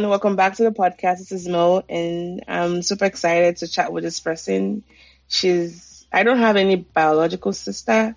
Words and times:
Everyone. 0.00 0.12
Welcome 0.12 0.36
back 0.36 0.54
to 0.54 0.62
the 0.62 0.70
podcast. 0.70 1.18
This 1.18 1.32
is 1.32 1.46
Mo, 1.46 1.84
and 1.86 2.42
I'm 2.48 2.80
super 2.80 3.04
excited 3.04 3.58
to 3.58 3.68
chat 3.68 3.92
with 3.92 4.02
this 4.02 4.18
person. 4.18 4.82
She's, 5.28 6.06
I 6.10 6.22
don't 6.22 6.38
have 6.38 6.56
any 6.56 6.76
biological 6.76 7.52
sister, 7.52 8.16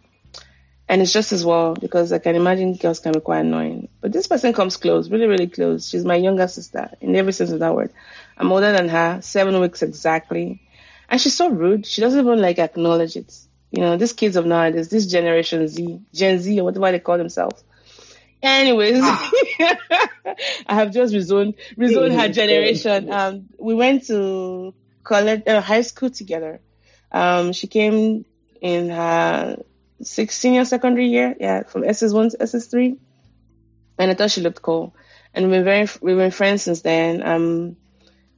and 0.88 1.02
it's 1.02 1.12
just 1.12 1.34
as 1.34 1.44
well 1.44 1.74
because 1.74 2.14
I 2.14 2.20
can 2.20 2.38
imagine 2.38 2.76
girls 2.76 3.02
can 3.02 3.12
be 3.12 3.20
quite 3.20 3.42
annoying. 3.42 3.90
But 4.00 4.14
this 4.14 4.28
person 4.28 4.54
comes 4.54 4.78
close, 4.78 5.10
really, 5.10 5.28
really 5.28 5.48
close. 5.48 5.90
She's 5.90 6.06
my 6.06 6.16
younger 6.16 6.48
sister 6.48 6.90
in 7.02 7.18
every 7.18 7.34
sense 7.34 7.52
of 7.52 7.60
that 7.60 7.76
word. 7.76 7.92
I'm 8.38 8.50
older 8.50 8.72
than 8.72 8.88
her, 8.88 9.20
seven 9.22 9.60
weeks 9.60 9.82
exactly. 9.82 10.62
And 11.10 11.20
she's 11.20 11.36
so 11.36 11.50
rude. 11.50 11.86
She 11.86 12.00
doesn't 12.00 12.26
even 12.26 12.40
like 12.40 12.60
acknowledge 12.60 13.18
it. 13.18 13.38
You 13.72 13.82
know, 13.82 13.98
these 13.98 14.14
kids 14.14 14.38
of 14.38 14.46
nowadays, 14.46 14.88
this 14.88 15.06
generation 15.06 15.68
Z, 15.68 16.00
Gen 16.14 16.40
Z, 16.40 16.62
or 16.62 16.64
whatever 16.64 16.94
they 16.94 17.00
call 17.00 17.18
themselves 17.18 17.62
Anyways, 18.44 19.00
ah. 19.02 19.32
I 20.68 20.76
have 20.76 20.92
just 20.92 21.14
rezoned, 21.14 21.56
rezoned 21.78 22.20
her 22.20 22.28
generation. 22.28 23.10
Um, 23.10 23.48
we 23.58 23.74
went 23.74 24.06
to 24.08 24.74
college, 25.02 25.44
uh, 25.48 25.62
high 25.62 25.82
school 25.82 26.10
together. 26.10 26.60
Um, 27.10 27.54
she 27.54 27.68
came 27.68 28.26
in 28.60 28.90
her 28.90 29.64
sixth 30.02 30.40
senior 30.40 30.66
secondary 30.66 31.08
year, 31.08 31.34
yeah, 31.40 31.64
from 31.64 31.84
SS1 31.84 32.32
to 32.32 32.38
SS3. 32.40 32.98
And 33.98 34.12
I 34.12 34.14
thought 34.14 34.32
she 34.32 34.42
looked 34.42 34.62
cool. 34.62 34.94
And 35.34 35.46
we've 35.46 35.54
been 35.54 35.64
very, 35.64 35.88
we've 36.02 36.18
been 36.18 36.32
friends 36.32 36.64
since 36.64 36.82
then. 36.82 37.26
Um, 37.26 37.78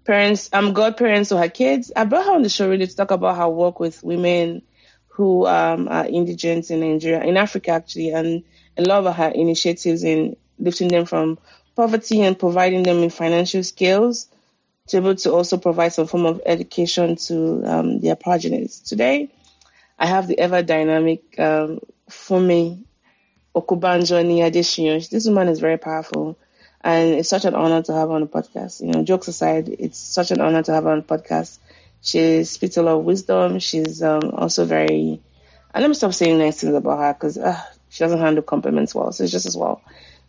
parents, 0.06 0.52
I'm 0.54 0.68
um, 0.68 0.74
godparents 0.74 1.30
to 1.30 1.38
her 1.38 1.50
kids. 1.50 1.92
I 1.96 2.06
brought 2.06 2.26
her 2.26 2.34
on 2.34 2.44
the 2.44 2.50
show 2.50 2.70
really 2.70 2.86
to 2.86 2.96
talk 2.96 3.10
about 3.10 3.38
her 3.38 3.50
work 3.50 3.80
with 3.80 4.04
women 4.04 4.62
who 5.08 5.48
um, 5.48 5.88
are 5.88 6.06
indigent 6.06 6.70
in 6.70 6.82
Nigeria, 6.82 7.24
in 7.24 7.38
Africa 7.38 7.72
actually, 7.72 8.12
and 8.12 8.44
a 8.78 8.82
lot 8.82 9.06
of 9.06 9.16
her 9.16 9.30
initiatives 9.30 10.04
in 10.04 10.36
lifting 10.60 10.88
them 10.88 11.06
from 11.06 11.38
poverty 11.76 12.22
and 12.22 12.40
providing 12.40 12.84
them 12.84 13.02
with 13.02 13.14
financial 13.14 13.64
skills 13.64 14.28
to 14.88 15.02
be 15.02 15.08
able 15.08 15.16
to 15.16 15.34
also 15.34 15.58
provide 15.58 15.90
some 15.90 16.08
form 16.08 16.26
of 16.26 16.42
education 16.46 17.16
to 17.16 17.64
um, 17.66 18.00
their 18.00 18.16
progenitors. 18.16 18.80
Today, 18.80 19.30
I 19.98 20.06
have 20.06 20.28
the 20.28 20.38
ever 20.40 20.62
dynamic 20.62 21.40
um, 21.40 21.80
Funmi 22.10 22.84
Okubanjo 23.56 24.24
Adesina. 24.24 25.10
This 25.10 25.26
woman 25.26 25.48
is 25.48 25.60
very 25.60 25.78
powerful, 25.78 26.38
and 26.82 27.16
it's 27.16 27.30
such 27.30 27.46
an 27.46 27.56
honor 27.56 27.82
to 27.84 27.94
have 27.94 28.12
on 28.12 28.22
the 28.22 28.28
podcast. 28.28 28.82
You 28.82 28.92
know, 28.92 29.04
jokes 29.04 29.28
aside, 29.28 29.70
it's 29.70 29.98
such 29.98 30.32
an 30.32 30.42
honor 30.42 30.62
to 30.64 30.74
have 30.74 30.86
on 30.86 30.98
the 31.00 31.04
podcast. 31.04 31.58
She 32.02 32.44
speaks 32.44 32.78
a 32.78 32.84
lot 32.84 33.00
of 33.00 33.06
wisdom. 33.06 33.60
She's 33.60 34.04
um, 34.04 34.32
also 34.34 34.66
very. 34.66 35.22
And 35.74 35.82
let 35.82 35.88
me 35.88 35.96
stop 35.96 36.14
saying 36.14 36.38
nice 36.38 36.62
things 36.62 36.76
about 36.76 37.00
her 37.00 37.14
because 37.14 37.38
uh, 37.38 37.60
she 37.96 38.04
doesn't 38.04 38.20
handle 38.20 38.44
compliments 38.44 38.94
well, 38.94 39.14
so 39.14 39.24
it's 39.24 39.32
just 39.32 39.46
as 39.46 39.56
well. 39.56 39.82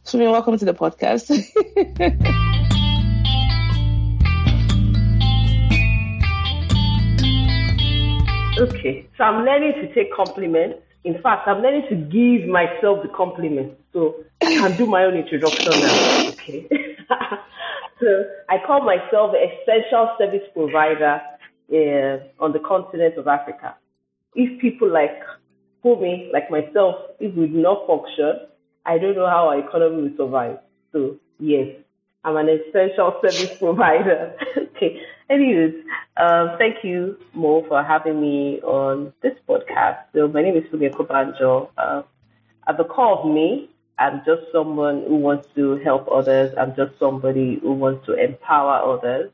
So, 0.05 0.21
welcome 0.31 0.57
to 0.57 0.65
the 0.65 0.73
podcast. 0.73 1.33
okay, 8.61 9.09
so 9.19 9.25
I'm 9.25 9.45
learning 9.45 9.73
to 9.83 9.93
take 9.95 10.15
compliments. 10.15 10.79
In 11.03 11.21
fact, 11.21 11.49
I'm 11.49 11.61
learning 11.61 11.87
to 11.89 11.97
give 11.97 12.47
myself 12.49 13.03
the 13.03 13.09
compliments. 13.09 13.75
So 13.93 14.15
I 14.43 14.55
can 14.55 14.77
do 14.77 14.87
my 14.87 15.03
own 15.03 15.17
introduction 15.17 15.73
now. 15.73 16.29
Okay. 16.29 16.69
so 18.01 18.27
I 18.49 18.59
call 18.65 18.83
myself 18.83 19.35
an 19.35 19.41
essential 19.43 20.15
service 20.19 20.47
provider 20.55 21.21
uh, 21.73 22.45
on 22.45 22.53
the 22.53 22.61
continent 22.61 23.19
of 23.19 23.27
Africa. 23.27 23.75
If 24.37 24.61
people 24.61 24.89
like 24.89 25.19
me, 25.95 26.29
like 26.33 26.51
myself, 26.51 26.97
if 27.21 27.35
we 27.37 27.47
do 27.47 27.59
not 27.63 27.87
function, 27.87 28.41
I 28.85 28.99
don't 28.99 29.15
know 29.15 29.27
how 29.29 29.49
our 29.49 29.59
economy 29.59 30.03
will 30.09 30.17
survive. 30.17 30.59
So 30.93 31.17
yes, 31.39 31.69
I'm 32.25 32.37
an 32.37 32.49
essential 32.49 33.21
service 33.23 33.57
provider. 33.59 34.35
okay. 34.57 35.01
Anyways, 35.31 35.75
um, 36.17 36.57
thank 36.59 36.83
you, 36.83 37.19
Mo, 37.35 37.65
for 37.69 37.83
having 37.83 38.21
me 38.21 38.61
on 38.63 39.13
this 39.23 39.35
podcast. 39.49 39.99
So 40.15 40.27
my 40.29 40.43
name 40.43 40.57
is 40.57 40.65
Funmi 40.73 40.91
Okubanjo. 40.93 41.69
Uh, 41.77 42.03
at 42.67 42.77
the 42.77 42.85
core 42.85 43.19
of 43.19 43.27
me, 43.33 43.71
I'm 43.99 44.23
just 44.27 44.43
someone 44.53 45.05
who 45.07 45.17
wants 45.17 45.49
to 45.57 45.77
help 45.85 46.09
others. 46.11 46.53
I'm 46.59 46.75
just 46.77 46.99
somebody 46.99 47.59
who 47.63 47.73
wants 47.73 48.05
to 48.07 48.15
empower 48.15 48.95
others. 48.95 49.31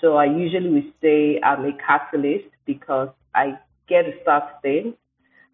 So 0.00 0.16
I 0.16 0.24
usually 0.26 0.70
would 0.70 0.92
say 1.00 1.40
I'm 1.42 1.64
a 1.64 1.72
catalyst 1.74 2.48
because 2.66 3.08
I 3.34 3.58
get 3.88 4.02
to 4.02 4.12
start 4.22 4.44
things 4.62 4.94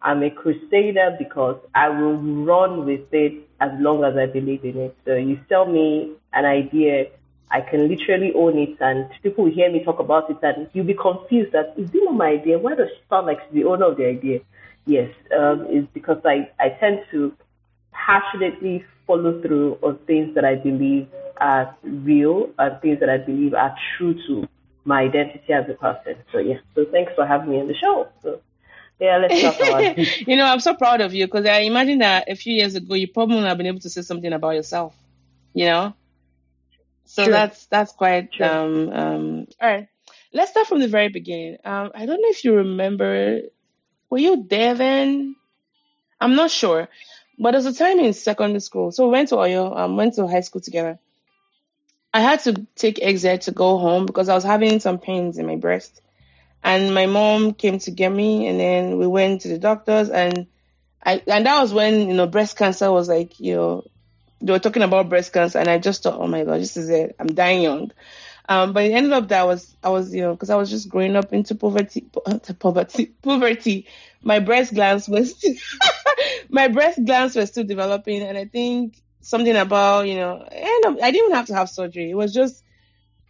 I'm 0.01 0.23
a 0.23 0.31
crusader 0.31 1.15
because 1.17 1.57
I 1.75 1.89
will 1.89 2.17
run 2.17 2.85
with 2.85 3.13
it 3.13 3.47
as 3.59 3.69
long 3.79 4.03
as 4.03 4.17
I 4.17 4.25
believe 4.25 4.65
in 4.65 4.77
it. 4.77 4.97
So 5.05 5.15
you 5.15 5.39
sell 5.47 5.65
me 5.65 6.13
an 6.33 6.45
idea, 6.45 7.05
I 7.51 7.61
can 7.61 7.87
literally 7.87 8.31
own 8.35 8.57
it, 8.57 8.77
and 8.79 9.09
people 9.21 9.43
will 9.45 9.51
hear 9.51 9.71
me 9.71 9.83
talk 9.83 9.99
about 9.99 10.29
it, 10.31 10.37
and 10.41 10.67
you'll 10.73 10.85
be 10.85 10.95
confused 10.95 11.51
that 11.51 11.73
is 11.77 11.91
this 11.91 12.01
not 12.03 12.15
my 12.15 12.29
idea? 12.29 12.57
Why 12.57 12.75
does 12.75 12.89
she 12.89 13.03
sound 13.09 13.27
like 13.27 13.51
the 13.51 13.65
owner 13.65 13.91
of 13.91 13.97
the 13.97 14.07
idea? 14.07 14.39
Yes, 14.85 15.11
um, 15.37 15.67
it's 15.69 15.87
because 15.93 16.21
I, 16.25 16.49
I 16.59 16.69
tend 16.79 17.01
to 17.11 17.33
passionately 17.91 18.83
follow 19.05 19.39
through 19.41 19.77
on 19.83 19.99
things 20.07 20.33
that 20.33 20.45
I 20.45 20.55
believe 20.55 21.07
are 21.37 21.75
real 21.83 22.49
and 22.57 22.81
things 22.81 22.99
that 23.01 23.09
I 23.09 23.17
believe 23.17 23.53
are 23.53 23.75
true 23.97 24.15
to 24.27 24.47
my 24.83 25.01
identity 25.01 25.53
as 25.53 25.69
a 25.69 25.73
person. 25.73 26.15
So 26.31 26.39
yeah, 26.39 26.57
so 26.73 26.85
thanks 26.91 27.11
for 27.15 27.27
having 27.27 27.51
me 27.51 27.59
on 27.59 27.67
the 27.67 27.75
show. 27.75 28.07
So. 28.23 28.41
Yeah, 29.01 29.17
let's 29.17 29.41
talk 29.41 29.55
about 29.59 29.83
it. 29.97 30.27
you 30.27 30.37
know, 30.37 30.45
I'm 30.45 30.59
so 30.59 30.75
proud 30.75 31.01
of 31.01 31.13
you 31.15 31.25
because 31.25 31.47
I 31.47 31.61
imagine 31.61 31.99
that 31.99 32.29
a 32.29 32.35
few 32.35 32.53
years 32.53 32.75
ago 32.75 32.93
you 32.93 33.07
probably 33.07 33.37
would 33.37 33.45
have 33.45 33.57
been 33.57 33.65
able 33.65 33.79
to 33.79 33.89
say 33.89 34.03
something 34.03 34.31
about 34.31 34.51
yourself. 34.51 34.95
You 35.55 35.65
know, 35.65 35.93
so 37.05 37.23
True. 37.23 37.33
that's 37.33 37.65
that's 37.65 37.91
quite 37.93 38.31
True. 38.31 38.45
um 38.45 38.89
um. 38.91 39.47
All 39.59 39.69
right, 39.69 39.87
let's 40.33 40.51
start 40.51 40.67
from 40.67 40.79
the 40.79 40.87
very 40.87 41.09
beginning. 41.09 41.57
Um, 41.65 41.91
I 41.95 42.05
don't 42.05 42.21
know 42.21 42.29
if 42.29 42.45
you 42.45 42.53
remember, 42.53 43.41
were 44.11 44.19
you 44.19 44.45
there 44.47 44.75
then? 44.75 45.35
I'm 46.21 46.35
not 46.35 46.51
sure, 46.51 46.87
but 47.39 47.51
there 47.51 47.59
was 47.59 47.65
a 47.65 47.73
time 47.73 47.99
in 47.99 48.13
secondary 48.13 48.59
school. 48.59 48.91
So 48.91 49.05
we 49.05 49.13
went 49.13 49.29
to 49.29 49.35
Oyo, 49.35 49.75
um, 49.75 49.97
went 49.97 50.13
to 50.15 50.27
high 50.27 50.41
school 50.41 50.61
together. 50.61 50.99
I 52.13 52.21
had 52.21 52.41
to 52.41 52.67
take 52.75 53.01
exit 53.01 53.41
to 53.43 53.51
go 53.51 53.79
home 53.79 54.05
because 54.05 54.29
I 54.29 54.35
was 54.35 54.43
having 54.43 54.79
some 54.79 54.99
pains 54.99 55.39
in 55.39 55.47
my 55.47 55.55
breast. 55.55 56.01
And 56.63 56.93
my 56.93 57.05
mom 57.07 57.53
came 57.53 57.79
to 57.79 57.91
get 57.91 58.11
me 58.11 58.47
and 58.47 58.59
then 58.59 58.97
we 58.97 59.07
went 59.07 59.41
to 59.41 59.47
the 59.47 59.57
doctors 59.57 60.09
and 60.09 60.47
I, 61.03 61.21
and 61.25 61.45
that 61.45 61.61
was 61.61 61.73
when, 61.73 62.07
you 62.07 62.13
know, 62.13 62.27
breast 62.27 62.57
cancer 62.57 62.91
was 62.91 63.09
like, 63.09 63.39
you 63.39 63.55
know, 63.55 63.83
they 64.41 64.53
were 64.53 64.59
talking 64.59 64.83
about 64.83 65.09
breast 65.09 65.33
cancer 65.33 65.57
and 65.57 65.67
I 65.67 65.79
just 65.79 66.03
thought, 66.03 66.19
oh 66.19 66.27
my 66.27 66.43
God, 66.43 66.61
this 66.61 66.77
is 66.77 66.89
it. 66.89 67.15
I'm 67.19 67.27
dying 67.27 67.63
young. 67.63 67.91
Um, 68.47 68.73
but 68.73 68.83
it 68.83 68.91
ended 68.91 69.13
up 69.13 69.27
that 69.29 69.41
I 69.41 69.43
was, 69.45 69.75
I 69.83 69.89
was, 69.89 70.13
you 70.13 70.21
know, 70.21 70.35
cause 70.35 70.49
I 70.49 70.55
was 70.55 70.69
just 70.69 70.89
growing 70.89 71.15
up 71.15 71.33
into 71.33 71.55
poverty, 71.55 72.01
poverty, 72.59 73.05
poverty. 73.21 73.87
My 74.21 74.39
breast 74.39 74.73
glands 74.73 75.09
was, 75.09 75.43
my 76.49 76.67
breast 76.67 77.03
glands 77.03 77.35
were 77.35 77.45
still 77.45 77.63
developing. 77.63 78.21
And 78.21 78.37
I 78.37 78.45
think 78.45 79.01
something 79.21 79.55
about, 79.55 80.07
you 80.07 80.15
know, 80.15 80.35
and 80.43 81.01
I 81.01 81.11
didn't 81.11 81.25
even 81.25 81.35
have 81.35 81.47
to 81.47 81.55
have 81.55 81.69
surgery. 81.69 82.11
It 82.11 82.15
was 82.15 82.33
just, 82.33 82.63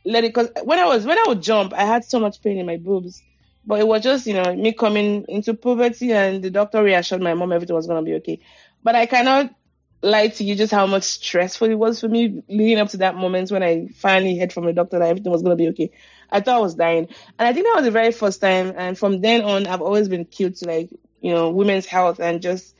let 0.06 0.24
it, 0.24 0.34
cause 0.34 0.50
when 0.64 0.80
I 0.80 0.86
was, 0.86 1.06
when 1.06 1.18
I 1.18 1.26
would 1.28 1.42
jump, 1.42 1.74
I 1.74 1.86
had 1.86 2.04
so 2.04 2.20
much 2.20 2.42
pain 2.42 2.58
in 2.58 2.66
my 2.66 2.78
boobs, 2.78 3.22
but 3.66 3.80
it 3.80 3.88
was 3.88 4.02
just, 4.04 4.26
you 4.26 4.34
know, 4.34 4.56
me 4.56 4.74
coming 4.74 5.26
into 5.28 5.54
puberty 5.54 6.12
and 6.14 6.44
the 6.44 6.50
doctor 6.50 6.84
reassured 6.84 7.22
my 7.22 7.34
mom 7.34 7.52
everything 7.52 7.76
was 7.76 7.88
going 7.88 8.04
to 8.04 8.10
be 8.10 8.16
okay. 8.18 8.40
But 8.84 8.96
I 8.96 9.06
cannot 9.06 9.54
lie 10.02 10.30
to 10.30 10.44
you 10.44 10.56
just 10.56 10.72
how 10.72 10.88
much 10.88 11.04
stressful 11.04 11.70
it 11.70 11.76
was 11.76 12.00
for 12.00 12.08
me 12.08 12.44
leading 12.50 12.80
up 12.80 12.90
to 12.90 12.98
that 12.98 13.16
moment 13.16 13.52
when 13.52 13.62
I 13.62 13.88
finally 13.96 14.38
heard 14.40 14.52
from 14.52 14.66
the 14.66 14.74
doctor 14.74 15.00
that 15.00 15.08
everything 15.08 15.32
was 15.32 15.44
going 15.44 15.56
to 15.56 15.64
be 15.64 15.70
okay. 15.70 15.92
I 16.32 16.40
thought 16.40 16.58
I 16.58 16.62
was 16.62 16.76
dying. 16.76 17.08
And 17.38 17.48
I 17.48 17.54
think 17.54 17.68
that 17.68 17.76
was 17.76 17.86
the 17.86 17.92
very 17.92 18.12
first 18.12 18.42
time. 18.42 18.74
And 18.76 18.98
from 18.98 19.22
then 19.22 19.44
on, 19.44 19.68
I've 19.68 19.82
always 19.82 20.10
been 20.10 20.26
cute 20.26 20.58
to 20.58 20.66
like, 20.66 20.90
you 21.22 21.32
know, 21.32 21.52
women's 21.52 21.86
health 21.86 22.20
and 22.20 22.42
just 22.42 22.76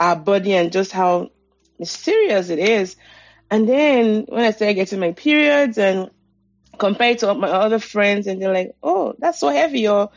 our 0.00 0.16
body 0.16 0.54
and 0.54 0.72
just 0.72 0.92
how 0.92 1.30
serious 1.82 2.48
it 2.48 2.58
is. 2.58 2.96
And 3.50 3.68
then 3.68 4.24
when 4.28 4.44
I 4.44 4.52
started 4.52 4.74
getting 4.74 5.00
my 5.00 5.12
periods 5.12 5.76
and 5.76 6.10
compared 6.78 7.18
to 7.18 7.34
my 7.34 7.48
other 7.48 7.78
friends, 7.78 8.26
and 8.26 8.40
they're 8.40 8.52
like, 8.52 8.74
"Oh, 8.82 9.14
that's 9.18 9.40
so 9.40 9.48
heavy," 9.48 9.88
or 9.88 10.10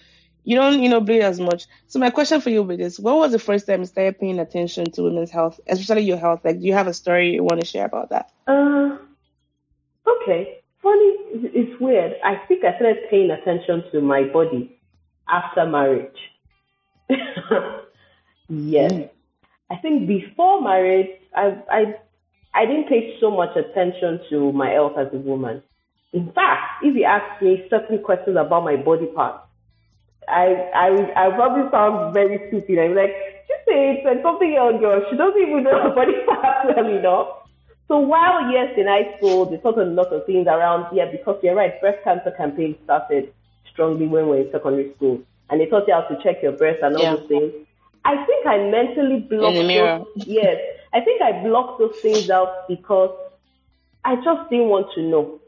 you 0.44 0.56
don't, 0.56 0.82
you 0.82 0.90
know, 0.90 1.02
bleed 1.02 1.22
as 1.22 1.40
much. 1.40 1.66
So 1.88 2.00
my 2.00 2.10
question 2.10 2.42
for 2.42 2.50
you 2.50 2.64
would 2.64 2.78
be 2.78 2.84
this: 2.84 3.00
When 3.00 3.16
was 3.16 3.32
the 3.32 3.40
first 3.40 3.68
time 3.68 3.82
you 3.82 3.86
started 3.86 4.20
paying 4.20 4.40
attention 4.40 4.92
to 4.92 5.04
women's 5.04 5.32
health, 5.32 5.60
especially 5.68 6.04
your 6.04 6.18
health? 6.18 6.42
Like, 6.44 6.60
do 6.60 6.66
you 6.66 6.74
have 6.74 6.88
a 6.88 6.94
story 6.94 7.34
you 7.34 7.44
want 7.44 7.62
to 7.62 7.68
share 7.68 7.86
about 7.86 8.10
that? 8.10 8.32
Uh, 8.48 8.98
okay. 10.08 10.60
Funny, 10.82 11.16
it's 11.54 11.82
weird. 11.82 12.14
I 12.24 12.36
think 12.48 12.64
I 12.64 12.76
started 12.76 13.10
paying 13.10 13.32
attention 13.32 13.84
to 13.92 14.02
my 14.02 14.24
body 14.24 14.80
after 15.28 15.66
marriage. 15.66 16.18
yes. 18.48 18.92
Mm. 18.92 19.10
I 19.72 19.76
think 19.78 20.08
before 20.08 20.62
marriage, 20.62 21.10
I, 21.36 21.58
I, 21.72 21.96
I 22.54 22.66
didn't 22.68 22.88
pay 22.88 23.18
so 23.20 23.32
much 23.32 23.56
attention 23.56 24.20
to 24.30 24.52
my 24.52 24.70
health 24.70 24.94
as 24.98 25.08
a 25.12 25.18
woman. 25.18 25.64
In 26.16 26.32
fact, 26.32 26.82
if 26.82 26.96
you 26.96 27.04
ask 27.04 27.42
me 27.42 27.68
certain 27.70 28.00
questions 28.02 28.38
about 28.38 28.64
my 28.64 28.78
body 28.78 29.08
parts, 29.08 29.44
I 30.28 30.48
I 30.74 31.28
I 31.28 31.30
probably 31.36 31.70
sound 31.70 32.14
very 32.14 32.40
stupid. 32.48 32.80
I'm 32.80 32.96
like, 32.96 33.12
she 33.48 33.54
it's 33.68 34.06
like 34.06 34.24
something 34.24 34.56
else, 34.56 34.80
girl. 34.80 35.04
She 35.10 35.18
doesn't 35.18 35.42
even 35.42 35.64
know 35.64 35.76
her 35.84 35.94
body 35.94 36.14
parts 36.26 36.72
well 36.76 36.88
enough. 36.88 37.28
So 37.90 38.00
while 38.00 38.50
yes, 38.50 38.74
in 38.78 38.88
high 38.88 39.18
school, 39.18 39.46
they 39.46 39.58
taught 39.58 39.78
a 39.78 39.84
lot 39.84 40.08
of 40.14 40.26
things 40.26 40.48
around, 40.48 40.88
yeah, 40.96 41.12
because 41.12 41.38
you're 41.44 41.54
right, 41.54 41.80
breast 41.82 42.04
cancer 42.06 42.32
campaign 42.32 42.76
started 42.86 43.34
strongly 43.72 44.08
when 44.08 44.24
we 44.24 44.30
were 44.30 44.42
in 44.42 44.52
secondary 44.52 44.94
school. 44.96 45.22
And 45.50 45.62
they 45.62 45.68
taught 45.68 45.88
you 45.88 45.94
how 45.94 46.02
to 46.02 46.24
check 46.24 46.42
your 46.42 46.54
breast 46.54 46.80
and 46.82 46.96
all 46.96 47.04
yeah. 47.04 47.16
those 47.18 47.28
things. 47.28 47.54
I 48.06 48.26
think 48.26 48.48
I 48.48 48.58
mentally 48.70 49.20
blocked 49.20 49.56
in 49.56 49.62
the 49.62 49.68
mirror. 49.68 50.00
Those, 50.16 50.28
yes. 50.28 50.58
I 50.94 51.02
think 51.02 51.22
I 51.22 51.44
blocked 51.44 51.80
those 51.80 51.98
things 52.02 52.30
out 52.30 52.68
because 52.68 53.16
I 54.04 54.16
just 54.16 54.50
didn't 54.50 54.70
want 54.70 54.88
to 54.96 55.02
know. 55.02 55.42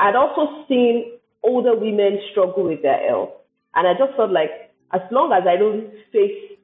I'd 0.00 0.16
also 0.16 0.64
seen 0.66 1.20
older 1.44 1.76
women 1.76 2.18
struggle 2.32 2.64
with 2.64 2.80
their 2.80 3.06
health. 3.06 3.36
And 3.74 3.86
I 3.86 3.92
just 3.92 4.16
felt 4.16 4.32
like 4.32 4.72
as 4.92 5.02
long 5.12 5.30
as 5.32 5.44
I 5.46 5.56
don't 5.60 5.92
face 6.10 6.56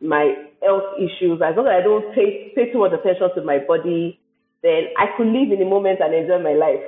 my 0.00 0.34
health 0.62 0.94
issues, 0.96 1.42
as 1.42 1.58
long 1.58 1.66
as 1.66 1.80
I 1.80 1.82
don't 1.82 2.14
pay, 2.14 2.54
pay 2.54 2.70
too 2.70 2.78
much 2.78 2.92
attention 2.94 3.34
to 3.34 3.42
my 3.42 3.58
body, 3.58 4.20
then 4.62 4.94
I 4.96 5.10
could 5.16 5.26
live 5.26 5.50
in 5.50 5.58
the 5.58 5.66
moment 5.66 5.98
and 6.00 6.14
enjoy 6.14 6.38
my 6.38 6.54
life. 6.54 6.86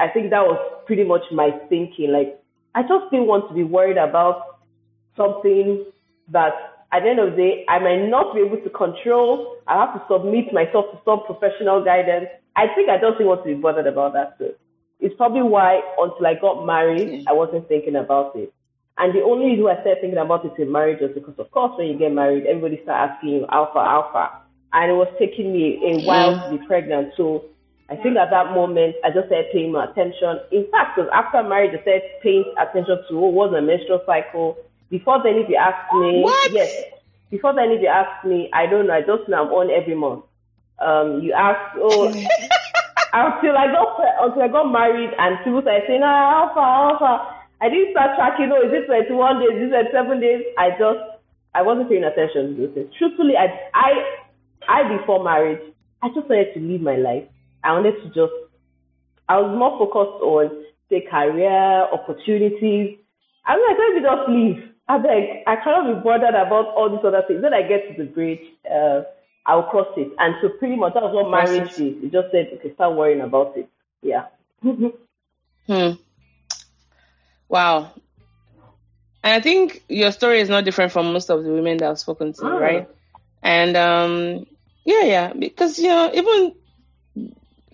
I 0.00 0.08
think 0.08 0.30
that 0.30 0.42
was 0.42 0.58
pretty 0.86 1.04
much 1.04 1.22
my 1.30 1.50
thinking. 1.68 2.10
Like, 2.10 2.40
I 2.74 2.82
just 2.82 3.12
didn't 3.12 3.28
want 3.28 3.48
to 3.48 3.54
be 3.54 3.62
worried 3.62 4.00
about 4.00 4.64
something 5.16 5.84
that 6.32 6.56
at 6.92 7.04
the 7.04 7.10
end 7.10 7.20
of 7.20 7.32
the 7.32 7.36
day, 7.36 7.52
I 7.68 7.78
might 7.78 8.08
not 8.08 8.34
be 8.34 8.40
able 8.40 8.56
to 8.56 8.70
control. 8.70 9.56
I 9.68 9.78
have 9.84 9.94
to 9.94 10.02
submit 10.08 10.52
myself 10.52 10.90
to 10.92 10.98
some 11.04 11.28
professional 11.28 11.84
guidance. 11.84 12.32
I 12.56 12.72
think 12.74 12.88
I 12.88 12.96
don't 12.96 13.20
want 13.20 13.44
to 13.44 13.54
be 13.54 13.60
bothered 13.60 13.86
about 13.86 14.12
that. 14.14 14.36
So 14.38 14.56
it's 15.02 15.16
probably 15.16 15.42
why 15.42 15.82
until 15.98 16.26
I 16.26 16.34
got 16.40 16.64
married, 16.64 17.26
I 17.26 17.32
wasn't 17.32 17.66
thinking 17.68 17.96
about 17.96 18.36
it. 18.36 18.54
And 18.98 19.12
the 19.12 19.22
only 19.22 19.46
reason 19.46 19.66
I 19.66 19.80
started 19.82 20.00
thinking 20.00 20.18
about 20.18 20.46
it 20.46 20.54
in 20.62 20.70
marriage 20.70 21.00
was 21.00 21.10
because, 21.12 21.34
of 21.38 21.50
course, 21.50 21.72
when 21.76 21.88
you 21.88 21.98
get 21.98 22.12
married, 22.12 22.46
everybody 22.46 22.78
starts 22.84 23.18
asking 23.18 23.30
you 23.30 23.46
alpha, 23.50 23.82
alpha. 23.82 24.46
And 24.72 24.92
it 24.92 24.94
was 24.94 25.10
taking 25.18 25.52
me 25.52 25.80
a 25.82 26.06
while 26.06 26.38
to 26.38 26.56
be 26.56 26.64
pregnant. 26.66 27.12
So 27.16 27.50
I 27.90 27.96
think 27.96 28.16
at 28.16 28.30
that 28.30 28.54
moment, 28.54 28.94
I 29.04 29.10
just 29.10 29.26
started 29.26 29.50
paying 29.52 29.72
more 29.72 29.90
attention. 29.90 30.38
In 30.52 30.70
fact, 30.70 30.94
because 30.94 31.10
after 31.12 31.42
marriage, 31.42 31.74
I 31.74 31.82
started 31.82 32.02
paying 32.22 32.46
attention 32.56 33.02
to 33.10 33.16
what 33.18 33.32
was 33.32 33.54
a 33.58 33.60
menstrual 33.60 34.00
cycle. 34.06 34.56
Before 34.88 35.18
then, 35.22 35.34
if 35.34 35.48
you 35.48 35.56
asked 35.56 35.92
me, 35.98 36.22
what? 36.22 36.52
yes. 36.52 36.70
Before 37.30 37.54
then, 37.54 37.72
if 37.72 37.82
you 37.82 37.88
asked 37.88 38.24
me, 38.24 38.50
I 38.52 38.66
don't 38.66 38.86
know. 38.86 38.94
I 38.94 39.00
just 39.00 39.28
know 39.28 39.42
I'm 39.42 39.50
on 39.50 39.70
every 39.70 39.96
month. 39.96 40.24
Um, 40.78 41.20
you 41.22 41.32
ask, 41.32 41.74
oh, 41.76 42.06
until 43.12 43.54
I 43.56 43.68
got 43.68 44.00
until 44.24 44.42
I 44.42 44.48
got 44.48 44.72
married, 44.72 45.12
and 45.16 45.38
people 45.44 45.60
started 45.60 45.84
saying, 45.86 46.02
ah, 46.02 46.48
alpha, 46.48 46.60
alpha. 46.60 47.12
I 47.62 47.68
didn't 47.70 47.94
start 47.94 48.18
tracking, 48.18 48.50
oh, 48.50 48.58
is 48.66 48.74
it 48.74 48.90
21 48.90 49.38
days, 49.38 49.54
is 49.54 49.70
it 49.70 49.94
7 49.94 50.18
days? 50.18 50.42
I 50.58 50.74
just, 50.74 50.98
I 51.54 51.62
wasn't 51.62 51.88
paying 51.88 52.02
attention 52.02 52.58
to 52.58 52.66
those 52.66 52.74
things. 52.74 52.90
Truthfully, 52.98 53.38
I, 53.38 53.54
I, 53.70 53.90
I 54.66 54.98
before 54.98 55.22
marriage, 55.22 55.62
I 56.02 56.08
just 56.10 56.26
wanted 56.26 56.50
to 56.54 56.60
live 56.60 56.82
my 56.82 56.96
life. 56.98 57.22
I 57.62 57.70
wanted 57.78 58.02
to 58.02 58.08
just, 58.10 58.34
I 59.28 59.38
was 59.38 59.54
more 59.54 59.78
focused 59.78 60.18
on, 60.26 60.66
say, 60.90 61.06
career, 61.06 61.86
opportunities. 61.94 62.98
I 63.46 63.54
was 63.54 63.62
like, 63.62 63.78
let 63.78 63.94
me 63.94 64.00
just 64.02 64.24
leave. 64.26 64.58
I 64.90 64.98
beg, 64.98 65.46
I 65.46 65.54
cannot 65.62 65.86
be 65.86 66.02
bothered 66.02 66.34
about 66.34 66.74
all 66.74 66.90
these 66.90 67.06
other 67.06 67.22
things. 67.30 67.46
Then 67.46 67.54
I 67.54 67.62
get 67.62 67.86
to 67.86 67.94
the 67.94 68.10
bridge, 68.10 68.42
uh, 68.66 69.06
I'll 69.44 69.64
cross 69.64 69.88
it. 69.96 70.12
And 70.18 70.34
so 70.40 70.48
pretty 70.50 70.76
much 70.76 70.94
that 70.94 71.02
was 71.02 71.14
what 71.14 71.30
marriage 71.30 71.72
is. 71.72 72.02
It 72.04 72.12
just 72.12 72.30
said, 72.30 72.50
okay, 72.54 72.72
start 72.74 72.94
worrying 72.96 73.20
about 73.20 73.56
it. 73.56 73.68
Yeah. 74.02 74.26
hmm. 74.62 75.92
Wow. 77.48 77.92
And 79.24 79.34
I 79.34 79.40
think 79.40 79.84
your 79.88 80.12
story 80.12 80.40
is 80.40 80.48
not 80.48 80.64
different 80.64 80.92
from 80.92 81.12
most 81.12 81.30
of 81.30 81.44
the 81.44 81.50
women 81.50 81.76
that 81.78 81.90
I've 81.90 81.98
spoken 81.98 82.32
to, 82.34 82.44
oh. 82.44 82.58
right? 82.58 82.88
And 83.42 83.76
um, 83.76 84.46
yeah, 84.84 85.02
yeah, 85.04 85.32
because 85.32 85.78
you 85.78 85.88
know, 85.88 86.10
even 86.12 86.54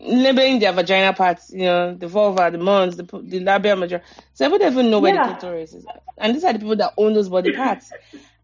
labeling 0.00 0.58
their 0.58 0.72
vagina 0.72 1.12
parts, 1.12 1.50
you 1.50 1.64
know, 1.64 1.94
the 1.94 2.06
vulva, 2.06 2.50
the 2.50 2.58
mons, 2.58 2.96
the, 2.96 3.04
the 3.22 3.40
labia 3.40 3.76
major, 3.76 4.02
so 4.34 4.48
they 4.48 4.58
don't 4.58 4.72
even 4.72 4.90
know 4.90 5.00
where 5.00 5.14
yeah. 5.14 5.26
the 5.26 5.34
clitoris 5.34 5.74
is. 5.74 5.86
And 6.16 6.34
these 6.34 6.44
are 6.44 6.52
the 6.52 6.58
people 6.58 6.76
that 6.76 6.94
own 6.96 7.14
those 7.14 7.28
body 7.28 7.52
parts. 7.52 7.92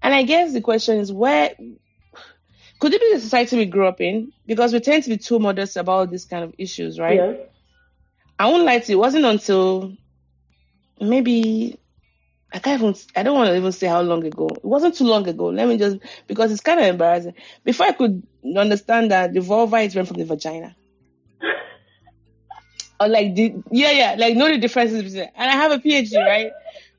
and 0.03 0.15
I 0.15 0.23
guess 0.23 0.53
the 0.53 0.61
question 0.61 0.99
is 0.99 1.13
where 1.13 1.55
could 2.81 2.93
it 2.93 3.01
be 3.01 3.15
the 3.15 3.21
society 3.21 3.57
we 3.57 3.67
grew 3.67 3.87
up 3.87 4.01
in? 4.01 4.33
Because 4.47 4.73
we 4.73 4.81
tend 4.81 5.05
to 5.05 5.11
be 5.11 5.17
too 5.17 5.39
modest 5.39 5.77
about 5.77 6.11
these 6.11 6.25
kind 6.25 6.45
of 6.45 6.55
issues, 6.59 6.99
right? 6.99 7.17
Yeah. 7.17 7.33
I 8.39 8.47
won't 8.47 8.65
lie 8.65 8.81
to 8.81 8.93
you, 8.93 8.99
it 8.99 9.01
wasn't 9.01 9.25
until 9.25 9.97
maybe 11.01 11.79
I 12.53 12.61
can't 12.61 12.81
even, 12.81 12.95
I 13.17 13.25
don't 13.25 13.37
want 13.37 13.49
to 13.49 13.57
even 13.57 13.73
say 13.73 13.89
how 13.89 14.01
long 14.03 14.25
ago. 14.25 14.47
It 14.47 14.65
wasn't 14.65 14.95
too 14.95 15.05
long 15.05 15.27
ago. 15.27 15.47
Let 15.47 15.67
me 15.67 15.77
just, 15.77 15.99
because 16.29 16.53
it's 16.53 16.61
kind 16.61 16.79
of 16.79 16.87
embarrassing. 16.87 17.35
Before 17.65 17.87
I 17.87 17.93
could 17.93 18.23
understand 18.57 19.11
that 19.11 19.35
the 19.35 19.41
vulva 19.41 19.79
is 19.79 19.97
run 19.97 20.07
from 20.07 20.19
the 20.19 20.25
vagina. 20.25 20.77
or 23.01 23.09
like 23.09 23.35
the, 23.35 23.55
yeah, 23.73 23.91
yeah, 23.91 24.15
like 24.17 24.37
know 24.37 24.49
the 24.49 24.59
differences 24.59 25.03
between, 25.03 25.31
and 25.35 25.51
I 25.51 25.55
have 25.55 25.73
a 25.73 25.79
PhD, 25.79 26.17
right? 26.17 26.53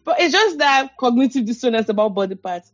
But 0.04 0.19
it's 0.19 0.33
just 0.33 0.57
that 0.57 0.98
cognitive 0.98 1.45
dissonance 1.45 1.88
about 1.88 2.13
body 2.13 2.36
parts. 2.36 2.71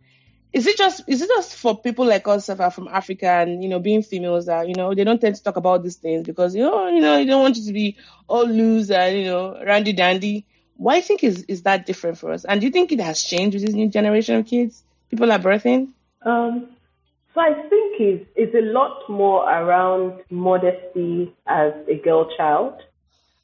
Is 0.53 0.67
it 0.67 0.77
just, 0.77 1.03
is 1.07 1.21
it 1.21 1.29
just 1.29 1.55
for 1.55 1.79
people 1.79 2.05
like 2.05 2.27
us 2.27 2.47
that 2.47 2.59
are 2.59 2.71
from 2.71 2.89
Africa 2.89 3.27
and, 3.27 3.63
you 3.63 3.69
know, 3.69 3.79
being 3.79 4.03
females 4.03 4.47
that, 4.47 4.67
you 4.67 4.75
know, 4.75 4.93
they 4.93 5.05
don't 5.05 5.21
tend 5.21 5.35
to 5.35 5.43
talk 5.43 5.55
about 5.55 5.81
these 5.81 5.95
things 5.95 6.25
because, 6.25 6.53
you 6.55 6.63
know, 6.63 6.89
you 6.89 6.99
know, 6.99 7.17
you 7.17 7.25
don't 7.25 7.41
want 7.41 7.55
you 7.55 7.65
to 7.65 7.73
be 7.73 7.97
all 8.27 8.45
loose 8.45 8.89
and, 8.91 9.17
you 9.17 9.25
know, 9.25 9.61
randy 9.65 9.93
dandy 9.93 10.45
why 10.81 10.95
do 10.95 10.97
you 10.97 11.03
think 11.03 11.23
is, 11.23 11.43
is 11.43 11.61
that 11.61 11.85
different 11.85 12.17
for 12.17 12.31
us? 12.31 12.43
And 12.43 12.59
do 12.59 12.65
you 12.65 12.71
think 12.71 12.91
it 12.91 12.99
has 13.01 13.23
changed 13.23 13.53
with 13.53 13.63
this 13.63 13.75
new 13.75 13.87
generation 13.87 14.35
of 14.37 14.47
kids? 14.47 14.83
People 15.11 15.31
are 15.31 15.37
birthing? 15.37 15.89
Um, 16.23 16.69
so 17.35 17.41
I 17.41 17.53
think 17.53 18.01
it's, 18.01 18.25
it's 18.35 18.55
a 18.55 18.61
lot 18.61 19.07
more 19.07 19.47
around 19.47 20.23
modesty 20.31 21.35
as 21.45 21.73
a 21.87 22.01
girl 22.03 22.35
child. 22.35 22.81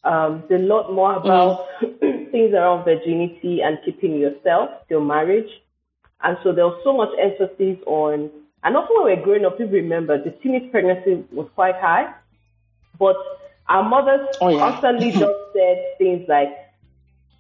Um, 0.03 0.45
it's 0.50 0.63
a 0.63 0.65
lot 0.65 0.92
more 0.92 1.15
about 1.15 1.68
mm. 1.80 2.31
things 2.31 2.56
around 2.56 2.86
virginity 2.86 3.62
and 3.62 3.77
keeping 3.86 4.15
yourself 4.15 4.71
till 4.89 5.01
marriage. 5.01 5.50
And 6.23 6.37
so 6.43 6.51
there 6.51 6.65
was 6.65 6.79
so 6.83 6.95
much 6.95 7.09
emphasis 7.21 7.77
on, 7.85 8.29
and 8.63 8.75
also 8.75 8.89
when 8.95 9.05
we 9.05 9.15
were 9.15 9.23
growing 9.23 9.45
up, 9.45 9.57
people 9.57 9.73
remember 9.73 10.21
the 10.21 10.31
teenage 10.31 10.71
pregnancy 10.71 11.24
was 11.31 11.47
quite 11.55 11.75
high, 11.75 12.13
but 12.97 13.15
our 13.69 13.88
mothers 13.88 14.27
oh, 14.41 14.50
yeah. 14.50 14.57
constantly 14.57 15.12
just 15.12 15.38
said 15.53 15.77
things 15.97 16.25
like, 16.27 16.50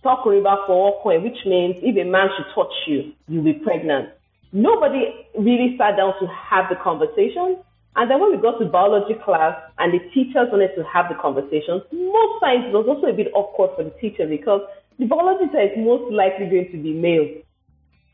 talk 0.03 0.25
about 0.25 0.67
for 0.67 1.19
which 1.19 1.37
means 1.45 1.75
if 1.81 1.97
a 1.97 2.09
man 2.09 2.29
should 2.37 2.45
touch 2.55 2.73
you, 2.87 3.11
you'll 3.27 3.43
be 3.43 3.53
pregnant. 3.53 4.09
Nobody 4.53 5.27
really 5.37 5.75
sat 5.77 5.97
down 5.97 6.13
to 6.19 6.27
have 6.27 6.69
the 6.69 6.75
conversation. 6.75 7.57
And 7.95 8.09
then 8.09 8.19
when 8.21 8.31
we 8.31 8.37
got 8.37 8.59
to 8.59 8.65
biology 8.65 9.15
class 9.25 9.57
and 9.79 9.91
the 9.91 9.99
teachers 10.13 10.47
wanted 10.51 10.75
to 10.75 10.83
have 10.83 11.09
the 11.09 11.15
conversation, 11.15 11.81
most 11.91 12.39
times 12.39 12.65
it 12.67 12.73
was 12.73 12.85
also 12.87 13.07
a 13.07 13.13
bit 13.13 13.27
awkward 13.33 13.71
for 13.75 13.83
the 13.83 13.89
teacher 13.99 14.27
because 14.27 14.61
the 14.99 15.05
biology 15.05 15.47
teacher 15.47 15.61
is 15.61 15.77
most 15.77 16.13
likely 16.13 16.45
going 16.45 16.71
to 16.71 16.77
be 16.77 16.93
male. 16.93 17.27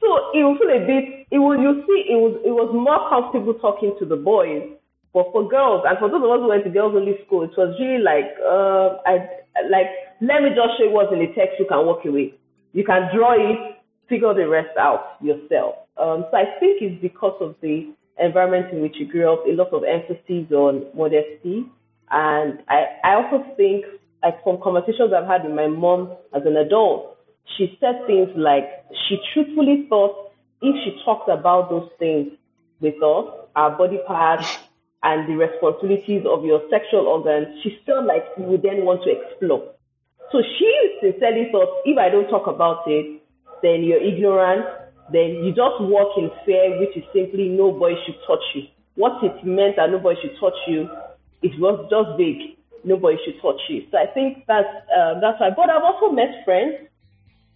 So 0.04 0.36
it 0.36 0.44
will 0.44 0.60
feel 0.60 0.68
a 0.68 0.84
bit, 0.84 1.32
it 1.32 1.40
will, 1.40 1.56
you 1.56 1.80
see, 1.88 2.12
it 2.12 2.20
was, 2.20 2.36
it 2.44 2.52
was 2.52 2.68
more 2.76 3.08
comfortable 3.08 3.56
talking 3.56 3.96
to 4.00 4.06
the 4.06 4.20
boys. 4.20 4.68
But 5.16 5.32
for 5.32 5.48
girls, 5.48 5.88
and 5.88 5.96
for 5.96 6.12
those 6.12 6.20
of 6.20 6.28
us 6.28 6.44
who 6.44 6.50
went 6.52 6.66
to 6.66 6.74
girls 6.76 6.92
only 6.92 7.16
school, 7.24 7.48
it 7.48 7.56
was 7.56 7.72
really 7.80 8.04
like, 8.04 8.36
uh, 8.44 9.00
I, 9.08 9.32
like, 9.72 9.88
let 10.20 10.44
me 10.44 10.52
just 10.52 10.76
show 10.76 10.84
you 10.84 10.92
what's 10.92 11.14
in 11.14 11.24
the 11.24 11.32
textbook 11.32 11.72
and 11.72 11.88
walk 11.88 12.04
away. 12.04 12.36
You 12.76 12.84
can 12.84 13.08
draw 13.16 13.32
it, 13.38 13.80
figure 14.10 14.34
the 14.34 14.50
rest 14.50 14.76
out 14.76 15.16
yourself. 15.22 15.88
Um, 15.96 16.26
so 16.28 16.36
I 16.36 16.60
think 16.60 16.82
it's 16.84 17.00
because 17.00 17.38
of 17.40 17.56
the 17.62 17.94
environment 18.20 18.74
in 18.74 18.82
which 18.82 19.00
you 19.00 19.08
grew 19.08 19.32
up, 19.32 19.46
a 19.48 19.56
lot 19.56 19.72
of 19.72 19.88
emphasis 19.88 20.52
on 20.52 20.84
modesty. 20.98 21.64
And 22.12 22.60
I, 22.68 23.00
I 23.08 23.16
also 23.16 23.46
think, 23.56 23.86
like 24.20 24.44
from 24.44 24.60
conversations 24.62 25.14
I've 25.16 25.30
had 25.30 25.46
with 25.46 25.56
my 25.56 25.68
mom 25.68 26.18
as 26.36 26.42
an 26.46 26.58
adult, 26.58 27.13
she 27.58 27.78
said 27.80 28.06
things 28.08 28.30
like 28.36 28.66
she 29.08 29.20
truthfully 29.34 29.86
thought 29.90 30.32
if 30.62 30.76
she 30.84 31.04
talked 31.04 31.30
about 31.30 31.70
those 31.70 31.90
things 32.00 32.32
with 32.80 32.96
us, 33.04 33.26
our 33.56 33.78
body 33.78 34.00
parts, 34.08 34.60
and 35.04 35.28
the 35.28 35.36
responsibilities 35.36 36.24
of 36.26 36.46
your 36.46 36.62
sexual 36.70 37.08
organs, 37.08 37.48
she 37.62 37.78
felt 37.86 38.06
like 38.06 38.24
you 38.38 38.46
would 38.46 38.62
then 38.62 38.86
want 38.86 39.04
to 39.04 39.12
explore. 39.12 39.74
So 40.32 40.42
she 40.42 40.98
sincerely 41.02 41.50
thought 41.52 41.84
if 41.86 41.98
I 41.98 42.10
don't 42.10 42.30
talk 42.30 42.48
about 42.48 42.88
it, 42.88 43.22
then 43.62 43.84
you're 43.84 44.02
ignorant, 44.02 44.66
then 45.12 45.44
you 45.44 45.52
just 45.52 45.78
walk 45.82 46.18
in 46.18 46.32
fear, 46.46 46.80
which 46.80 46.96
is 46.96 47.04
simply 47.14 47.50
nobody 47.50 47.96
should 48.06 48.16
touch 48.26 48.44
you. 48.56 48.64
What 48.96 49.24
it 49.24 49.44
meant 49.46 49.76
that 49.76 49.92
nobody 49.92 50.20
should 50.22 50.40
touch 50.40 50.58
you, 50.68 50.88
it 51.42 51.60
was 51.60 51.84
just 51.92 52.18
vague. 52.18 52.56
Nobody 52.86 53.18
should 53.26 53.42
touch 53.42 53.60
you. 53.70 53.84
So 53.92 53.98
I 53.98 54.08
think 54.08 54.46
that's 54.48 54.68
um, 54.96 55.20
that's 55.20 55.40
why. 55.40 55.52
But 55.56 55.70
I've 55.70 55.84
also 55.84 56.12
met 56.12 56.44
friends, 56.46 56.88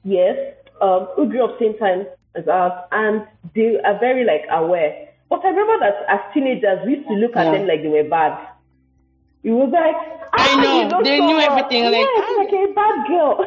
yes, 0.08 0.38
um, 0.82 1.08
who 1.16 1.30
grew 1.30 1.44
up 1.44 1.60
same 1.60 1.78
time 1.78 2.06
as 2.36 2.48
us, 2.48 2.74
and 2.92 3.28
they 3.56 3.80
are 3.84 4.00
very 4.00 4.24
like 4.26 4.44
aware 4.50 5.08
but 5.30 5.44
I 5.44 5.50
remember 5.50 5.80
that 5.80 5.96
as 6.08 6.34
teenagers, 6.34 6.86
we 6.86 6.96
used 6.96 7.08
to 7.08 7.14
look 7.16 7.36
at 7.36 7.46
yeah. 7.46 7.52
them 7.52 7.68
like 7.68 7.82
they 7.82 7.90
were 7.90 8.04
bad. 8.04 8.48
It 9.44 9.52
was 9.52 9.70
like, 9.72 9.96
I 10.34 10.56
ah, 10.56 10.62
know, 10.62 10.82
you 10.82 10.88
know 10.88 11.04
they 11.04 11.18
so 11.18 11.26
knew 11.26 11.40
everything. 11.40 11.84
Like, 11.86 11.94
yes, 11.94 12.38
like 12.38 12.54
a 12.54 12.74
bad 12.74 13.08
girl. 13.08 13.46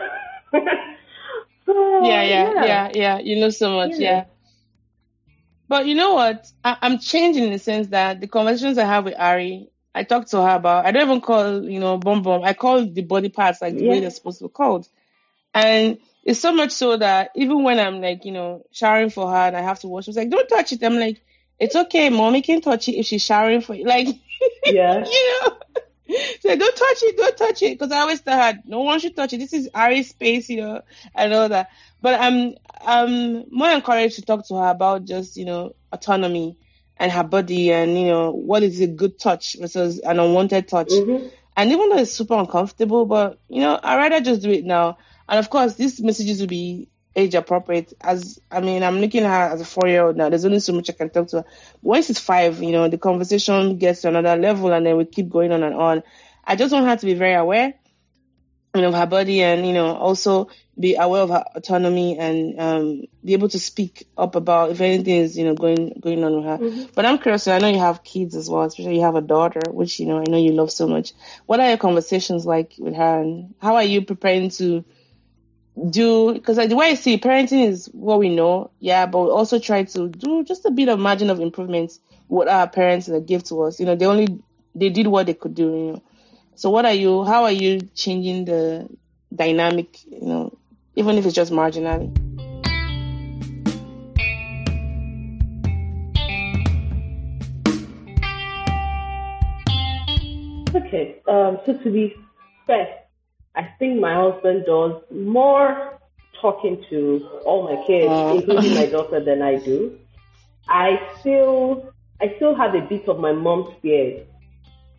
so, 1.66 2.06
yeah, 2.06 2.22
yeah, 2.22 2.52
yeah, 2.52 2.64
yeah, 2.64 2.90
yeah, 2.94 3.18
You 3.18 3.40
know 3.40 3.50
so 3.50 3.74
much, 3.74 3.92
yeah. 3.92 3.98
yeah. 3.98 4.24
But 5.68 5.86
you 5.86 5.94
know 5.94 6.14
what? 6.14 6.50
I- 6.64 6.78
am 6.82 6.98
changing 6.98 7.44
in 7.44 7.52
the 7.52 7.58
sense 7.58 7.88
that 7.88 8.20
the 8.20 8.26
conversations 8.26 8.76
I 8.76 8.84
have 8.84 9.04
with 9.04 9.14
Ari, 9.18 9.68
I 9.94 10.04
talk 10.04 10.26
to 10.28 10.42
her 10.42 10.56
about. 10.56 10.84
I 10.86 10.90
don't 10.90 11.02
even 11.02 11.20
call 11.20 11.64
you 11.64 11.80
know 11.80 11.96
bum 11.96 12.22
bum. 12.22 12.42
I 12.44 12.52
call 12.54 12.84
the 12.86 13.02
body 13.02 13.28
parts 13.28 13.62
like 13.62 13.74
the 13.74 13.84
yeah. 13.84 13.90
way 13.90 14.00
they're 14.00 14.10
supposed 14.10 14.38
to 14.40 14.44
be 14.44 14.50
called, 14.50 14.86
and 15.54 15.98
it's 16.24 16.40
so 16.40 16.52
much 16.52 16.72
so 16.72 16.96
that 16.96 17.30
even 17.34 17.62
when 17.62 17.78
I'm 17.78 18.00
like 18.00 18.24
you 18.24 18.32
know 18.32 18.64
showering 18.72 19.10
for 19.10 19.28
her 19.28 19.36
and 19.36 19.56
I 19.56 19.62
have 19.62 19.80
to 19.80 19.88
wash, 19.88 20.06
she's 20.06 20.16
like, 20.16 20.30
"Don't 20.30 20.48
touch 20.48 20.72
it." 20.72 20.82
I'm 20.82 20.98
like, 20.98 21.20
"It's 21.58 21.76
okay, 21.76 22.10
mommy 22.10 22.42
can 22.42 22.60
touch 22.60 22.88
it 22.88 22.96
if 22.96 23.06
she's 23.06 23.24
showering 23.24 23.60
for 23.60 23.74
you." 23.74 23.84
Like, 23.84 24.08
yeah, 24.66 25.04
you 25.04 25.40
know. 25.42 25.56
So 26.40 26.56
don't 26.56 26.76
touch 26.76 27.02
it, 27.02 27.16
don't 27.16 27.36
touch 27.36 27.62
it, 27.62 27.78
because 27.78 27.92
I 27.92 28.00
always 28.00 28.20
tell 28.20 28.36
her 28.36 28.58
no 28.64 28.80
one 28.80 28.98
should 28.98 29.14
touch 29.14 29.32
it. 29.32 29.38
This 29.38 29.52
is 29.52 29.68
our 29.74 30.02
space, 30.02 30.48
you 30.48 30.60
know, 30.60 30.82
and 31.14 31.32
all 31.32 31.48
that. 31.48 31.70
But 32.02 32.20
I'm 32.20 32.54
I'm 32.80 33.44
more 33.50 33.70
encouraged 33.70 34.16
to 34.16 34.22
talk 34.22 34.46
to 34.48 34.56
her 34.56 34.70
about 34.70 35.04
just 35.04 35.36
you 35.36 35.44
know 35.44 35.74
autonomy 35.92 36.56
and 36.96 37.10
her 37.12 37.24
body 37.24 37.72
and 37.72 37.98
you 37.98 38.06
know 38.06 38.30
what 38.30 38.62
is 38.62 38.80
a 38.80 38.86
good 38.86 39.18
touch 39.18 39.56
versus 39.60 39.98
an 40.00 40.18
unwanted 40.18 40.68
touch. 40.68 40.90
Mm-hmm. 40.90 41.28
And 41.56 41.72
even 41.72 41.90
though 41.90 41.98
it's 41.98 42.12
super 42.12 42.34
uncomfortable, 42.34 43.06
but 43.06 43.38
you 43.48 43.60
know 43.60 43.78
I'd 43.82 43.96
rather 43.96 44.20
just 44.20 44.42
do 44.42 44.50
it 44.50 44.64
now. 44.64 44.98
And 45.30 45.38
of 45.38 45.48
course, 45.48 45.74
these 45.76 46.00
messages 46.00 46.40
will 46.40 46.48
be 46.48 46.88
age 47.14 47.34
appropriate. 47.34 47.92
As 48.00 48.40
I 48.50 48.60
mean, 48.60 48.82
I'm 48.82 49.00
looking 49.00 49.22
at 49.22 49.30
her 49.30 49.54
as 49.54 49.60
a 49.60 49.64
four 49.64 49.88
year 49.88 50.04
old 50.04 50.16
now. 50.16 50.28
There's 50.28 50.44
only 50.44 50.58
so 50.58 50.72
much 50.72 50.90
I 50.90 50.92
can 50.92 51.08
talk 51.08 51.28
to 51.28 51.38
her. 51.38 51.44
Once 51.82 52.08
she's 52.08 52.18
five, 52.18 52.60
you 52.60 52.72
know, 52.72 52.88
the 52.88 52.98
conversation 52.98 53.78
gets 53.78 54.02
to 54.02 54.08
another 54.08 54.36
level, 54.36 54.72
and 54.72 54.84
then 54.84 54.96
we 54.96 55.04
keep 55.04 55.30
going 55.30 55.52
on 55.52 55.62
and 55.62 55.74
on. 55.74 56.02
I 56.44 56.56
just 56.56 56.72
want 56.72 56.86
her 56.86 56.96
to 56.96 57.06
be 57.06 57.14
very 57.14 57.34
aware, 57.34 57.74
you 58.74 58.80
know, 58.82 58.88
of 58.88 58.94
her 58.94 59.06
body, 59.06 59.40
and 59.42 59.64
you 59.64 59.72
know, 59.72 59.94
also 59.94 60.48
be 60.78 60.96
aware 60.96 61.22
of 61.22 61.30
her 61.30 61.44
autonomy 61.54 62.18
and 62.18 62.58
um, 62.58 63.02
be 63.24 63.34
able 63.34 63.48
to 63.50 63.58
speak 63.58 64.08
up 64.16 64.34
about 64.34 64.70
if 64.70 64.80
anything 64.80 65.16
is 65.16 65.38
you 65.38 65.44
know 65.44 65.54
going 65.54 65.92
going 66.00 66.24
on 66.24 66.36
with 66.36 66.44
her. 66.44 66.58
Mm-hmm. 66.58 66.92
But 66.94 67.06
I'm 67.06 67.18
curious. 67.18 67.46
I 67.46 67.58
know 67.58 67.68
you 67.68 67.78
have 67.78 68.02
kids 68.02 68.34
as 68.34 68.50
well, 68.50 68.62
especially 68.62 68.96
you 68.96 69.02
have 69.02 69.14
a 69.14 69.20
daughter, 69.20 69.60
which 69.70 70.00
you 70.00 70.06
know 70.06 70.18
I 70.18 70.24
know 70.24 70.38
you 70.38 70.52
love 70.52 70.72
so 70.72 70.88
much. 70.88 71.12
What 71.46 71.60
are 71.60 71.68
your 71.68 71.78
conversations 71.78 72.46
like 72.46 72.74
with 72.78 72.94
her, 72.94 73.20
and 73.20 73.54
how 73.60 73.76
are 73.76 73.84
you 73.84 74.02
preparing 74.04 74.50
to 74.50 74.84
do? 75.90 76.34
Because 76.34 76.56
the 76.56 76.76
way 76.76 76.90
I 76.90 76.94
see 76.94 77.18
parenting 77.18 77.66
is 77.68 77.86
what 77.92 78.18
we 78.18 78.28
know, 78.28 78.70
yeah, 78.80 79.06
but 79.06 79.20
we 79.20 79.30
also 79.30 79.58
try 79.58 79.84
to 79.84 80.08
do 80.08 80.44
just 80.44 80.64
a 80.64 80.70
bit 80.70 80.88
of 80.88 80.98
margin 80.98 81.30
of 81.30 81.40
improvement. 81.40 81.92
What 82.28 82.48
our 82.48 82.68
parents 82.68 83.08
give 83.26 83.44
to 83.44 83.62
us, 83.62 83.80
you 83.80 83.86
know, 83.86 83.96
they 83.96 84.06
only 84.06 84.40
they 84.74 84.88
did 84.88 85.06
what 85.06 85.26
they 85.26 85.34
could 85.34 85.54
do, 85.54 85.64
you 85.64 85.92
know. 85.92 86.02
So 86.54 86.70
what 86.70 86.84
are 86.84 86.92
you? 86.92 87.24
How 87.24 87.44
are 87.44 87.52
you 87.52 87.80
changing 87.94 88.44
the 88.44 88.88
dynamic, 89.34 89.98
you 90.04 90.26
know, 90.26 90.58
even 90.94 91.18
if 91.18 91.26
it's 91.26 91.34
just 91.34 91.52
marginally. 91.52 92.10
Okay, 100.72 101.16
um, 101.26 101.58
so 101.66 101.72
to 101.78 101.90
be 101.90 102.14
fair, 102.66 102.86
I 103.60 103.74
think 103.78 104.00
my 104.00 104.14
husband 104.14 104.64
does 104.64 105.02
more 105.10 105.98
talking 106.40 106.82
to 106.88 107.28
all 107.44 107.64
my 107.64 107.86
kids, 107.86 108.08
uh. 108.08 108.32
including 108.36 108.74
my 108.74 108.86
daughter, 108.96 109.22
than 109.22 109.42
I 109.42 109.56
do. 109.56 109.98
I 110.66 110.98
still, 111.18 111.92
I 112.22 112.32
still 112.36 112.54
have 112.54 112.74
a 112.74 112.80
bit 112.80 113.06
of 113.06 113.18
my 113.20 113.32
mom's 113.32 113.74
fears. 113.82 114.26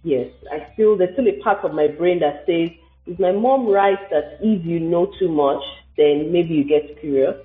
Yes, 0.04 0.28
I 0.52 0.68
still, 0.74 0.96
there's 0.96 1.14
still 1.14 1.28
a 1.28 1.42
part 1.42 1.66
of 1.66 1.74
my 1.74 1.88
brain 1.88 2.20
that 2.20 2.44
says, 2.46 2.70
is 3.08 3.18
my 3.18 3.32
mom 3.32 3.66
right 3.66 3.98
that 4.12 4.38
if 4.42 4.64
you 4.64 4.80
know 4.80 5.12
too 5.18 5.30
much, 5.30 5.64
then 5.98 6.32
maybe 6.32 6.54
you 6.54 6.64
get 6.64 7.00
curious. 7.00 7.36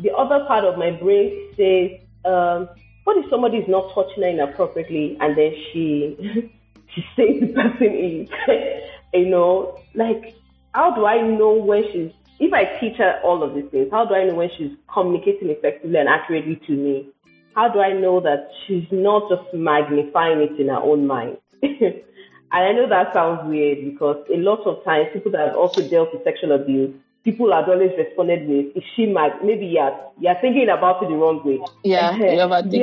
The 0.00 0.12
other 0.12 0.44
part 0.46 0.64
of 0.64 0.78
my 0.78 0.92
brain 0.92 1.52
says, 1.56 1.98
um, 2.24 2.68
what 3.02 3.16
if 3.16 3.28
somebody 3.28 3.58
is 3.58 3.68
not 3.68 3.92
touching 3.92 4.22
her 4.22 4.28
inappropriately 4.28 5.16
and 5.20 5.36
then 5.36 5.52
she 5.72 6.16
she 6.94 7.04
says 7.16 7.40
the 7.40 7.52
person 7.54 7.92
is, 7.92 8.28
you 9.14 9.30
know, 9.30 9.80
like 9.94 10.36
how 10.74 10.94
do 10.94 11.06
I 11.06 11.20
know 11.22 11.52
when 11.54 11.84
she's 11.92 12.12
if 12.38 12.52
I 12.54 12.64
teach 12.80 12.96
her 12.96 13.20
all 13.22 13.42
of 13.42 13.54
these 13.54 13.70
things, 13.70 13.88
how 13.90 14.06
do 14.06 14.14
I 14.14 14.24
know 14.24 14.34
when 14.34 14.48
she's 14.56 14.72
communicating 14.92 15.50
effectively 15.50 15.98
and 15.98 16.08
accurately 16.08 16.60
to 16.66 16.72
me? 16.72 17.08
How 17.54 17.68
do 17.68 17.80
I 17.80 17.92
know 17.92 18.20
that 18.20 18.48
she's 18.66 18.86
not 18.90 19.28
just 19.28 19.52
magnifying 19.52 20.40
it 20.40 20.58
in 20.58 20.68
her 20.68 20.80
own 20.80 21.06
mind? 21.06 21.36
and 21.62 22.02
I 22.50 22.72
know 22.72 22.88
that 22.88 23.12
sounds 23.12 23.46
weird 23.46 23.84
because 23.84 24.24
a 24.32 24.38
lot 24.38 24.60
of 24.66 24.82
times 24.84 25.08
people 25.12 25.32
that 25.32 25.48
have 25.48 25.56
also 25.56 25.86
dealt 25.86 26.14
with 26.14 26.24
sexual 26.24 26.52
abuse 26.52 26.94
people 27.24 27.52
had 27.52 27.68
always 27.68 27.90
responded 27.98 28.48
with, 28.48 28.76
is 28.76 28.82
she 28.96 29.06
mad? 29.06 29.32
Maybe 29.44 29.66
you're, 29.66 29.96
you're 30.18 30.36
thinking 30.40 30.68
about 30.68 31.02
it 31.02 31.08
the 31.08 31.14
wrong 31.14 31.42
way. 31.44 31.60
Yeah, 31.84 32.16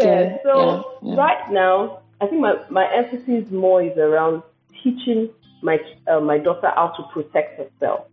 yeah. 0.03 0.37
So 0.43 0.99
yeah, 1.01 1.09
yeah. 1.09 1.15
right 1.15 1.51
now, 1.51 1.99
I 2.21 2.27
think 2.27 2.41
my, 2.41 2.55
my 2.69 2.87
emphasis 2.93 3.49
more 3.51 3.81
is 3.81 3.97
around 3.97 4.43
teaching 4.83 5.29
my, 5.61 5.77
uh, 6.07 6.19
my 6.19 6.37
daughter 6.37 6.71
how 6.75 6.93
to 6.97 7.03
protect 7.13 7.59
herself. 7.59 8.07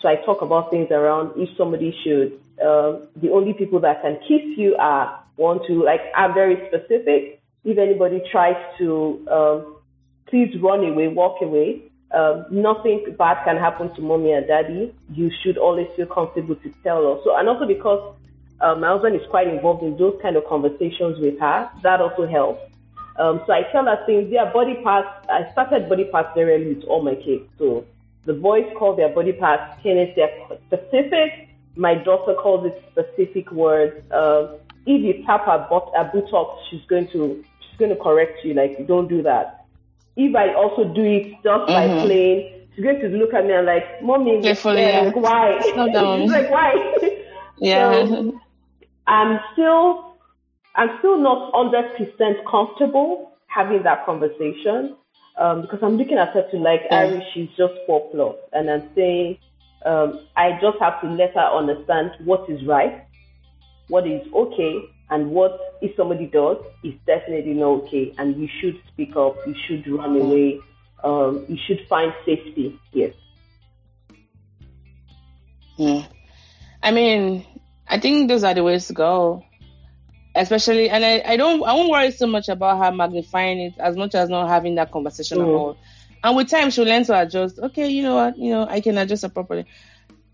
So 0.00 0.08
I 0.08 0.16
talk 0.24 0.42
about 0.42 0.70
things 0.70 0.88
around 0.90 1.32
if 1.36 1.48
somebody 1.56 1.94
should, 2.04 2.40
uh, 2.60 3.06
the 3.16 3.30
only 3.32 3.52
people 3.52 3.80
that 3.80 4.02
can 4.02 4.18
kiss 4.20 4.42
you 4.56 4.76
are 4.78 5.24
one, 5.36 5.60
to 5.66 5.84
like, 5.84 6.00
are 6.16 6.32
very 6.32 6.56
specific. 6.68 7.40
If 7.64 7.78
anybody 7.78 8.22
tries 8.30 8.56
to, 8.78 9.26
um, 9.30 9.76
please 10.26 10.54
run 10.60 10.84
away, 10.84 11.08
walk 11.08 11.42
away 11.42 11.88
um, 12.10 12.46
nothing 12.50 13.14
bad 13.18 13.44
can 13.44 13.56
happen 13.56 13.94
to 13.94 14.00
mommy 14.00 14.32
and 14.32 14.46
daddy. 14.46 14.94
You 15.12 15.30
should 15.42 15.58
always 15.58 15.88
feel 15.96 16.06
comfortable 16.06 16.56
to 16.56 16.72
tell 16.82 17.12
us. 17.12 17.20
So, 17.24 17.36
and 17.36 17.48
also 17.48 17.66
because 17.66 18.16
uh, 18.60 18.74
my 18.76 18.88
husband 18.88 19.16
is 19.16 19.26
quite 19.28 19.46
involved 19.48 19.82
in 19.82 19.96
those 19.98 20.18
kind 20.22 20.36
of 20.36 20.44
conversations 20.46 21.18
with 21.20 21.38
her, 21.38 21.70
that 21.82 22.00
also 22.00 22.26
helps. 22.26 22.62
Um, 23.18 23.42
so 23.46 23.52
I 23.52 23.62
tell 23.72 23.84
her 23.84 24.04
things. 24.06 24.28
Yeah, 24.30 24.52
body 24.52 24.76
parts. 24.82 25.08
I 25.28 25.50
started 25.52 25.88
body 25.88 26.04
parts 26.04 26.30
very 26.34 26.54
early 26.54 26.74
with 26.74 26.84
all 26.84 27.02
my 27.02 27.14
kids. 27.14 27.44
So 27.58 27.84
the 28.26 28.34
boys 28.34 28.66
call 28.78 28.96
their 28.96 29.08
body 29.08 29.32
parts 29.32 29.80
penis. 29.82 30.10
They're 30.16 30.30
specific. 30.66 31.48
My 31.76 31.94
daughter 31.94 32.34
calls 32.34 32.66
it 32.66 32.82
specific 32.92 33.50
words. 33.52 33.94
Uh, 34.10 34.56
if 34.86 35.02
you 35.02 35.24
tap 35.26 35.46
her 35.46 35.66
butt, 35.68 35.90
her 35.96 36.10
buttocks, 36.12 36.62
she's 36.70 36.84
going 36.88 37.08
to 37.08 37.44
she's 37.60 37.78
going 37.78 37.90
to 37.90 37.96
correct 38.02 38.44
you. 38.44 38.54
Like, 38.54 38.86
don't 38.86 39.08
do 39.08 39.22
that 39.22 39.58
if 40.18 40.34
I 40.34 40.52
also 40.52 40.92
do 40.92 41.02
it 41.02 41.32
just 41.44 41.46
mm-hmm. 41.46 41.72
by 41.72 42.04
playing, 42.04 42.66
she's 42.74 42.84
going 42.84 42.98
to 43.00 43.08
look 43.08 43.32
at 43.32 43.46
me 43.46 43.52
and 43.52 43.66
like, 43.66 44.02
mommy, 44.02 44.42
Carefully, 44.42 44.82
yeah. 44.82 45.02
like, 45.02 45.16
why? 45.16 45.60
she's 45.62 46.30
like, 46.30 46.50
why? 46.50 46.96
yeah. 47.58 48.04
So 48.04 48.40
I'm 49.06 49.38
still, 49.52 50.07
I'm 50.78 50.90
still 51.00 51.18
not 51.18 51.52
100% 51.52 52.48
comfortable 52.48 53.32
having 53.48 53.82
that 53.82 54.06
conversation 54.06 54.96
um, 55.36 55.62
because 55.62 55.80
I'm 55.82 55.96
looking 55.96 56.18
at 56.18 56.28
her 56.28 56.48
to 56.52 56.56
like. 56.56 56.82
Ari, 56.92 57.20
she's 57.34 57.48
just 57.56 57.74
four 57.84 58.08
plus, 58.12 58.36
and 58.52 58.70
I'm 58.70 58.88
saying, 58.94 59.38
um, 59.84 60.20
I 60.36 60.52
just 60.60 60.78
have 60.78 61.00
to 61.00 61.08
let 61.08 61.34
her 61.34 61.40
understand 61.40 62.12
what 62.24 62.48
is 62.48 62.64
right, 62.64 63.04
what 63.88 64.06
is 64.06 64.22
okay, 64.32 64.78
and 65.10 65.32
what 65.32 65.58
if 65.82 65.96
somebody 65.96 66.26
does 66.26 66.58
is 66.84 66.94
definitely 67.06 67.54
not 67.54 67.82
okay, 67.82 68.14
and 68.16 68.36
you 68.36 68.48
should 68.60 68.80
speak 68.92 69.16
up, 69.16 69.34
you 69.48 69.56
should 69.66 69.84
run 69.90 70.14
mm-hmm. 70.14 70.26
away, 70.26 70.60
um, 71.02 71.44
you 71.48 71.58
should 71.66 71.80
find 71.88 72.12
safety. 72.24 72.78
Yes. 72.92 73.14
Yeah. 75.76 76.06
I 76.80 76.92
mean, 76.92 77.44
I 77.88 77.98
think 77.98 78.28
those 78.28 78.44
are 78.44 78.54
the 78.54 78.62
ways 78.62 78.86
to 78.86 78.92
go. 78.92 79.42
Especially, 80.38 80.88
and 80.90 81.04
I, 81.04 81.22
I 81.24 81.36
don't, 81.36 81.62
I 81.64 81.74
won't 81.74 81.90
worry 81.90 82.10
so 82.10 82.26
much 82.26 82.48
about 82.48 82.82
her 82.82 82.92
magnifying 82.92 83.60
it 83.60 83.74
as 83.78 83.96
much 83.96 84.14
as 84.14 84.28
not 84.28 84.48
having 84.48 84.76
that 84.76 84.90
conversation 84.90 85.38
mm. 85.38 85.42
at 85.42 85.48
all. 85.48 85.76
And 86.22 86.36
with 86.36 86.48
time, 86.48 86.70
she'll 86.70 86.84
learn 86.84 87.04
to 87.04 87.20
adjust. 87.20 87.58
Okay, 87.58 87.88
you 87.88 88.02
know 88.02 88.14
what, 88.14 88.38
you 88.38 88.50
know, 88.50 88.66
I 88.68 88.80
can 88.80 88.98
adjust 88.98 89.24
appropriately. 89.24 89.70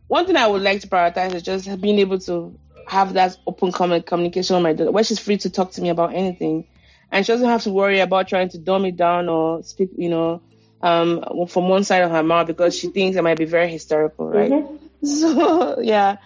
One 0.06 0.26
thing 0.26 0.36
I 0.36 0.46
would 0.46 0.62
like 0.62 0.80
to 0.82 0.88
prioritize 0.88 1.34
is 1.34 1.42
just 1.42 1.80
being 1.80 1.98
able 1.98 2.18
to 2.20 2.58
have 2.86 3.14
that 3.14 3.36
open 3.46 3.72
communication 3.72 4.56
with 4.56 4.62
my 4.62 4.72
daughter 4.72 4.92
where 4.92 5.04
she's 5.04 5.18
free 5.18 5.38
to 5.38 5.50
talk 5.50 5.72
to 5.72 5.82
me 5.82 5.88
about 5.88 6.14
anything. 6.14 6.66
And 7.10 7.24
she 7.24 7.32
doesn't 7.32 7.48
have 7.48 7.62
to 7.62 7.70
worry 7.70 8.00
about 8.00 8.28
trying 8.28 8.48
to 8.50 8.58
dumb 8.58 8.84
it 8.84 8.96
down 8.96 9.28
or 9.28 9.62
speak, 9.62 9.90
you 9.96 10.08
know, 10.08 10.42
um, 10.82 11.46
from 11.48 11.68
one 11.68 11.84
side 11.84 12.02
of 12.02 12.10
her 12.10 12.22
mouth 12.22 12.46
because 12.46 12.76
she 12.76 12.88
thinks 12.88 13.16
I 13.16 13.22
might 13.22 13.38
be 13.38 13.44
very 13.46 13.70
hysterical, 13.70 14.28
right? 14.28 14.50
Mm-hmm. 14.50 14.76
So, 15.04 15.80
yeah, 15.82 16.16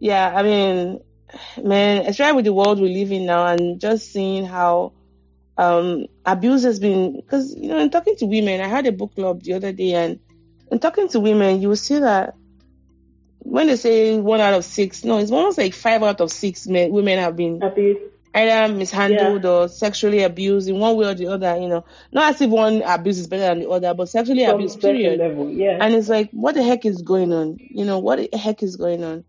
yeah, 0.00 0.32
I 0.34 0.42
mean, 0.42 1.00
man, 1.62 2.06
especially 2.06 2.36
with 2.36 2.44
the 2.44 2.52
world 2.52 2.80
we 2.80 2.94
live 2.94 3.12
in 3.12 3.26
now 3.26 3.46
and 3.46 3.80
just 3.80 4.12
seeing 4.12 4.44
how 4.44 4.92
um, 5.56 6.06
abuse 6.24 6.64
has 6.64 6.80
been, 6.80 7.16
because, 7.16 7.54
you 7.54 7.68
know, 7.68 7.78
in 7.78 7.90
talking 7.90 8.16
to 8.16 8.26
women, 8.26 8.60
I 8.60 8.68
had 8.68 8.86
a 8.86 8.92
book 8.92 9.14
club 9.14 9.42
the 9.42 9.54
other 9.54 9.72
day 9.72 9.94
and 9.94 10.20
in 10.70 10.78
talking 10.78 11.08
to 11.08 11.20
women, 11.20 11.60
you 11.60 11.68
will 11.68 11.76
see 11.76 11.98
that 11.98 12.34
when 13.40 13.66
they 13.66 13.76
say 13.76 14.18
one 14.18 14.40
out 14.40 14.54
of 14.54 14.64
six, 14.64 15.04
no, 15.04 15.18
it's 15.18 15.30
almost 15.30 15.58
like 15.58 15.74
five 15.74 16.02
out 16.02 16.20
of 16.20 16.32
six 16.32 16.66
men, 16.66 16.90
women 16.90 17.18
have 17.18 17.36
been 17.36 17.62
abused. 17.62 18.00
either 18.34 18.72
mishandled 18.72 19.44
yeah. 19.44 19.50
or 19.50 19.68
sexually 19.68 20.22
abused 20.22 20.68
in 20.68 20.78
one 20.78 20.96
way 20.96 21.06
or 21.06 21.14
the 21.14 21.26
other. 21.26 21.56
You 21.56 21.68
know, 21.68 21.84
not 22.10 22.34
as 22.34 22.40
if 22.40 22.50
one 22.50 22.82
abuse 22.82 23.18
is 23.18 23.26
better 23.26 23.54
than 23.54 23.60
the 23.60 23.68
other, 23.68 23.92
but 23.94 24.08
sexually 24.08 24.46
From 24.46 24.56
abused. 24.56 24.80
Period. 24.80 25.18
Level, 25.20 25.50
yeah. 25.50 25.78
And 25.80 25.94
it's 25.94 26.08
like, 26.08 26.30
what 26.30 26.54
the 26.54 26.62
heck 26.62 26.86
is 26.86 27.02
going 27.02 27.32
on? 27.32 27.58
You 27.60 27.84
know, 27.84 27.98
what 27.98 28.30
the 28.30 28.36
heck 28.36 28.62
is 28.62 28.76
going 28.76 29.04
on? 29.04 29.24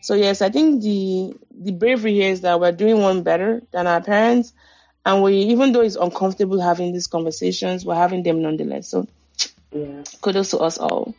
So 0.00 0.14
yes, 0.14 0.42
I 0.42 0.50
think 0.50 0.82
the 0.82 1.34
the 1.52 1.72
bravery 1.72 2.14
here 2.14 2.30
is 2.32 2.40
that 2.42 2.60
we're 2.60 2.72
doing 2.72 3.00
one 3.00 3.22
better 3.22 3.62
than 3.72 3.86
our 3.86 4.00
parents, 4.02 4.52
And 5.04 5.22
we, 5.22 5.34
even 5.34 5.72
though 5.72 5.80
it's 5.80 5.96
uncomfortable 5.96 6.60
having 6.60 6.92
these 6.92 7.06
conversations, 7.06 7.84
we're 7.84 7.94
having 7.94 8.22
them 8.22 8.42
nonetheless. 8.42 8.88
So, 8.88 9.06
yeah. 9.72 10.02
kudos 10.20 10.50
to 10.50 10.58
us 10.58 10.78
all. 10.78 11.14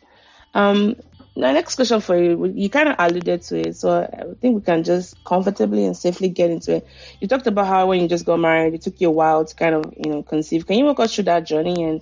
Um, 0.53 0.95
the 1.35 1.51
next 1.53 1.75
question 1.75 2.01
for 2.01 2.17
you, 2.17 2.45
you 2.55 2.69
kind 2.69 2.89
of 2.89 2.95
alluded 2.99 3.41
to 3.43 3.59
it, 3.69 3.75
so 3.77 4.01
I 4.03 4.35
think 4.41 4.55
we 4.55 4.61
can 4.61 4.83
just 4.83 5.23
comfortably 5.23 5.85
and 5.85 5.95
safely 5.95 6.29
get 6.29 6.51
into 6.51 6.77
it. 6.77 6.87
You 7.21 7.27
talked 7.27 7.47
about 7.47 7.67
how 7.67 7.87
when 7.87 8.01
you 8.01 8.07
just 8.09 8.25
got 8.25 8.37
married, 8.37 8.73
it 8.73 8.81
took 8.81 8.99
you 9.01 9.07
a 9.07 9.11
while 9.11 9.45
to 9.45 9.55
kind 9.55 9.75
of, 9.75 9.93
you 9.97 10.11
know, 10.11 10.23
conceive. 10.23 10.67
Can 10.67 10.77
you 10.77 10.85
walk 10.85 10.99
us 10.99 11.15
through 11.15 11.25
that 11.25 11.45
journey 11.45 11.83
and 11.83 12.01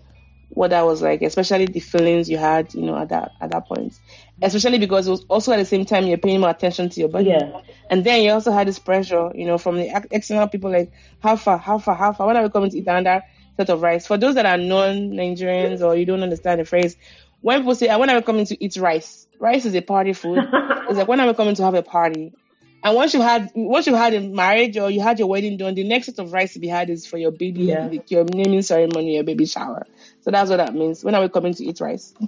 what 0.49 0.71
that 0.71 0.85
was 0.85 1.01
like, 1.01 1.21
especially 1.21 1.67
the 1.67 1.79
feelings 1.79 2.29
you 2.29 2.37
had, 2.37 2.73
you 2.73 2.81
know, 2.81 2.97
at 2.97 3.09
that 3.09 3.33
at 3.39 3.51
that 3.51 3.67
point? 3.67 3.93
Especially 4.41 4.77
because 4.79 5.07
it 5.07 5.11
was 5.11 5.25
also 5.25 5.51
at 5.51 5.57
the 5.57 5.65
same 5.65 5.85
time 5.85 6.05
you're 6.05 6.17
paying 6.17 6.39
more 6.39 6.49
attention 6.49 6.89
to 6.89 6.99
your 6.99 7.09
body, 7.09 7.29
Yeah. 7.29 7.61
and 7.89 8.03
then 8.03 8.23
you 8.23 8.31
also 8.31 8.51
had 8.51 8.67
this 8.67 8.79
pressure, 8.79 9.31
you 9.35 9.45
know, 9.45 9.57
from 9.57 9.75
the 9.77 10.07
external 10.11 10.47
people 10.47 10.71
like, 10.71 10.91
how 11.19 11.35
far, 11.35 11.57
how 11.57 11.77
far, 11.77 11.95
how 11.95 12.13
far? 12.13 12.27
When 12.27 12.37
are 12.37 12.43
we 12.43 12.49
coming 12.49 12.69
to 12.69 12.77
eat 12.77 12.87
another 12.87 13.23
set 13.57 13.69
of 13.69 13.81
rice? 13.81 14.07
For 14.07 14.17
those 14.17 14.35
that 14.35 14.45
are 14.45 14.57
non-Nigerians 14.57 15.81
or 15.81 15.95
you 15.95 16.05
don't 16.05 16.23
understand 16.23 16.61
the 16.61 16.65
phrase, 16.65 16.95
when 17.41 17.59
people 17.59 17.75
say, 17.75 17.87
"Ah, 17.89 17.97
when 17.97 18.09
are 18.09 18.15
we 18.15 18.21
coming 18.21 18.45
to 18.45 18.63
eat 18.63 18.75
rice? 18.77 19.27
Rice 19.39 19.65
is 19.65 19.75
a 19.75 19.81
party 19.81 20.13
food. 20.13 20.39
it's 20.89 20.97
like, 20.97 21.07
when 21.07 21.19
are 21.19 21.27
we 21.27 21.33
coming 21.33 21.55
to 21.55 21.63
have 21.63 21.73
a 21.73 21.83
party? 21.83 22.33
And 22.81 22.95
once 22.95 23.13
you 23.13 23.21
had, 23.21 23.51
once 23.55 23.87
you 23.87 23.95
had 23.95 24.13
a 24.13 24.21
marriage 24.21 24.77
or 24.77 24.89
you 24.89 25.01
had 25.01 25.19
your 25.19 25.27
wedding 25.27 25.57
done, 25.57 25.75
the 25.75 25.83
next 25.83 26.05
set 26.07 26.19
of 26.19 26.31
rice 26.31 26.53
to 26.53 26.59
be 26.59 26.67
had 26.69 26.89
is 26.89 27.05
for 27.05 27.17
your 27.17 27.31
baby, 27.31 27.63
Yeah. 27.63 27.89
your 28.07 28.23
naming 28.23 28.61
ceremony, 28.61 29.15
your 29.15 29.23
baby 29.25 29.45
shower. 29.45 29.85
So 30.21 30.31
that's 30.31 30.49
what 30.49 30.57
that 30.57 30.73
means. 30.73 31.03
When 31.03 31.13
are 31.15 31.21
we 31.21 31.27
coming 31.29 31.53
to 31.55 31.65
eat 31.65 31.81
rice? 31.81 32.13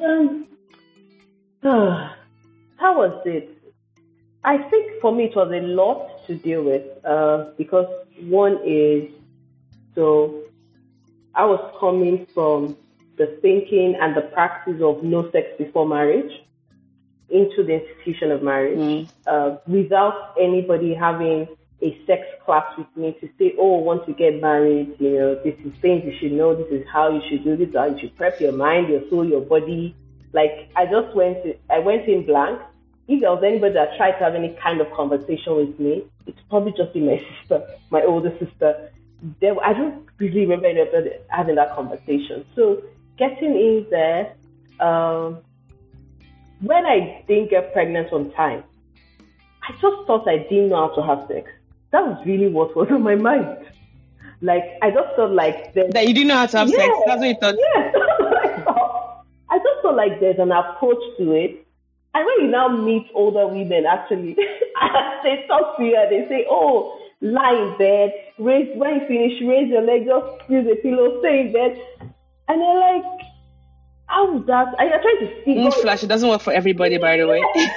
Um, 0.00 0.46
how 1.62 2.98
was 2.98 3.22
it? 3.26 3.50
I 4.44 4.58
think 4.70 5.00
for 5.00 5.12
me 5.12 5.24
it 5.24 5.36
was 5.36 5.50
a 5.52 5.60
lot 5.60 6.26
to 6.26 6.36
deal 6.36 6.62
with 6.62 6.82
uh, 7.04 7.50
because 7.56 7.86
one 8.20 8.58
is 8.64 9.10
so 9.94 10.42
I 11.34 11.44
was 11.44 11.74
coming 11.80 12.26
from 12.32 12.76
the 13.16 13.38
thinking 13.42 13.96
and 14.00 14.16
the 14.16 14.22
practice 14.22 14.80
of 14.80 15.02
no 15.02 15.30
sex 15.32 15.48
before 15.58 15.86
marriage 15.86 16.32
into 17.30 17.62
the 17.64 17.74
institution 17.82 18.30
of 18.30 18.42
marriage 18.42 18.78
Mm. 18.78 19.08
uh, 19.26 19.56
without 19.66 20.34
anybody 20.40 20.94
having 20.94 21.46
a 21.82 21.98
sex 22.06 22.22
class 22.44 22.64
with 22.76 22.86
me 22.96 23.16
to 23.20 23.28
say, 23.38 23.54
oh, 23.58 23.78
once 23.78 24.02
you 24.08 24.14
get 24.14 24.40
married, 24.40 24.96
you 24.98 25.10
know, 25.18 25.34
this 25.44 25.54
is 25.64 25.72
things 25.80 26.04
you 26.04 26.14
should 26.18 26.32
know, 26.32 26.54
this 26.54 26.66
is 26.72 26.86
how 26.92 27.10
you 27.10 27.20
should 27.28 27.44
do 27.44 27.56
this, 27.56 27.72
how 27.74 27.86
you 27.86 27.98
should 28.00 28.16
prep 28.16 28.40
your 28.40 28.52
mind, 28.52 28.88
your 28.88 29.02
soul, 29.10 29.24
your 29.24 29.40
body. 29.40 29.94
Like 30.38 30.70
I 30.76 30.86
just 30.86 31.16
went, 31.16 31.42
to, 31.42 31.56
I 31.68 31.80
went 31.80 32.06
in 32.06 32.24
blank. 32.24 32.60
If 33.08 33.22
there 33.22 33.30
was 33.30 33.42
anybody 33.44 33.74
that 33.74 33.96
tried 33.96 34.12
to 34.18 34.24
have 34.24 34.36
any 34.36 34.56
kind 34.62 34.80
of 34.80 34.88
conversation 34.92 35.56
with 35.56 35.80
me, 35.80 36.04
it's 36.28 36.38
probably 36.48 36.72
just 36.76 36.92
be 36.94 37.00
my 37.00 37.18
sister, 37.40 37.66
my 37.90 38.02
older 38.02 38.32
sister. 38.38 38.92
There, 39.40 39.56
I 39.64 39.72
don't 39.72 40.06
really 40.18 40.42
remember 40.42 40.68
anybody 40.68 41.10
having 41.28 41.56
that 41.56 41.74
conversation. 41.74 42.44
So 42.54 42.84
getting 43.18 43.54
in 43.66 43.86
there, 43.90 44.34
um, 44.78 45.38
when 46.60 46.86
I 46.86 47.24
didn't 47.26 47.50
get 47.50 47.72
pregnant 47.72 48.12
on 48.12 48.30
time, 48.32 48.62
I 49.68 49.72
just 49.72 50.06
thought 50.06 50.28
I 50.28 50.38
didn't 50.38 50.68
know 50.68 50.86
how 50.86 50.94
to 50.94 51.02
have 51.02 51.26
sex. 51.26 51.50
That 51.90 52.06
was 52.06 52.24
really 52.24 52.48
what 52.48 52.76
was 52.76 52.88
on 52.92 53.02
my 53.02 53.16
mind. 53.16 53.66
Like 54.40 54.62
I 54.82 54.92
just 54.92 55.16
felt 55.16 55.32
like 55.32 55.74
that 55.74 56.06
you 56.06 56.14
didn't 56.14 56.28
know 56.28 56.36
how 56.36 56.46
to 56.46 56.58
have 56.58 56.70
sex. 56.70 56.94
That's 57.06 57.18
what 57.18 57.28
you 57.28 57.34
thought. 57.40 57.56
What 57.56 58.94
I 59.50 59.58
just 59.58 59.82
felt 59.82 59.96
like 59.96 60.20
there's 60.20 60.38
an 60.38 60.52
approach 60.52 61.02
to 61.18 61.32
it. 61.32 61.64
And 62.14 62.24
when 62.26 62.46
you 62.46 62.50
now 62.50 62.68
meet 62.68 63.06
older 63.14 63.46
women, 63.46 63.84
actually, 63.86 64.34
they 65.22 65.44
talk 65.48 65.76
to 65.76 65.84
you 65.84 65.96
and 65.96 66.10
they 66.10 66.28
say, 66.28 66.46
"Oh, 66.50 66.98
lie 67.20 67.54
in 67.54 67.78
bed, 67.78 68.12
raise 68.38 68.68
when 68.76 68.94
you 69.00 69.06
finish, 69.06 69.32
raise 69.46 69.68
your 69.68 69.82
leg, 69.82 70.06
just 70.06 70.50
use 70.50 70.66
a 70.70 70.76
pillow, 70.82 71.20
stay 71.20 71.40
in 71.40 71.52
bed," 71.52 71.80
and 72.48 72.60
they're 72.60 72.80
like, 72.80 73.04
"How 74.06 74.38
is 74.38 74.46
that?" 74.46 74.68
And 74.78 74.90
you're 74.90 75.02
trying 75.02 75.20
to 75.20 75.44
figure. 75.44 75.62
Newsflash, 75.62 76.02
it 76.02 76.08
doesn't 76.08 76.28
work 76.28 76.40
for 76.40 76.52
everybody, 76.52 76.98
by 76.98 77.16
the 77.16 77.26
way. 77.26 77.42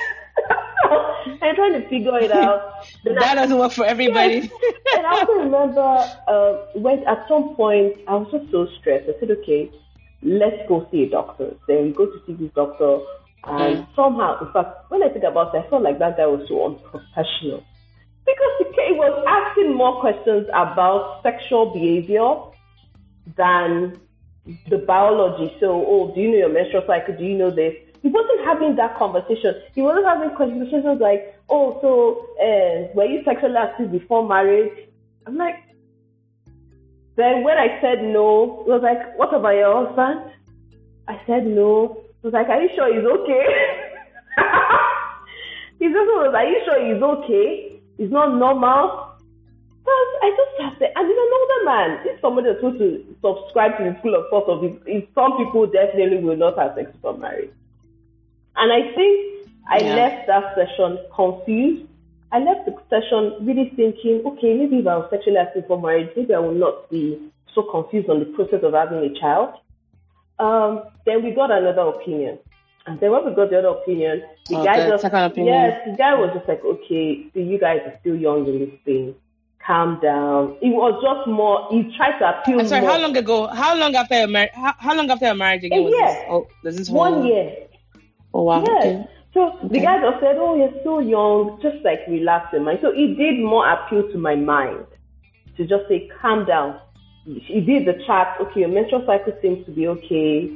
I'm 1.41 1.55
trying 1.55 1.73
to 1.81 1.87
figure 1.89 2.17
it 2.19 2.31
out. 2.31 2.85
That 3.03 3.23
I- 3.23 3.35
doesn't 3.35 3.57
work 3.57 3.71
for 3.71 3.85
everybody. 3.85 4.39
and 4.95 5.05
I 5.05 5.19
also 5.19 5.33
remember 5.33 5.81
uh, 6.27 6.53
when 6.75 7.05
at 7.07 7.27
some 7.27 7.55
point 7.55 7.97
I 8.07 8.15
was 8.15 8.27
just 8.31 8.51
so 8.51 8.67
stressed. 8.79 9.09
I 9.09 9.19
said, 9.19 9.31
okay, 9.31 9.71
let's 10.23 10.67
go 10.67 10.87
see 10.91 11.03
a 11.03 11.09
doctor. 11.09 11.55
Then 11.67 11.83
we 11.83 11.91
go 11.91 12.05
to 12.05 12.21
see 12.25 12.33
this 12.33 12.51
doctor. 12.53 12.99
And 13.43 13.87
somehow, 13.95 14.39
in 14.45 14.53
fact, 14.53 14.91
when 14.91 15.01
I 15.01 15.09
think 15.09 15.25
about 15.25 15.55
it, 15.55 15.65
I 15.65 15.69
felt 15.69 15.81
like 15.81 15.97
that 15.99 16.17
guy 16.17 16.27
was 16.27 16.47
so 16.47 16.65
unprofessional. 16.65 17.63
Because 18.23 18.53
he 18.59 18.65
ca- 18.65 18.87
he 18.87 18.93
was 18.93 19.25
asking 19.27 19.75
more 19.75 19.99
questions 19.99 20.47
about 20.53 21.23
sexual 21.23 21.73
behavior 21.73 22.35
than 23.35 23.99
the 24.69 24.77
biology. 24.77 25.55
So, 25.59 25.83
oh, 25.87 26.13
do 26.13 26.21
you 26.21 26.31
know 26.31 26.37
your 26.37 26.53
menstrual 26.53 26.83
cycle? 26.85 27.15
Do 27.17 27.23
you 27.23 27.35
know 27.35 27.49
this? 27.49 27.73
He 28.01 28.09
wasn't 28.09 28.45
having 28.45 28.75
that 28.75 28.97
conversation. 28.97 29.55
He 29.73 29.81
wasn't 29.81 30.05
having 30.05 30.35
conversations 30.35 30.99
like, 30.99 31.35
oh, 31.49 31.79
so 31.81 32.27
uh, 32.43 32.93
were 32.93 33.05
you 33.05 33.23
sexually 33.23 33.55
active 33.55 33.91
before 33.91 34.27
marriage? 34.27 34.87
I'm 35.25 35.37
like, 35.37 35.55
then 37.21 37.43
when 37.43 37.57
I 37.57 37.79
said 37.81 38.03
no, 38.03 38.63
he 38.65 38.71
was 38.71 38.81
like, 38.83 39.17
what 39.17 39.33
about 39.33 39.55
your 39.55 39.85
husband? 39.85 40.31
I 41.07 41.19
said 41.27 41.45
no. 41.45 42.03
He 42.21 42.27
was 42.27 42.33
like, 42.33 42.49
are 42.49 42.61
you 42.61 42.69
sure 42.75 42.87
he's 42.93 43.05
okay? 43.05 43.45
he 45.79 45.85
just 45.87 46.09
was, 46.09 46.33
are 46.35 46.45
you 46.45 46.61
sure 46.65 46.79
he's 46.93 47.03
okay? 47.03 47.79
He's 47.97 48.11
not 48.11 48.35
normal. 48.37 49.11
But 49.83 50.07
I 50.21 50.29
just 50.29 50.61
have 50.61 50.79
to, 50.79 50.85
and 50.85 51.07
he's 51.07 51.17
an 51.17 51.33
older 51.39 51.65
man. 51.65 51.89
If 52.05 52.21
somebody 52.21 52.49
is 52.49 52.57
supposed 52.57 52.79
to 52.79 53.03
subscribe 53.21 53.77
to 53.77 53.83
the 53.85 53.97
school 53.99 54.15
of 54.15 54.29
thought 54.29 54.47
of 54.47 54.63
it- 54.63 55.09
some 55.15 55.37
people 55.37 55.65
definitely 55.67 56.23
will 56.23 56.37
not 56.37 56.57
have 56.57 56.75
sex 56.75 56.91
before 56.91 57.17
marriage. 57.17 57.51
And 58.55 58.71
I 58.71 58.93
think 58.93 59.49
I 59.67 59.79
Yeah. 59.79 59.95
left 59.95 60.27
that 60.27 60.55
session 60.55 60.99
confused. 61.15 61.87
I 62.33 62.39
left 62.39 62.65
the 62.65 62.73
session 62.89 63.45
really 63.45 63.71
thinking, 63.75 64.23
okay, 64.25 64.53
maybe 64.53 64.77
if 64.77 64.87
I 64.87 64.97
was 64.97 65.07
sexually 65.09 65.37
active 65.37 65.65
for 65.67 65.81
marriage, 65.81 66.09
maybe 66.15 66.33
I 66.33 66.39
will 66.39 66.53
not 66.55 66.89
be 66.89 67.19
so 67.53 67.63
confused 67.63 68.09
on 68.09 68.19
the 68.19 68.25
process 68.25 68.63
of 68.63 68.73
having 68.73 68.99
a 68.99 69.19
child. 69.19 69.55
Um, 70.39 70.83
then 71.05 71.23
we 71.23 71.31
got 71.31 71.51
another 71.51 71.81
opinion. 71.89 72.39
And 72.87 72.99
then 72.99 73.11
when 73.11 73.25
we 73.25 73.35
got 73.35 73.49
the 73.51 73.59
other 73.59 73.67
opinion, 73.79 74.23
the 74.49 74.57
Oh, 74.57 74.63
guy 74.63 74.79
the 74.83 74.89
just, 74.89 75.03
opinion. 75.03 75.53
yes, 75.53 75.81
the 75.85 75.95
guy 75.97 76.13
was 76.15 76.31
just 76.33 76.47
like, 76.47 76.63
okay, 76.63 77.27
see, 77.33 77.41
you 77.41 77.59
guys 77.59 77.79
are 77.85 77.97
still 77.99 78.15
young 78.15 78.47
in 78.47 78.59
this 78.59 78.79
thing. 78.85 79.13
Calm 79.67 79.99
down. 80.01 80.57
It 80.61 80.69
was 80.73 80.97
just 81.03 81.27
more, 81.29 81.67
he 81.69 81.95
tried 81.95 82.17
to 82.17 82.39
appeal 82.39 82.59
I'm 82.61 82.67
sorry, 82.67 82.81
more. 82.81 82.89
how 82.91 82.97
long 82.99 83.15
ago? 83.15 83.47
How 83.47 83.75
long 83.75 83.93
after 83.93 84.17
your 84.17 84.27
marriage? 84.27 84.49
How, 84.55 84.73
how 84.79 84.95
long 84.95 85.11
after 85.11 85.25
your 85.25 85.35
marriage 85.35 85.63
again 85.63 85.79
A 85.79 85.83
was 85.83 85.93
year. 85.93 86.07
this? 86.07 86.25
Oh, 86.29 86.47
this 86.63 86.87
whole. 86.87 86.97
One 86.97 87.27
year. 87.27 87.55
Oh 88.33 88.41
wow. 88.43 88.63
Yes. 88.65 88.85
Okay. 88.85 89.07
So 89.33 89.57
the 89.63 89.79
Okay. 89.79 89.81
guy 89.81 90.01
just 90.01 90.19
said, 90.19 90.35
"Oh, 90.37 90.55
you're 90.55 90.83
so 90.83 90.99
young, 90.99 91.59
just 91.61 91.83
like 91.83 92.01
relax 92.07 92.51
your 92.51 92.61
mind." 92.61 92.79
So 92.81 92.89
it 92.89 93.15
did 93.17 93.39
more 93.39 93.69
appeal 93.69 94.11
to 94.11 94.17
my 94.17 94.35
mind 94.35 94.85
to 95.57 95.65
just 95.65 95.87
say, 95.87 96.09
"Calm 96.21 96.45
down." 96.45 96.79
He 97.25 97.61
did 97.61 97.85
the 97.85 98.03
chat. 98.05 98.35
Okay, 98.41 98.61
your 98.61 98.69
menstrual 98.69 99.05
cycle 99.05 99.33
seems 99.41 99.65
to 99.65 99.71
be 99.71 99.87
okay. 99.87 100.51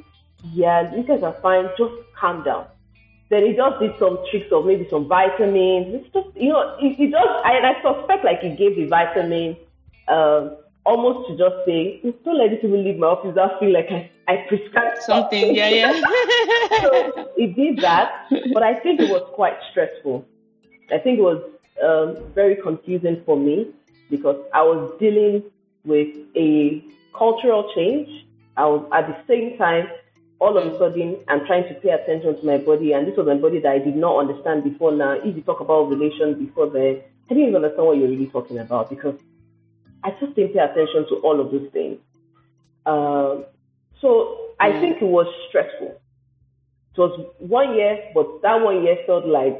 Yeah, 0.54 0.94
you 0.96 1.04
guys 1.04 1.24
are 1.24 1.36
fine. 1.42 1.70
Just 1.78 1.94
calm 2.20 2.44
down. 2.44 2.66
Then 3.30 3.46
he 3.46 3.54
just 3.54 3.80
did 3.80 3.92
some 3.98 4.20
tricks 4.30 4.52
of 4.52 4.66
maybe 4.66 4.88
some 4.90 5.08
vitamins. 5.08 5.96
It's 5.96 6.14
just 6.14 6.36
you 6.36 6.50
know, 6.50 6.76
he, 6.80 6.94
he 6.94 7.10
just 7.10 7.28
I, 7.44 7.60
I 7.60 7.82
suspect 7.82 8.26
like 8.26 8.42
he 8.42 8.56
gave 8.56 8.76
the 8.76 8.88
vitamin 8.88 9.58
um, 10.08 10.58
almost 10.86 11.28
to 11.30 11.38
just 11.38 11.65
say, 11.65 12.02
"Don't 12.24 12.38
let 12.38 12.52
these 12.52 12.62
people 12.62 12.82
leave 12.82 12.98
my 12.98 13.08
office." 13.08 13.38
I 13.38 13.60
feel 13.60 13.74
like 13.74 13.89
I 13.91 14.10
I 14.28 14.45
prescribed 14.48 15.02
Something. 15.02 15.56
Yeah, 15.56 15.69
yeah. 15.69 15.91
so 16.82 17.30
he 17.38 17.48
did 17.48 17.80
that, 17.80 18.28
but 18.54 18.63
I 18.63 18.76
think 18.76 19.00
it 19.00 19.10
was 19.10 19.24
quite 19.34 19.58
stressful. 19.71 20.26
I 20.91 20.98
think 20.98 21.19
it 21.19 21.24
was 21.24 21.41
um, 21.84 22.24
very 22.34 22.56
confusing 22.56 23.21
for 23.26 23.38
me 23.38 23.67
because 24.10 24.38
I 24.54 24.62
was 24.62 24.95
dealing 25.00 25.43
with 25.84 26.15
a 26.36 26.84
cultural 27.17 27.71
change. 27.76 28.26
I 28.58 28.65
was 28.65 28.88
at 28.93 29.08
the 29.08 29.17
same 29.28 29.58
time, 29.58 29.88
all 30.39 30.58
of 30.58 30.65
a 30.65 30.78
sudden, 30.78 31.17
I'm 31.28 31.45
trying 31.45 31.67
to 31.67 31.74
pay 31.76 31.89
attention 31.89 32.39
to 32.39 32.45
my 32.45 32.58
body, 32.58 32.93
and 32.93 33.08
this 33.08 33.17
was 33.17 33.28
my 33.28 33.36
body 33.36 33.60
that 33.60 33.71
I 33.71 33.80
did 33.80 33.95
not 33.95 34.17
understand 34.17 34.63
before. 34.63 34.91
Now, 34.91 35.13
if 35.13 35.36
you 35.36 35.41
talk 35.41 35.60
about 35.60 35.89
relations 35.89 36.38
before 36.38 36.69
then, 36.69 37.02
I 37.30 37.34
didn't 37.34 37.50
even 37.50 37.56
understand 37.56 37.88
what 37.88 37.98
you're 37.98 38.10
really 38.10 38.28
talking 38.28 38.60
about 38.60 38.89
because 38.89 39.15
I 40.06 40.12
just 40.20 40.36
didn't 40.36 40.54
pay 40.54 40.60
attention 40.60 41.08
to 41.10 41.15
all 41.24 41.41
of 41.41 41.52
those 41.52 41.68
things. 41.74 41.98
Um, 42.86 43.46
so 44.02 44.38
I 44.60 44.70
Mm. 44.72 44.80
think 44.82 45.02
it 45.02 45.06
was 45.06 45.26
stressful. 45.50 46.00
It 46.94 47.00
was 47.00 47.20
one 47.39 47.74
year, 47.76 48.12
but 48.13 48.41
that 48.44 48.62
one 48.62 48.84
year 48.84 48.98
felt 49.08 49.26
like 49.26 49.58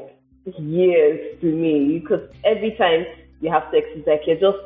years 0.58 1.40
to 1.40 1.46
me 1.46 1.98
because 1.98 2.20
every 2.44 2.70
time 2.78 3.04
you 3.40 3.50
have 3.50 3.64
sex, 3.72 3.86
it's 3.96 4.06
like 4.06 4.22
you're 4.26 4.36
just 4.36 4.62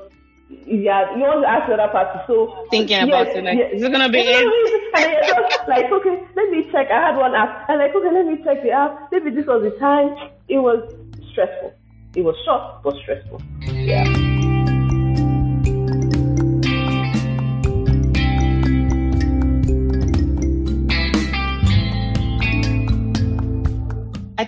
yeah, 0.66 1.14
you 1.16 1.22
want 1.22 1.42
to 1.42 1.48
ask 1.48 1.68
the 1.68 1.74
other 1.74 1.90
party. 1.92 2.18
So 2.26 2.66
Thinking 2.70 3.02
about 3.02 3.28
it, 3.28 3.44
like, 3.44 3.72
is 3.72 3.82
it 3.82 3.90
gonna 3.92 4.08
be 4.10 4.18
it? 4.18 4.26
be- 4.26 4.90
and 4.94 5.10
you're 5.10 5.22
just 5.30 5.68
like, 5.68 5.86
okay, 5.90 6.16
let 6.36 6.50
me 6.50 6.66
check. 6.72 6.90
I 6.90 7.06
had 7.06 7.16
one 7.16 7.34
app. 7.34 7.70
I'm 7.70 7.78
like, 7.78 7.94
okay, 7.94 8.10
let 8.12 8.26
me 8.26 8.36
check 8.44 8.62
the 8.62 8.70
app. 8.70 9.10
Maybe 9.12 9.30
this 9.30 9.46
was 9.46 9.62
the 9.62 9.78
time. 9.78 10.10
It 10.48 10.58
was 10.58 10.82
stressful. 11.30 11.72
It 12.16 12.22
was 12.22 12.34
short 12.44 12.82
but 12.82 12.94
stressful. 13.02 13.40
Yeah. 13.86 14.29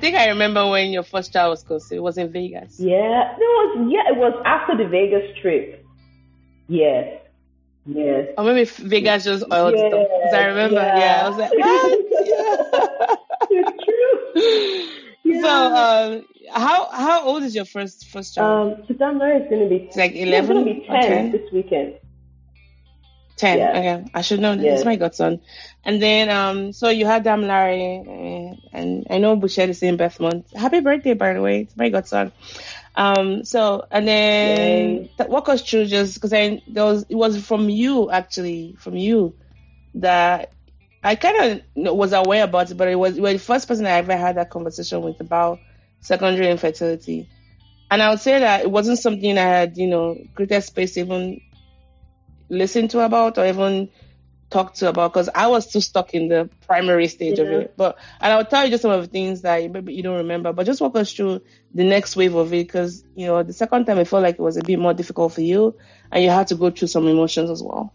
I 0.04 0.28
remember 0.28 0.68
when 0.68 0.90
your 0.90 1.02
first 1.02 1.32
child 1.32 1.50
was 1.50 1.62
conceived. 1.62 1.98
It 1.98 2.02
was 2.02 2.18
in 2.18 2.32
Vegas. 2.32 2.78
Yeah, 2.78 3.32
it 3.32 3.38
was. 3.38 3.88
Yeah, 3.90 4.12
it 4.12 4.16
was 4.16 4.34
after 4.44 4.76
the 4.76 4.88
Vegas 4.88 5.38
trip. 5.40 5.84
Yes. 6.68 7.20
Yes. 7.86 8.28
Or 8.38 8.44
maybe 8.44 8.64
Vegas 8.64 9.24
just 9.24 9.44
oiled 9.52 9.74
yes. 9.76 9.90
stuff. 9.90 10.06
Because 10.18 10.34
I 10.34 10.44
remember, 10.46 10.76
yeah. 10.76 10.98
yeah. 10.98 11.24
I 11.24 11.28
was 11.28 11.38
like, 11.38 11.52
what? 11.52 13.18
it's 13.50 13.84
true. 13.84 14.98
Yeah. 15.24 15.42
So, 15.42 15.48
um, 15.48 16.24
how 16.50 16.90
how 16.90 17.24
old 17.24 17.42
is 17.42 17.54
your 17.54 17.64
first 17.64 18.08
first 18.08 18.34
child? 18.34 18.78
Um, 18.78 18.84
September 18.86 19.32
is 19.34 19.48
going 19.48 19.62
to 19.62 19.68
be 19.68 19.90
like 19.96 20.14
eleven. 20.14 20.56
It's 20.68 20.86
going 20.86 21.02
to 21.02 21.08
be 21.08 21.08
ten 21.08 21.32
this 21.32 21.52
weekend. 21.52 21.94
Ten. 23.42 23.58
Yeah. 23.58 23.70
Okay, 23.78 24.04
I 24.14 24.22
should 24.22 24.40
know. 24.40 24.54
This 24.54 24.80
is 24.80 24.84
my 24.84 24.96
godson. 24.96 25.40
And 25.84 26.00
then, 26.00 26.30
um, 26.30 26.72
so 26.72 26.90
you 26.90 27.06
had 27.06 27.24
Damilare, 27.24 27.72
uh, 28.52 28.56
and 28.72 29.06
I 29.10 29.18
know 29.18 29.34
Boucher 29.36 29.66
the 29.66 29.74
same 29.74 29.96
birth 29.96 30.20
month. 30.20 30.46
Happy 30.54 30.80
birthday, 30.80 31.14
by 31.14 31.32
the 31.34 31.42
way. 31.42 31.62
It's 31.62 31.76
my 31.76 31.88
godson. 31.88 32.32
Um, 32.94 33.44
so 33.44 33.86
and 33.90 34.06
then 34.06 35.08
th- 35.18 35.28
walk 35.28 35.48
us 35.48 35.62
through 35.68 35.86
just 35.86 36.14
because 36.14 36.32
I 36.32 36.62
there 36.68 36.84
was 36.84 37.04
it 37.08 37.16
was 37.16 37.44
from 37.44 37.68
you 37.68 38.10
actually 38.12 38.76
from 38.78 38.96
you 38.96 39.34
that 39.94 40.52
I 41.02 41.16
kind 41.16 41.62
of 41.86 41.96
was 41.96 42.12
aware 42.12 42.44
about 42.44 42.70
it, 42.70 42.76
but 42.76 42.88
it 42.88 42.96
was 42.96 43.16
you 43.16 43.22
were 43.22 43.32
the 43.32 43.38
first 43.40 43.66
person 43.66 43.86
I 43.86 43.98
ever 44.02 44.16
had 44.16 44.36
that 44.36 44.50
conversation 44.50 45.02
with 45.02 45.20
about 45.20 45.62
secondary 46.00 46.48
infertility. 46.50 47.28
And 47.90 48.02
I 48.02 48.10
would 48.10 48.20
say 48.20 48.38
that 48.40 48.62
it 48.62 48.70
wasn't 48.70 48.98
something 49.00 49.36
I 49.38 49.42
had, 49.42 49.76
you 49.78 49.88
know, 49.88 50.16
created 50.34 50.62
space 50.62 50.96
even 50.96 51.40
listen 52.52 52.86
to 52.88 53.00
about 53.00 53.38
or 53.38 53.46
even 53.46 53.88
talk 54.50 54.74
to 54.74 54.88
about 54.88 55.12
because 55.12 55.30
I 55.34 55.46
was 55.46 55.66
too 55.66 55.80
stuck 55.80 56.14
in 56.14 56.28
the 56.28 56.50
primary 56.66 57.08
stage 57.08 57.38
yeah. 57.38 57.44
of 57.44 57.50
it. 57.52 57.74
But 57.76 57.98
and 58.20 58.32
I'll 58.32 58.44
tell 58.44 58.64
you 58.64 58.70
just 58.70 58.82
some 58.82 58.90
of 58.90 59.00
the 59.00 59.08
things 59.08 59.40
that 59.42 59.70
maybe 59.70 59.94
you 59.94 60.02
don't 60.02 60.18
remember, 60.18 60.52
but 60.52 60.66
just 60.66 60.80
walk 60.80 60.94
us 60.96 61.12
through 61.12 61.40
the 61.74 61.84
next 61.84 62.14
wave 62.14 62.34
of 62.34 62.52
it 62.52 62.66
because 62.66 63.02
you 63.16 63.26
know 63.26 63.42
the 63.42 63.52
second 63.52 63.86
time 63.86 63.98
I 63.98 64.04
felt 64.04 64.22
like 64.22 64.34
it 64.34 64.42
was 64.42 64.58
a 64.58 64.62
bit 64.62 64.78
more 64.78 64.94
difficult 64.94 65.32
for 65.32 65.40
you 65.40 65.76
and 66.12 66.22
you 66.22 66.30
had 66.30 66.48
to 66.48 66.54
go 66.54 66.70
through 66.70 66.88
some 66.88 67.08
emotions 67.08 67.50
as 67.50 67.62
well. 67.62 67.94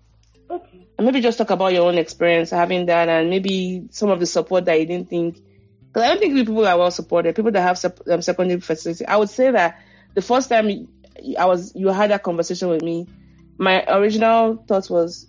Okay. 0.49 0.87
And 0.97 1.05
maybe 1.05 1.21
just 1.21 1.37
talk 1.37 1.51
about 1.51 1.73
your 1.73 1.87
own 1.87 1.99
experience 1.99 2.49
having 2.49 2.87
that 2.87 3.07
and 3.07 3.29
maybe 3.29 3.87
some 3.91 4.09
of 4.09 4.19
the 4.19 4.25
support 4.25 4.65
that 4.65 4.79
you 4.79 4.87
didn't 4.87 5.09
think. 5.09 5.39
Because 5.87 6.03
I 6.03 6.07
don't 6.07 6.19
think 6.19 6.33
people 6.33 6.65
are 6.65 6.77
well 6.77 6.91
supported. 6.91 7.35
People 7.35 7.51
that 7.51 7.61
have 7.61 7.93
um, 8.09 8.21
secondary 8.21 8.59
fertility. 8.59 9.05
I 9.05 9.17
would 9.17 9.29
say 9.29 9.51
that 9.51 9.79
the 10.15 10.21
first 10.23 10.49
time 10.49 10.87
I 11.37 11.45
was 11.45 11.73
you 11.75 11.87
had 11.89 12.09
that 12.09 12.23
conversation 12.23 12.69
with 12.69 12.81
me 12.81 13.07
my 13.57 13.83
original 13.87 14.63
thought 14.67 14.89
was, 14.89 15.27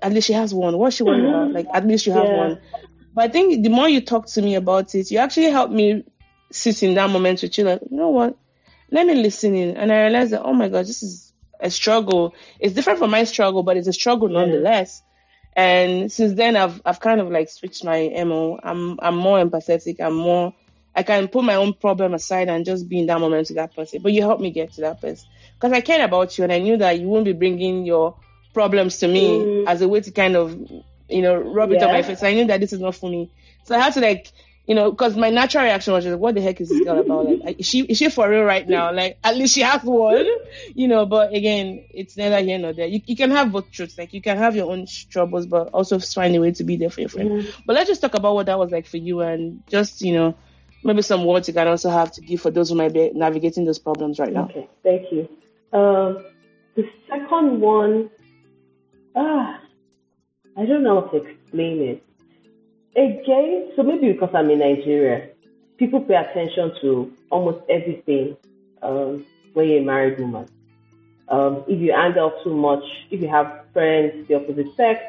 at 0.00 0.12
least 0.12 0.26
she 0.26 0.32
has 0.32 0.54
one. 0.54 0.78
What 0.78 0.92
she 0.92 1.02
about? 1.02 1.16
Mm-hmm. 1.16 1.52
Like, 1.54 1.66
at 1.72 1.86
least 1.86 2.06
you 2.06 2.12
have 2.12 2.24
yeah. 2.24 2.36
one. 2.36 2.60
But 3.14 3.24
I 3.24 3.28
think 3.28 3.62
the 3.62 3.70
more 3.70 3.88
you 3.88 4.00
talk 4.00 4.26
to 4.26 4.42
me 4.42 4.54
about 4.54 4.94
it, 4.94 5.10
you 5.10 5.18
actually 5.18 5.50
help 5.50 5.70
me 5.70 6.04
sit 6.50 6.82
in 6.82 6.94
that 6.94 7.10
moment 7.10 7.42
with 7.42 7.56
you. 7.58 7.64
Like, 7.64 7.80
you 7.90 7.96
know 7.96 8.10
what? 8.10 8.36
Let 8.90 9.06
me 9.06 9.14
listen 9.14 9.54
in. 9.54 9.76
And 9.76 9.92
I 9.92 10.02
realized 10.02 10.32
that, 10.32 10.42
oh 10.42 10.54
my 10.54 10.68
God, 10.68 10.86
this 10.86 11.02
is 11.02 11.32
a 11.60 11.70
struggle. 11.70 12.34
It's 12.60 12.74
different 12.74 12.98
from 12.98 13.10
my 13.10 13.24
struggle, 13.24 13.62
but 13.62 13.76
it's 13.76 13.88
a 13.88 13.92
struggle 13.92 14.28
nonetheless. 14.28 15.02
And 15.56 16.10
since 16.12 16.34
then, 16.34 16.54
I've 16.54 16.80
I've 16.84 17.00
kind 17.00 17.20
of 17.20 17.30
like 17.30 17.50
switched 17.50 17.84
my 17.84 18.08
mo. 18.24 18.60
I'm 18.62 18.98
I'm 19.00 19.16
more 19.16 19.44
empathetic. 19.44 20.00
I'm 20.00 20.14
more. 20.14 20.54
I 20.94 21.02
can 21.02 21.26
put 21.26 21.44
my 21.44 21.56
own 21.56 21.74
problem 21.74 22.14
aside 22.14 22.48
and 22.48 22.64
just 22.64 22.88
be 22.88 23.00
in 23.00 23.06
that 23.06 23.18
moment 23.18 23.48
with 23.48 23.56
that 23.56 23.74
person. 23.74 24.00
But 24.00 24.12
you 24.12 24.22
help 24.22 24.40
me 24.40 24.50
get 24.50 24.72
to 24.74 24.82
that 24.82 25.00
person 25.00 25.28
because 25.58 25.72
I 25.72 25.80
cared 25.80 26.02
about 26.02 26.38
you 26.38 26.44
and 26.44 26.52
I 26.52 26.58
knew 26.58 26.76
that 26.76 27.00
you 27.00 27.08
wouldn't 27.08 27.24
be 27.24 27.32
bringing 27.32 27.84
your 27.84 28.16
problems 28.54 28.98
to 28.98 29.08
me 29.08 29.38
mm. 29.38 29.64
as 29.66 29.82
a 29.82 29.88
way 29.88 30.00
to 30.00 30.10
kind 30.10 30.36
of, 30.36 30.56
you 31.08 31.22
know, 31.22 31.36
rub 31.36 31.72
it 31.72 31.80
yeah. 31.80 31.86
on 31.86 31.92
my 31.92 32.02
face. 32.02 32.22
I 32.22 32.32
knew 32.32 32.46
that 32.46 32.60
this 32.60 32.72
is 32.72 32.80
not 32.80 32.94
for 32.94 33.10
me. 33.10 33.30
So 33.64 33.74
I 33.74 33.80
had 33.80 33.94
to 33.94 34.00
like, 34.00 34.32
you 34.66 34.74
know, 34.74 34.90
because 34.90 35.16
my 35.16 35.30
natural 35.30 35.64
reaction 35.64 35.94
was 35.94 36.04
just, 36.04 36.18
what 36.18 36.34
the 36.34 36.42
heck 36.42 36.60
is 36.60 36.68
this 36.68 36.84
girl 36.84 37.00
about? 37.00 37.38
Like, 37.38 37.58
is 37.58 37.66
she 37.66 37.80
is 37.80 37.96
she 37.96 38.10
for 38.10 38.28
real 38.28 38.42
right 38.42 38.68
now? 38.68 38.92
Like, 38.92 39.18
at 39.24 39.34
least 39.34 39.54
she 39.54 39.62
has 39.62 39.82
one, 39.82 40.26
you 40.74 40.88
know. 40.88 41.06
But 41.06 41.32
again, 41.32 41.86
it's 41.90 42.18
neither 42.18 42.40
here 42.40 42.58
nor 42.58 42.74
there. 42.74 42.86
You, 42.86 43.00
you 43.06 43.16
can 43.16 43.30
have 43.30 43.50
both 43.50 43.70
truths. 43.72 43.96
Like, 43.96 44.12
you 44.12 44.20
can 44.20 44.36
have 44.36 44.54
your 44.54 44.70
own 44.70 44.86
troubles, 45.10 45.46
but 45.46 45.68
also 45.68 45.98
find 45.98 46.36
a 46.36 46.40
way 46.40 46.52
to 46.52 46.64
be 46.64 46.76
there 46.76 46.90
for 46.90 47.00
your 47.00 47.08
friend. 47.08 47.30
mm 47.30 47.54
But 47.64 47.76
let's 47.76 47.88
just 47.88 48.02
talk 48.02 48.12
about 48.12 48.34
what 48.34 48.46
that 48.46 48.58
was 48.58 48.70
like 48.70 48.86
for 48.86 48.98
you, 48.98 49.20
and 49.22 49.62
just 49.68 50.02
you 50.02 50.12
know, 50.12 50.36
maybe 50.84 51.00
some 51.00 51.24
words 51.24 51.48
you 51.48 51.54
can 51.54 51.66
also 51.66 51.88
have 51.88 52.12
to 52.12 52.20
give 52.20 52.42
for 52.42 52.50
those 52.50 52.68
who 52.68 52.74
might 52.74 52.92
be 52.92 53.10
navigating 53.14 53.64
those 53.64 53.78
problems 53.78 54.18
right 54.18 54.32
now. 54.32 54.44
Okay, 54.50 54.68
thank 54.82 55.10
you. 55.10 55.28
Uh, 55.72 56.14
the 56.76 56.88
second 57.08 57.60
one, 57.60 58.10
ah, 59.16 59.60
I 60.56 60.64
don't 60.64 60.82
know 60.82 61.00
how 61.00 61.06
to 61.08 61.24
explain 61.24 61.80
it. 61.82 62.04
Again, 62.96 63.72
so 63.76 63.82
maybe 63.82 64.12
because 64.12 64.30
I'm 64.34 64.50
in 64.50 64.60
Nigeria, 64.60 65.28
people 65.76 66.00
pay 66.00 66.14
attention 66.14 66.72
to 66.80 67.12
almost 67.30 67.64
everything 67.68 68.36
um, 68.82 69.24
when 69.54 69.68
you're 69.68 69.80
a 69.80 69.84
married 69.84 70.18
woman. 70.18 70.48
Um, 71.28 71.64
if 71.68 71.80
you 71.80 71.92
hang 71.92 72.18
out 72.18 72.42
too 72.42 72.54
much, 72.54 72.82
if 73.10 73.20
you 73.20 73.28
have 73.28 73.66
friends 73.72 74.26
the 74.28 74.34
opposite 74.36 74.74
sex, 74.76 75.00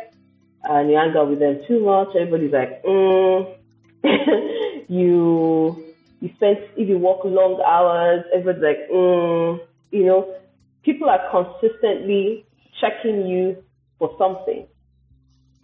and 0.63 0.89
you 0.89 0.98
hang 0.98 1.15
out 1.15 1.30
with 1.30 1.39
them 1.39 1.62
too 1.67 1.84
much, 1.86 2.10
everybody's 2.15 2.52
like, 2.52 2.84
mm. 2.84 3.56
you 4.89 5.93
you 6.22 6.30
spend 6.36 6.58
if 6.76 6.89
you 6.89 6.98
work 6.98 7.24
long 7.24 7.62
hours, 7.65 8.26
everybody's 8.34 8.63
like, 8.63 8.89
mm. 8.91 9.60
you 9.91 10.06
know 10.06 10.36
people 10.84 11.10
are 11.10 11.22
consistently 11.32 12.46
checking 12.80 13.28
you 13.28 13.63
for 13.98 14.15
something. 14.18 14.68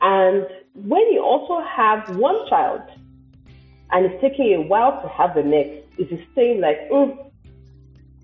And 0.02 0.46
when 0.74 1.12
you 1.12 1.24
also 1.24 1.66
have 1.66 2.18
one 2.18 2.48
child 2.50 2.82
and 3.92 4.06
it's 4.06 4.22
taking 4.22 4.54
a 4.54 4.62
while 4.62 5.02
to 5.02 5.08
have 5.08 5.36
the 5.36 5.44
next, 5.44 5.88
it 5.98 6.12
is 6.12 6.20
saying 6.36 6.62
like, 6.62 6.78
mm. 6.92 7.18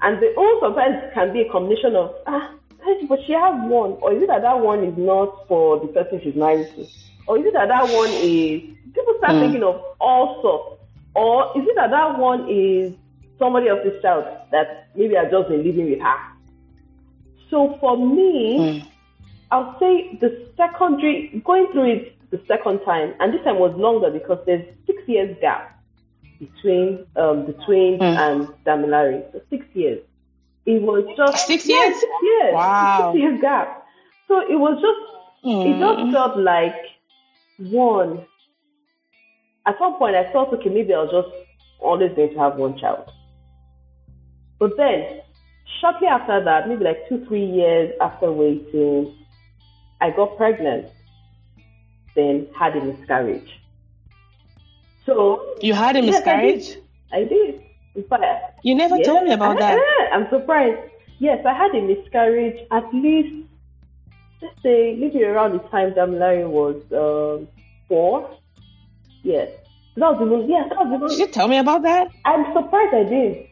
and 0.01 0.21
the 0.21 0.33
oh 0.37 0.59
sometimes 0.61 1.13
can 1.13 1.31
be 1.31 1.41
a 1.41 1.51
combination 1.51 1.95
of, 1.95 2.13
ah, 2.27 2.53
but 3.07 3.19
she 3.25 3.33
has 3.33 3.53
one, 3.69 3.91
or 4.01 4.13
is 4.13 4.23
it 4.23 4.27
that 4.27 4.41
that 4.41 4.59
one 4.59 4.83
is 4.83 4.97
not 4.97 5.47
for 5.47 5.79
the 5.79 5.87
person 5.87 6.19
she's 6.23 6.35
married 6.35 6.67
to? 6.75 6.85
Or 7.27 7.37
is 7.37 7.45
it 7.45 7.53
that 7.53 7.67
that 7.67 7.83
one 7.93 8.09
is, 8.09 8.61
people 8.93 9.15
start 9.17 9.33
mm. 9.33 9.41
thinking 9.41 9.63
of 9.63 9.81
all 9.99 10.41
sorts. 10.41 10.81
Or 11.13 11.51
is 11.57 11.67
it 11.67 11.75
that 11.75 11.91
that 11.91 12.17
one 12.17 12.49
is 12.49 12.93
somebody 13.37 13.67
else's 13.67 14.01
child 14.01 14.25
that 14.51 14.89
maybe 14.95 15.17
I've 15.17 15.31
just 15.31 15.49
been 15.49 15.63
living 15.63 15.89
with 15.89 15.99
her? 15.99 16.30
So 17.51 17.77
for 17.81 17.97
me, 17.97 18.57
mm. 18.57 18.87
I'll 19.51 19.77
say 19.77 20.17
the 20.21 20.47
secondary, 20.55 21.43
going 21.45 21.67
through 21.73 21.91
it 21.91 22.31
the 22.31 22.41
second 22.47 22.79
time, 22.85 23.13
and 23.19 23.33
this 23.33 23.43
time 23.43 23.59
was 23.59 23.75
longer 23.75 24.09
because 24.09 24.39
there's 24.45 24.65
six 24.87 25.03
years 25.05 25.37
gap 25.41 25.77
between 26.39 27.05
um, 27.17 27.45
the 27.45 27.53
twins 27.65 27.99
mm. 27.99 28.17
and 28.17 28.47
Damilare. 28.65 29.31
So 29.33 29.41
six 29.49 29.65
years. 29.73 30.01
It 30.65 30.81
was 30.81 31.03
just 31.17 31.45
six 31.45 31.67
years. 31.67 31.93
Yeah, 31.93 31.99
six 31.99 32.11
years. 32.23 32.53
Wow. 32.53 33.11
Six 33.13 33.21
years 33.21 33.41
gap. 33.41 33.85
So 34.29 34.39
it 34.39 34.57
was 34.57 34.79
just, 34.81 35.45
mm. 35.45 35.75
it 35.75 35.79
just 35.79 35.99
hmm. 35.99 36.11
felt 36.13 36.37
like 36.37 36.75
one. 37.57 38.25
At 39.67 39.75
some 39.77 39.95
point, 39.97 40.15
I 40.15 40.31
thought, 40.31 40.53
okay, 40.53 40.69
maybe 40.69 40.93
I 40.93 41.03
was 41.03 41.11
just 41.11 41.35
always 41.79 42.11
going 42.15 42.33
to 42.33 42.39
have 42.39 42.55
one 42.55 42.79
child. 42.79 43.11
But 44.57 44.77
then 44.77 45.21
shortly 45.79 46.07
after 46.07 46.43
that, 46.43 46.67
maybe 46.67 46.83
like 46.83 47.07
two, 47.07 47.25
three 47.25 47.45
years 47.45 47.93
after 48.01 48.31
waiting, 48.31 49.15
I 49.99 50.09
got 50.11 50.37
pregnant, 50.37 50.87
then 52.15 52.47
had 52.57 52.75
a 52.75 52.83
miscarriage. 52.83 53.49
So 55.05 55.55
you 55.61 55.73
had 55.73 55.95
a 55.95 56.01
miscarriage? 56.01 56.69
Yes, 56.69 56.77
I 57.11 57.23
did. 57.23 57.63
I 57.95 58.17
did. 58.17 58.41
you 58.63 58.75
never 58.75 58.97
yes, 58.97 59.05
told 59.05 59.23
me 59.23 59.33
about 59.33 59.59
that. 59.59 59.77
I'm 60.13 60.29
surprised. 60.29 60.79
Yes, 61.19 61.45
I 61.45 61.53
had 61.53 61.75
a 61.75 61.81
miscarriage 61.81 62.67
at 62.71 62.91
least, 62.93 63.47
let's 64.41 64.61
say, 64.63 64.95
maybe 64.95 65.23
around 65.23 65.53
the 65.53 65.59
time 65.69 65.93
that 65.95 66.09
Larry 66.09 66.45
was 66.45 66.75
uh, 66.91 67.45
four. 67.87 68.37
Yes. 69.23 69.49
That 69.97 70.13
was 70.13 70.21
even, 70.21 70.49
yes, 70.49 70.69
that 70.69 70.99
was. 70.99 71.11
Did 71.11 71.19
you 71.19 71.27
tell 71.27 71.47
me 71.47 71.57
about 71.57 71.83
that? 71.83 72.07
I'm 72.25 72.45
surprised 72.53 72.93
I 72.95 73.03
did. 73.03 73.47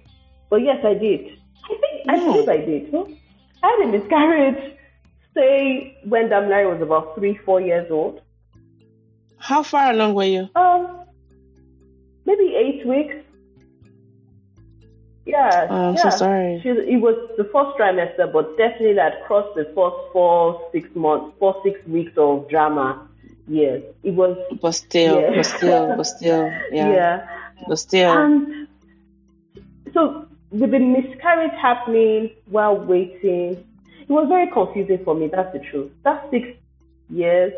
But 0.49 0.57
yes, 0.57 0.83
I 0.83 0.93
did. 0.93 1.38
I 2.07 2.19
believe 2.19 2.49
I 2.49 2.57
did. 2.57 2.93
I 3.61 3.67
had 3.67 3.89
a 3.89 3.91
miscarriage, 3.91 4.77
say 5.33 5.97
when 6.05 6.29
Damilare 6.29 6.71
was 6.71 6.81
about 6.81 7.15
three, 7.15 7.37
four 7.45 7.61
years 7.61 7.89
old. 7.91 8.21
How 9.37 9.63
far 9.63 9.91
along 9.91 10.13
were 10.15 10.23
you? 10.25 10.49
Um, 10.55 11.05
maybe 12.25 12.55
eight 12.55 12.85
weeks. 12.85 13.15
Yeah. 15.25 15.67
Oh, 15.69 15.89
I'm 15.89 15.95
yeah. 15.95 16.01
so 16.01 16.09
sorry. 16.09 16.59
She, 16.61 16.69
it 16.69 17.01
was 17.01 17.15
the 17.37 17.43
first 17.45 17.77
trimester, 17.77 18.31
but 18.31 18.57
definitely 18.57 18.93
that 18.93 19.25
crossed 19.25 19.55
the 19.55 19.65
first 19.75 20.11
four, 20.11 20.69
six 20.71 20.89
months, 20.95 21.35
four, 21.39 21.61
six 21.63 21.79
weeks 21.87 22.13
of 22.17 22.49
drama. 22.49 23.07
Yes, 23.47 23.81
it 24.03 24.11
was. 24.11 24.37
But 24.61 24.71
still, 24.71 25.21
yeah. 25.21 25.35
but 25.35 25.45
still, 25.45 25.95
but 25.95 26.03
still, 26.03 26.45
yeah. 26.71 26.89
Yeah. 26.91 27.27
But 27.67 27.77
still. 27.77 28.11
And 28.11 28.67
so 29.93 30.28
with 30.51 30.71
the 30.71 30.79
miscarriage 30.79 31.51
happening 31.61 32.31
while 32.49 32.75
waiting, 32.77 33.65
it 34.01 34.09
was 34.09 34.27
very 34.27 34.49
confusing 34.51 34.99
for 35.03 35.13
me. 35.15 35.27
That's 35.31 35.53
the 35.53 35.59
truth. 35.59 35.91
That's 36.03 36.29
six 36.31 36.47
years. 37.09 37.53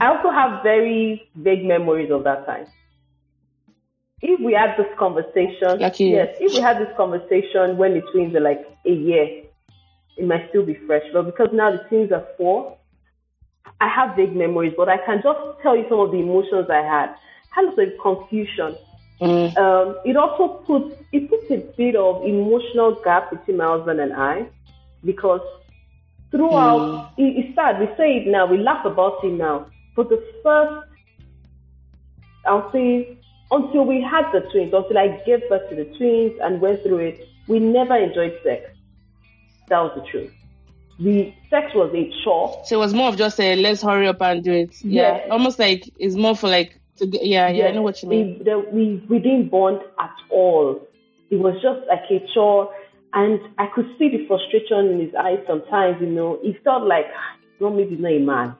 I 0.00 0.08
also 0.08 0.30
have 0.30 0.62
very 0.62 1.28
vague 1.34 1.64
memories 1.64 2.10
of 2.10 2.24
that 2.24 2.46
time. 2.46 2.66
if 4.20 4.40
we 4.40 4.52
had 4.52 4.76
this 4.76 4.86
conversation, 4.98 5.80
yes, 6.12 6.36
if 6.40 6.52
we 6.54 6.60
had 6.60 6.78
this 6.78 6.94
conversation 6.96 7.76
when 7.76 7.94
the 7.94 8.02
twins 8.12 8.34
are 8.36 8.40
like 8.40 8.60
a 8.86 8.90
year, 8.92 9.42
it 10.16 10.26
might 10.26 10.48
still 10.50 10.64
be 10.64 10.74
fresh. 10.86 11.02
But 11.12 11.22
because 11.24 11.48
now 11.52 11.72
the 11.72 11.78
twins 11.88 12.12
are 12.12 12.26
four, 12.36 12.76
I 13.80 13.88
have 13.88 14.16
vague 14.16 14.36
memories, 14.36 14.74
but 14.76 14.88
I 14.88 14.98
can 14.98 15.22
just 15.22 15.40
tell 15.62 15.76
you 15.76 15.86
some 15.88 16.00
of 16.00 16.10
the 16.12 16.18
emotions 16.18 16.68
I 16.70 16.82
had. 16.82 17.14
Lots 17.56 17.78
of 17.78 17.88
confusion. 18.02 18.76
Mm. 19.22 19.56
Um, 19.56 19.98
it 20.04 20.16
also 20.16 20.48
puts 20.66 20.96
it 21.12 21.30
puts 21.30 21.48
a 21.52 21.58
bit 21.76 21.94
of 21.94 22.24
emotional 22.24 23.00
gap 23.04 23.30
between 23.30 23.58
my 23.58 23.66
husband 23.66 24.00
and 24.00 24.12
I 24.12 24.46
because 25.04 25.40
throughout 26.32 27.12
it, 27.16 27.36
it's 27.36 27.54
sad 27.54 27.78
we 27.78 27.86
say 27.96 28.16
it 28.16 28.26
now 28.26 28.46
we 28.46 28.58
laugh 28.58 28.84
about 28.84 29.22
it 29.22 29.32
now 29.32 29.66
but 29.94 30.08
the 30.08 30.20
first 30.42 30.88
I'll 32.46 32.72
say 32.72 33.16
until 33.52 33.84
we 33.84 34.02
had 34.02 34.32
the 34.32 34.40
twins 34.50 34.74
until 34.74 34.98
I 34.98 35.22
gave 35.24 35.48
birth 35.48 35.70
to 35.70 35.76
the 35.76 35.84
twins 35.96 36.32
and 36.42 36.60
went 36.60 36.82
through 36.82 36.98
it 36.98 37.28
we 37.46 37.60
never 37.60 37.96
enjoyed 37.96 38.36
sex 38.42 38.72
that 39.68 39.78
was 39.78 39.92
the 39.94 40.10
truth 40.10 40.32
the 40.98 41.32
sex 41.48 41.72
was 41.76 41.94
a 41.94 42.10
chore 42.24 42.60
So 42.66 42.76
it 42.76 42.80
was 42.80 42.92
more 42.92 43.08
of 43.08 43.16
just 43.16 43.38
a 43.38 43.54
let's 43.54 43.82
hurry 43.82 44.08
up 44.08 44.20
and 44.20 44.42
do 44.42 44.52
it. 44.52 44.82
Yeah. 44.82 45.18
Yes. 45.18 45.28
Almost 45.30 45.60
like 45.60 45.88
it's 45.96 46.16
more 46.16 46.34
for 46.34 46.48
like 46.48 46.80
to 46.96 47.06
get, 47.06 47.26
yeah, 47.26 47.48
yeah, 47.48 47.66
I 47.66 47.72
know 47.72 47.82
what 47.82 48.02
you 48.02 48.08
mean. 48.08 48.38
We, 48.38 48.44
the, 48.44 48.58
we, 48.72 49.06
we 49.08 49.18
didn't 49.18 49.50
bond 49.50 49.80
at 49.98 50.14
all. 50.30 50.80
It 51.30 51.36
was 51.36 51.54
just 51.62 51.86
like 51.88 52.10
a 52.10 52.26
chore. 52.34 52.72
And 53.14 53.40
I 53.58 53.66
could 53.74 53.86
see 53.98 54.08
the 54.08 54.26
frustration 54.26 54.88
in 54.92 55.00
his 55.00 55.14
eyes 55.14 55.38
sometimes, 55.46 56.00
you 56.00 56.06
know. 56.08 56.38
He 56.42 56.56
felt 56.64 56.84
like, 56.84 57.06
"Ah, 57.14 57.36
no, 57.60 57.70
maybe 57.70 57.96
not 57.96 58.12
a 58.12 58.18
man. 58.18 58.56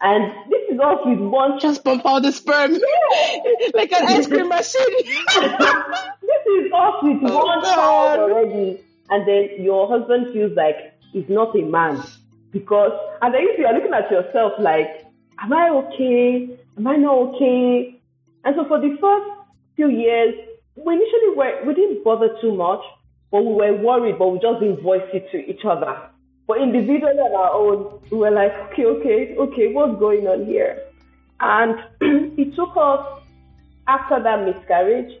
And 0.00 0.32
this 0.50 0.60
is 0.70 0.78
us 0.78 0.98
with 1.04 1.18
one 1.18 1.58
Just 1.58 1.82
pump 1.84 2.04
out 2.04 2.22
the 2.22 2.32
sperm 2.32 2.74
Yeah. 2.74 3.68
like 3.74 3.92
an 3.92 4.06
ice 4.06 4.26
cream 4.26 4.48
machine. 4.48 4.84
this 5.04 6.42
is 6.46 6.72
us 6.72 6.94
with 7.02 7.18
Oh, 7.24 7.44
one 7.44 7.62
child 7.62 8.20
already. 8.20 8.84
And 9.08 9.26
then 9.26 9.48
your 9.62 9.88
husband 9.88 10.32
feels 10.32 10.52
like 10.56 10.76
he's 11.12 11.28
not 11.28 11.56
a 11.56 11.62
man. 11.62 12.02
Because, 12.50 12.92
and 13.22 13.32
then 13.34 13.42
if 13.44 13.58
you 13.58 13.66
are 13.66 13.72
looking 13.74 13.94
at 13.94 14.10
yourself 14.10 14.52
like, 14.58 15.06
am 15.38 15.52
I 15.52 15.70
okay? 15.70 16.58
Am 16.76 16.86
I 16.86 16.96
not 16.96 17.14
okay? 17.34 18.00
And 18.44 18.54
so 18.56 18.66
for 18.68 18.80
the 18.80 18.96
first 19.00 19.30
few 19.76 19.88
years, 19.88 20.34
we 20.76 20.94
initially 20.94 21.36
were, 21.36 21.64
we 21.66 21.74
didn't 21.74 22.04
bother 22.04 22.36
too 22.40 22.54
much, 22.54 22.80
but 23.30 23.42
we 23.42 23.54
were 23.54 23.74
worried, 23.74 24.18
but 24.18 24.28
we 24.28 24.38
just 24.38 24.60
didn't 24.60 24.82
voice 24.82 25.08
it 25.12 25.30
to 25.32 25.38
each 25.38 25.64
other. 25.64 26.10
But 26.46 26.60
individually 26.60 27.18
on 27.18 27.34
our 27.34 27.52
own, 27.52 28.00
we 28.10 28.18
were 28.18 28.30
like, 28.30 28.52
okay, 28.72 28.84
okay, 28.84 29.36
okay, 29.36 29.72
what's 29.72 29.98
going 29.98 30.26
on 30.26 30.46
here? 30.46 30.82
And 31.40 31.74
it 32.38 32.54
took 32.54 32.70
us, 32.76 33.22
after 33.88 34.22
that 34.22 34.44
miscarriage, 34.44 35.12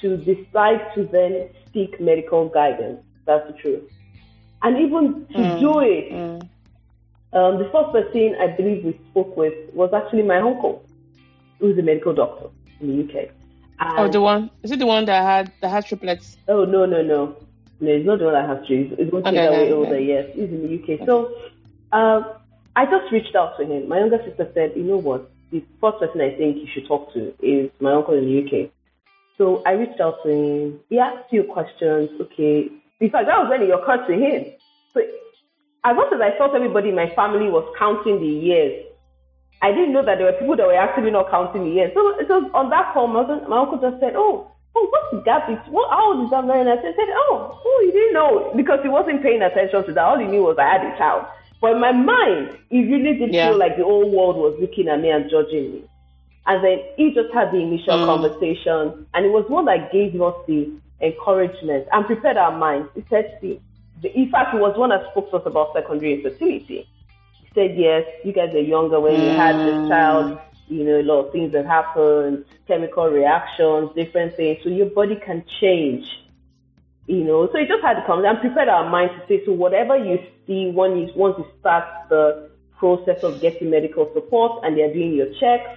to 0.00 0.16
decide 0.18 0.80
to 0.94 1.08
then 1.10 1.48
seek 1.72 2.00
medical 2.00 2.48
guidance. 2.48 3.00
That's 3.26 3.46
the 3.46 3.56
truth. 3.58 3.90
And 4.62 4.78
even 4.78 5.26
to 5.34 5.60
do 5.60 5.80
it, 5.80 6.12
Mm. 6.12 6.48
Um, 7.32 7.58
the 7.58 7.68
first 7.72 7.92
person 7.92 8.36
I 8.40 8.48
believe 8.48 8.84
we 8.84 8.98
spoke 9.10 9.36
with 9.36 9.54
was 9.74 9.92
actually 9.94 10.22
my 10.22 10.38
uncle, 10.38 10.84
who's 11.58 11.78
a 11.78 11.82
medical 11.82 12.14
doctor 12.14 12.46
in 12.80 12.96
the 12.96 13.04
UK. 13.04 13.28
And, 13.78 13.98
Oh, 13.98 14.08
the 14.08 14.20
one 14.20 14.50
is 14.62 14.70
it 14.72 14.78
the 14.78 14.86
one 14.86 15.04
that 15.06 15.22
had 15.22 15.52
that 15.60 15.68
had 15.70 15.86
triplets? 15.86 16.36
oh 16.48 16.64
no, 16.64 16.84
no, 16.86 17.02
no. 17.02 17.36
No, 17.82 17.90
it's 17.90 18.04
not 18.04 18.18
the 18.18 18.26
one 18.26 18.34
that 18.34 18.46
has 18.46 18.66
trees. 18.66 18.92
It's 18.98 19.10
going 19.10 19.22
to 19.24 19.30
Okay, 19.30 19.38
that 19.38 19.50
way 19.52 19.56
okay, 19.62 19.72
older, 19.72 19.94
okay. 19.94 20.04
yes. 20.04 20.26
He's 20.34 20.50
in 20.50 20.62
the 20.68 20.94
UK. 20.94 21.06
So 21.06 21.32
um, 21.92 22.26
I 22.76 22.84
just 22.84 23.10
reached 23.10 23.34
out 23.34 23.56
to 23.58 23.64
him. 23.64 23.88
My 23.88 24.00
younger 24.00 24.18
sister 24.22 24.50
said, 24.52 24.72
you 24.76 24.82
know 24.82 24.98
what? 24.98 25.30
The 25.50 25.64
first 25.80 25.98
person 25.98 26.20
I 26.20 26.36
think 26.36 26.58
you 26.58 26.66
should 26.74 26.86
talk 26.86 27.10
to 27.14 27.32
is 27.40 27.70
my 27.80 27.94
uncle 27.94 28.12
in 28.14 28.26
the 28.26 28.44
UK. 28.44 28.70
So 29.38 29.62
I 29.64 29.72
reached 29.72 29.98
out 29.98 30.16
to 30.24 30.28
him. 30.28 30.80
He 30.90 30.98
asked 30.98 31.30
few 31.30 31.44
questions. 31.44 32.10
Okay. 32.20 32.68
In 33.00 33.08
fact, 33.08 33.26
that 33.28 33.38
was 33.38 33.48
when 33.48 33.62
it 33.62 33.70
occurred 33.70 34.06
to 34.08 34.12
him. 34.12 34.52
So 34.92 35.00
as 35.84 35.96
much 35.96 36.12
as 36.12 36.20
I 36.20 36.36
thought 36.36 36.54
everybody 36.54 36.90
in 36.90 36.94
my 36.94 37.08
family 37.14 37.48
was 37.48 37.64
counting 37.78 38.20
the 38.20 38.26
years, 38.26 38.84
I 39.62 39.72
didn't 39.72 39.92
know 39.92 40.04
that 40.04 40.18
there 40.18 40.26
were 40.26 40.38
people 40.38 40.56
that 40.56 40.66
were 40.66 40.74
actually 40.76 41.10
not 41.10 41.30
counting 41.30 41.64
the 41.64 41.70
years. 41.70 41.92
So 41.94 42.00
it 42.18 42.28
was 42.28 42.50
on 42.54 42.70
that 42.70 42.92
call, 42.92 43.06
my, 43.06 43.24
husband- 43.24 43.48
my 43.48 43.58
uncle 43.60 43.78
just 43.78 44.00
said, 44.00 44.14
"Oh, 44.16 44.50
oh, 44.76 44.86
what's 44.90 45.10
the 45.12 45.20
gap? 45.22 45.48
It's, 45.48 45.66
what, 45.68 45.90
how 45.90 46.12
old 46.12 46.24
is 46.24 46.30
that 46.30 46.44
man?" 46.44 46.66
And 46.66 46.78
I 46.78 46.82
said, 46.82 46.94
"Oh, 47.28 47.60
oh, 47.64 47.78
he 47.84 47.92
didn't 47.92 48.14
know 48.14 48.52
because 48.56 48.80
he 48.82 48.88
wasn't 48.88 49.22
paying 49.22 49.42
attention 49.42 49.84
to 49.84 49.92
that. 49.92 50.04
All 50.04 50.18
he 50.18 50.26
knew 50.26 50.42
was 50.42 50.56
I 50.58 50.68
had 50.68 50.84
a 50.84 50.96
child." 50.96 51.24
But 51.60 51.72
in 51.72 51.80
my 51.80 51.92
mind, 51.92 52.56
it 52.70 52.88
really 52.88 53.18
did 53.18 53.34
Yeah. 53.34 53.48
feel 53.50 53.58
like 53.58 53.76
the 53.76 53.84
whole 53.84 54.08
world 54.10 54.36
was 54.36 54.56
looking 54.60 54.88
at 54.88 55.00
me 55.00 55.10
and 55.10 55.28
judging 55.30 55.72
me. 55.72 55.82
And 56.46 56.64
then 56.64 56.78
he 56.96 57.12
just 57.12 57.32
had 57.34 57.52
the 57.52 57.58
initial 57.58 57.98
Mm. 57.98 58.06
conversation, 58.06 59.06
and 59.12 59.26
it 59.26 59.32
was 59.32 59.44
one 59.48 59.66
that 59.66 59.92
gave 59.92 60.16
us 60.22 60.34
the 60.46 60.70
encouragement 61.02 61.86
and 61.92 62.06
prepared 62.06 62.38
our 62.38 62.52
minds. 62.52 62.88
He 62.94 63.04
said, 63.10 63.36
"See, 63.42 63.60
in 64.02 64.30
fact, 64.30 64.54
it 64.54 64.60
was 64.60 64.76
one 64.76 64.90
that 64.90 65.10
spoke 65.10 65.30
to 65.30 65.36
us 65.36 65.46
about 65.46 65.72
secondary 65.74 66.14
infertility." 66.14 66.86
He 67.42 67.48
said, 67.54 67.76
"Yes, 67.76 68.04
you 68.24 68.32
guys 68.32 68.54
are 68.54 68.60
younger 68.60 69.00
when 69.00 69.22
you 69.22 69.30
had 69.30 69.56
this 69.64 69.76
Mm. 69.76 69.88
child. 69.88 70.38
You 70.68 70.84
know, 70.84 71.00
a 71.00 71.02
lot 71.02 71.26
of 71.26 71.32
things 71.32 71.52
that 71.52 71.66
happen, 71.66 72.44
chemical 72.68 73.08
reactions, 73.08 73.90
different 73.94 74.34
things. 74.34 74.62
So 74.62 74.68
your 74.70 74.86
body 74.86 75.16
can 75.16 75.44
change." 75.60 76.06
You 77.06 77.24
know, 77.24 77.48
so 77.50 77.58
he 77.58 77.66
just 77.66 77.82
had 77.82 77.94
to 77.94 78.06
come 78.06 78.24
and 78.24 78.38
prepared 78.38 78.68
our 78.68 78.88
minds 78.88 79.12
to 79.14 79.26
say, 79.26 79.44
so 79.44 79.52
whatever 79.52 79.96
you 79.96 80.20
see 80.46 80.70
when 80.70 80.96
you 80.96 81.08
once 81.16 81.36
you 81.38 81.46
start 81.58 81.84
the 82.08 82.50
process 82.78 83.24
of 83.24 83.40
getting 83.40 83.68
medical 83.68 84.08
support 84.14 84.62
and 84.62 84.76
they're 84.76 84.92
doing 84.92 85.14
your 85.14 85.26
checks, 85.40 85.68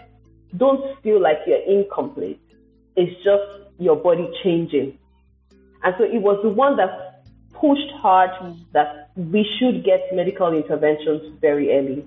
don't 0.58 0.96
feel 1.02 1.20
like 1.20 1.40
you're 1.48 1.58
incomplete. 1.58 2.40
It's 2.96 3.16
just 3.24 3.42
your 3.80 3.96
body 3.96 4.30
changing. 4.44 5.00
And 5.82 5.96
so 5.98 6.04
it 6.04 6.22
was 6.22 6.40
the 6.44 6.50
one 6.50 6.76
that 6.78 7.12
pushed 7.63 7.91
hard 8.02 8.32
that 8.73 9.10
we 9.15 9.47
should 9.58 9.86
get 9.86 10.02
medical 10.12 10.52
interventions 10.52 11.21
very 11.39 11.71
early. 11.71 12.06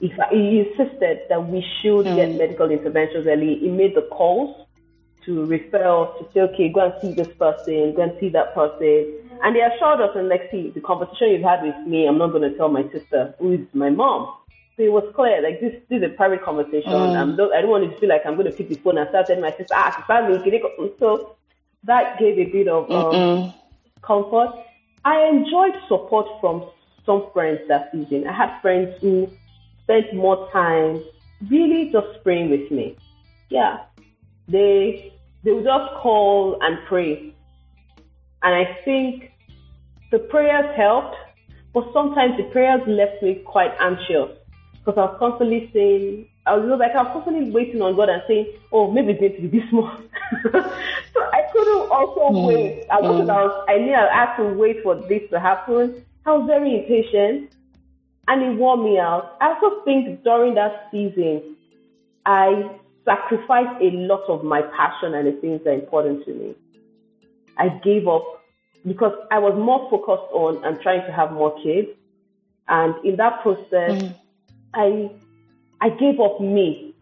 If 0.00 0.12
he 0.30 0.42
insisted 0.62 1.22
that 1.28 1.42
we 1.48 1.64
should 1.82 2.04
get 2.14 2.36
medical 2.36 2.70
interventions 2.70 3.26
early, 3.26 3.58
he 3.58 3.68
made 3.68 3.96
the 3.96 4.06
calls 4.16 4.64
to 5.24 5.44
refer 5.46 6.06
to 6.18 6.28
say, 6.32 6.40
okay, 6.48 6.68
go 6.68 6.80
and 6.86 6.94
see 7.02 7.12
this 7.20 7.32
person, 7.36 7.94
go 7.96 8.02
and 8.02 8.12
see 8.20 8.28
that 8.28 8.54
person. 8.54 9.18
And 9.42 9.56
they 9.56 9.60
assured 9.60 10.00
us, 10.00 10.10
and 10.14 10.28
like, 10.28 10.48
see, 10.52 10.70
the 10.70 10.80
conversation 10.80 11.30
you've 11.30 11.42
had 11.42 11.62
with 11.64 11.74
me, 11.84 12.06
I'm 12.06 12.18
not 12.18 12.28
going 12.28 12.48
to 12.48 12.56
tell 12.56 12.68
my 12.68 12.84
sister, 12.92 13.34
who 13.40 13.54
is 13.54 13.60
my 13.72 13.90
mom. 13.90 14.36
So 14.76 14.84
it 14.84 14.92
was 14.92 15.10
clear, 15.16 15.42
like, 15.42 15.60
this, 15.60 15.74
this 15.88 15.98
is 15.98 16.04
a 16.12 16.14
private 16.14 16.44
conversation. 16.44 16.92
I'm 17.16 17.34
not, 17.34 17.52
I 17.52 17.60
don't 17.60 17.70
want 17.70 17.84
it 17.84 17.90
to 17.90 17.98
feel 17.98 18.08
like 18.08 18.22
I'm 18.24 18.34
going 18.36 18.46
to 18.46 18.52
pick 18.52 18.68
the 18.68 18.76
phone 18.76 18.98
and 18.98 19.08
start 19.08 19.26
telling 19.26 19.42
my 19.42 19.50
sister, 19.50 19.74
ah, 19.74 19.90
sister, 19.96 20.44
can 20.44 20.52
you 20.52 20.62
go-" 20.62 20.92
so 21.00 21.36
that 21.84 22.18
gave 22.20 22.38
a 22.38 22.44
bit 22.44 22.68
of 22.68 22.84
um, 22.90 23.16
Mm. 23.16 23.54
comfort. 24.02 24.52
I 25.06 25.28
enjoyed 25.28 25.74
support 25.86 26.26
from 26.40 26.68
some 27.06 27.30
friends 27.32 27.60
that 27.68 27.90
season. 27.92 28.26
I 28.26 28.32
had 28.32 28.60
friends 28.60 28.92
who 29.00 29.30
spent 29.84 30.12
more 30.12 30.50
time 30.50 31.00
really 31.48 31.92
just 31.92 32.24
praying 32.24 32.50
with 32.50 32.68
me. 32.72 32.96
Yeah. 33.48 33.84
They 34.48 35.12
they 35.44 35.52
would 35.52 35.62
just 35.62 35.94
call 36.02 36.58
and 36.60 36.78
pray. 36.88 37.32
And 38.42 38.52
I 38.52 38.78
think 38.84 39.30
the 40.10 40.18
prayers 40.18 40.74
helped, 40.76 41.16
but 41.72 41.84
sometimes 41.92 42.36
the 42.36 42.50
prayers 42.50 42.80
left 42.88 43.22
me 43.22 43.44
quite 43.46 43.74
anxious 43.78 44.36
because 44.72 44.98
I 44.98 45.02
was 45.02 45.16
constantly 45.20 45.70
saying, 45.72 46.28
I 46.46 46.54
was 46.54 46.78
like, 46.78 46.92
I 46.92 47.02
was 47.02 47.12
constantly 47.12 47.50
waiting 47.50 47.82
on 47.82 47.96
God 47.96 48.08
and 48.08 48.22
saying, 48.28 48.52
oh, 48.70 48.90
maybe 48.90 49.12
it's 49.12 49.20
going 49.20 49.34
to 49.34 49.48
be 49.48 49.58
this 49.58 49.72
month. 49.72 50.08
so 50.52 51.20
I 51.20 51.42
couldn't 51.52 51.90
also 51.90 52.28
hmm. 52.28 52.46
wait. 52.46 52.86
I 52.90 53.00
wasn't, 53.00 53.24
hmm. 53.24 53.30
I, 53.30 53.42
was, 53.42 53.66
I 53.68 53.78
knew 53.78 53.94
I 53.94 54.14
had 54.14 54.36
to 54.36 54.44
wait 54.54 54.82
for 54.82 54.94
this 54.94 55.28
to 55.30 55.40
happen. 55.40 56.04
I 56.24 56.32
was 56.32 56.46
very 56.46 56.78
impatient 56.78 57.50
and 58.28 58.42
it 58.42 58.56
wore 58.56 58.76
me 58.76 58.98
out. 58.98 59.36
I 59.40 59.54
also 59.54 59.82
think 59.84 60.22
during 60.22 60.54
that 60.54 60.88
season, 60.92 61.56
I 62.24 62.70
sacrificed 63.04 63.82
a 63.82 63.90
lot 63.90 64.22
of 64.28 64.44
my 64.44 64.62
passion 64.62 65.14
and 65.14 65.26
the 65.26 65.40
things 65.40 65.62
that 65.64 65.70
are 65.70 65.74
important 65.74 66.24
to 66.26 66.34
me. 66.34 66.54
I 67.56 67.68
gave 67.68 68.06
up 68.06 68.24
because 68.86 69.12
I 69.32 69.38
was 69.38 69.54
more 69.58 69.90
focused 69.90 70.30
on 70.32 70.64
and 70.64 70.80
trying 70.80 71.04
to 71.06 71.12
have 71.12 71.32
more 71.32 71.56
kids. 71.62 71.88
And 72.68 72.94
in 73.04 73.16
that 73.16 73.42
process, 73.42 74.00
hmm. 74.00 74.08
I 74.74 75.10
I 75.80 75.90
gave 75.90 76.20
up 76.20 76.40
me. 76.40 76.94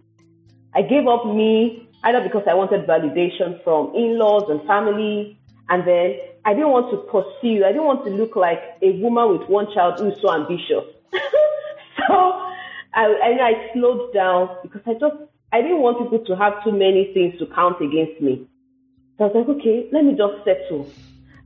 I 0.75 0.83
gave 0.83 1.07
up 1.07 1.27
me 1.27 1.89
either 2.03 2.21
because 2.23 2.43
I 2.49 2.55
wanted 2.55 2.87
validation 2.87 3.63
from 3.65 3.95
in-laws 3.95 4.51
and 4.51 4.67
family, 4.67 5.39
and 5.69 5.87
then 5.87 6.19
I 6.45 6.53
didn't 6.53 6.71
want 6.71 6.91
to 6.91 6.99
pursue. 7.11 7.65
I 7.65 7.69
didn't 7.69 7.87
want 7.87 8.05
to 8.05 8.11
look 8.11 8.37
like 8.37 8.61
a 8.83 8.93
woman 9.01 9.39
with 9.39 9.49
one 9.49 9.73
child 9.73 9.99
who's 9.99 10.21
so 10.21 10.33
ambitious. 10.33 10.85
so 11.13 12.15
I, 12.93 13.07
I 13.07 13.39
I 13.41 13.73
slowed 13.73 14.13
down 14.13 14.59
because 14.63 14.83
I 14.87 14.95
just 14.95 15.17
I 15.53 15.63
didn't 15.63 15.81
want 15.81 15.99
people 15.99 16.25
to 16.27 16.37
have 16.37 16.63
too 16.65 16.73
many 16.73 17.13
things 17.15 17.39
to 17.39 17.47
count 17.47 17.81
against 17.81 18.21
me. 18.21 18.47
So 19.17 19.25
I 19.25 19.29
was 19.29 19.47
like, 19.47 19.57
okay, 19.57 19.89
let 19.93 20.05
me 20.05 20.13
just 20.13 20.45
settle. 20.45 20.91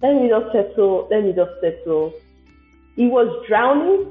Let 0.02 0.14
me 0.14 0.28
just 0.28 0.52
settle. 0.52 1.08
Let 1.10 1.24
me 1.24 1.32
just 1.32 1.52
settle. 1.60 2.14
He 2.96 3.06
was 3.06 3.28
drowning, 3.46 4.10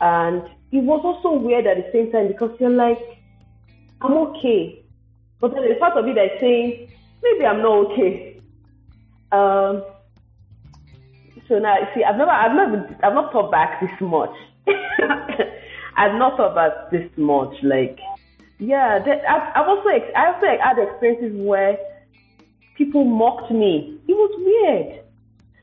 and 0.00 0.42
it 0.70 0.82
was 0.84 1.00
also 1.04 1.38
weird 1.38 1.66
at 1.66 1.76
the 1.76 1.90
same 1.92 2.12
time 2.12 2.28
because 2.28 2.50
you're 2.60 2.70
like, 2.70 2.98
I'm 4.00 4.12
okay. 4.12 4.84
But 5.40 5.54
then 5.54 5.62
there's 5.62 5.78
part 5.78 5.96
of 5.96 6.04
me 6.04 6.12
that's 6.12 6.40
saying, 6.40 6.90
maybe 7.22 7.46
I'm 7.46 7.62
not 7.62 7.92
okay. 7.92 8.40
Um, 9.32 9.84
so 11.48 11.58
now, 11.58 11.76
see, 11.94 12.04
I've 12.04 12.16
never, 12.16 12.30
I've 12.30 12.54
never, 12.54 12.96
I've 13.02 13.14
not 13.14 13.32
thought 13.32 13.50
back 13.50 13.80
this 13.80 13.90
much. 14.00 14.34
I've 15.96 16.14
not 16.14 16.36
thought 16.36 16.52
about 16.52 16.90
this 16.90 17.10
much. 17.16 17.54
Like, 17.62 17.98
yeah, 18.58 18.98
that, 18.98 19.22
I've, 19.28 19.56
I've 19.56 19.68
also, 19.68 19.88
I 19.88 20.32
also 20.34 20.46
had 20.62 20.78
experiences 20.78 21.32
where 21.34 21.78
people 22.76 23.04
mocked 23.04 23.50
me. 23.50 23.98
It 24.06 24.12
was 24.12 24.32
weird. 24.38 25.04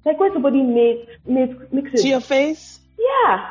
Like 0.06 0.20
when 0.20 0.34
somebody 0.34 0.62
makes 0.62 1.12
makes 1.26 1.56
makes 1.74 1.94
it 1.94 2.02
to 2.02 2.08
your 2.08 2.22
face. 2.22 2.80
Yeah, 2.98 3.50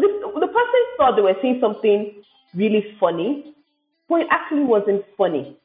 the, 0.00 0.46
person 0.46 0.80
thought 0.96 1.16
they 1.16 1.22
were 1.22 1.36
saying 1.42 1.58
something 1.60 2.12
really 2.54 2.96
funny, 3.00 3.54
but 4.08 4.20
it 4.22 4.26
actually 4.30 4.64
wasn't 4.64 5.04
funny. 5.16 5.56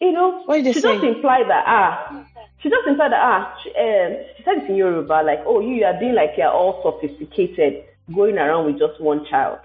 You 0.00 0.12
know, 0.12 0.42
what 0.46 0.62
did 0.64 0.74
she 0.74 0.80
just 0.80 1.04
implied 1.04 1.48
that 1.48 1.64
ah, 1.66 2.24
she 2.62 2.70
just 2.70 2.86
implied 2.86 3.12
that 3.12 3.20
ah, 3.20 3.54
she, 3.62 3.68
um, 3.70 4.16
she 4.36 4.42
said 4.44 4.58
it 4.64 4.70
in 4.70 4.76
Yoruba 4.76 5.22
like 5.24 5.40
oh 5.46 5.60
you 5.60 5.84
are 5.84 5.98
being 6.00 6.14
like 6.14 6.30
you're 6.38 6.48
all 6.48 6.80
sophisticated, 6.82 7.84
going 8.14 8.38
around 8.38 8.66
with 8.66 8.78
just 8.78 8.98
one 9.00 9.26
child. 9.26 9.58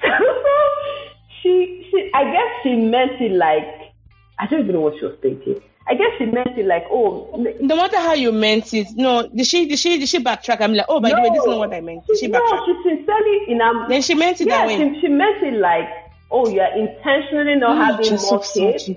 she 1.42 1.86
she 1.90 2.10
I 2.14 2.24
guess 2.24 2.62
she 2.62 2.76
meant 2.76 3.20
it 3.20 3.32
like 3.32 3.92
I 4.38 4.46
don't 4.46 4.60
even 4.60 4.74
know 4.76 4.80
what 4.80 4.98
she 4.98 5.04
was 5.04 5.16
thinking. 5.20 5.60
I 5.90 5.94
guess 5.94 6.10
she 6.18 6.26
meant 6.26 6.56
it 6.56 6.66
like, 6.66 6.84
oh. 6.88 7.34
No 7.60 7.74
matter 7.74 7.96
how 7.96 8.14
you 8.14 8.30
meant 8.30 8.72
it, 8.72 8.86
no. 8.94 9.26
Did 9.26 9.44
she? 9.44 9.66
Did 9.66 9.78
she? 9.78 9.98
Did 9.98 10.08
she 10.08 10.22
backtrack? 10.22 10.60
I'm 10.60 10.72
like, 10.72 10.86
oh, 10.88 11.00
by 11.00 11.08
no, 11.08 11.16
the 11.16 11.22
way, 11.22 11.30
this 11.30 11.40
is 11.40 11.46
not 11.48 11.58
what 11.58 11.74
I 11.74 11.80
meant. 11.80 12.06
Did 12.06 12.18
she 12.18 12.28
backtrack? 12.28 12.66
No, 12.66 12.82
she 12.84 12.88
sincerely 12.88 13.38
in 13.48 13.60
um. 13.60 13.86
Then 13.88 14.00
she 14.00 14.14
meant 14.14 14.40
it 14.40 14.46
yeah, 14.46 14.58
that 14.58 14.66
way. 14.68 14.76
She, 14.76 15.00
she 15.00 15.08
meant 15.08 15.42
it 15.42 15.54
like, 15.54 15.88
oh, 16.30 16.48
you're 16.48 16.72
intentionally 16.78 17.56
not 17.56 17.70
Oh, 17.70 17.84
having 17.84 18.20
more 18.22 18.40
kids. 18.40 18.88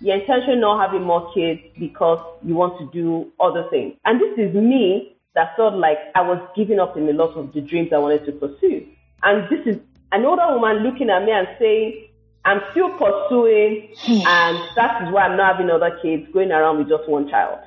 You're 0.00 0.16
intentionally 0.20 0.60
not 0.60 0.84
having 0.84 1.04
more 1.06 1.32
kids 1.32 1.62
because 1.78 2.18
you 2.44 2.54
want 2.54 2.78
to 2.80 2.90
do 2.92 3.32
other 3.40 3.64
things. 3.70 3.94
And 4.04 4.20
this 4.20 4.36
is 4.36 4.54
me 4.54 5.16
that 5.34 5.56
felt 5.56 5.74
like 5.74 5.96
I 6.14 6.20
was 6.20 6.38
giving 6.54 6.78
up 6.78 6.98
in 6.98 7.08
a 7.08 7.14
lot 7.14 7.34
of 7.34 7.54
the 7.54 7.62
dreams 7.62 7.94
I 7.94 7.98
wanted 7.98 8.26
to 8.26 8.32
pursue. 8.32 8.86
And 9.22 9.48
this 9.48 9.74
is 9.74 9.80
an 10.12 10.26
older 10.26 10.46
woman 10.52 10.82
looking 10.82 11.08
at 11.08 11.24
me 11.24 11.32
and 11.32 11.48
saying, 11.58 12.08
I'm 12.44 12.60
still 12.72 12.90
pursuing, 12.90 13.88
hmm. 13.98 14.26
and 14.26 14.58
that 14.74 15.02
is 15.02 15.12
why 15.12 15.22
I'm 15.26 15.36
not 15.36 15.56
having 15.56 15.70
other 15.70 15.96
kids 16.02 16.26
going 16.32 16.50
around 16.50 16.78
with 16.78 16.88
just 16.88 17.08
one 17.08 17.28
child. 17.28 17.60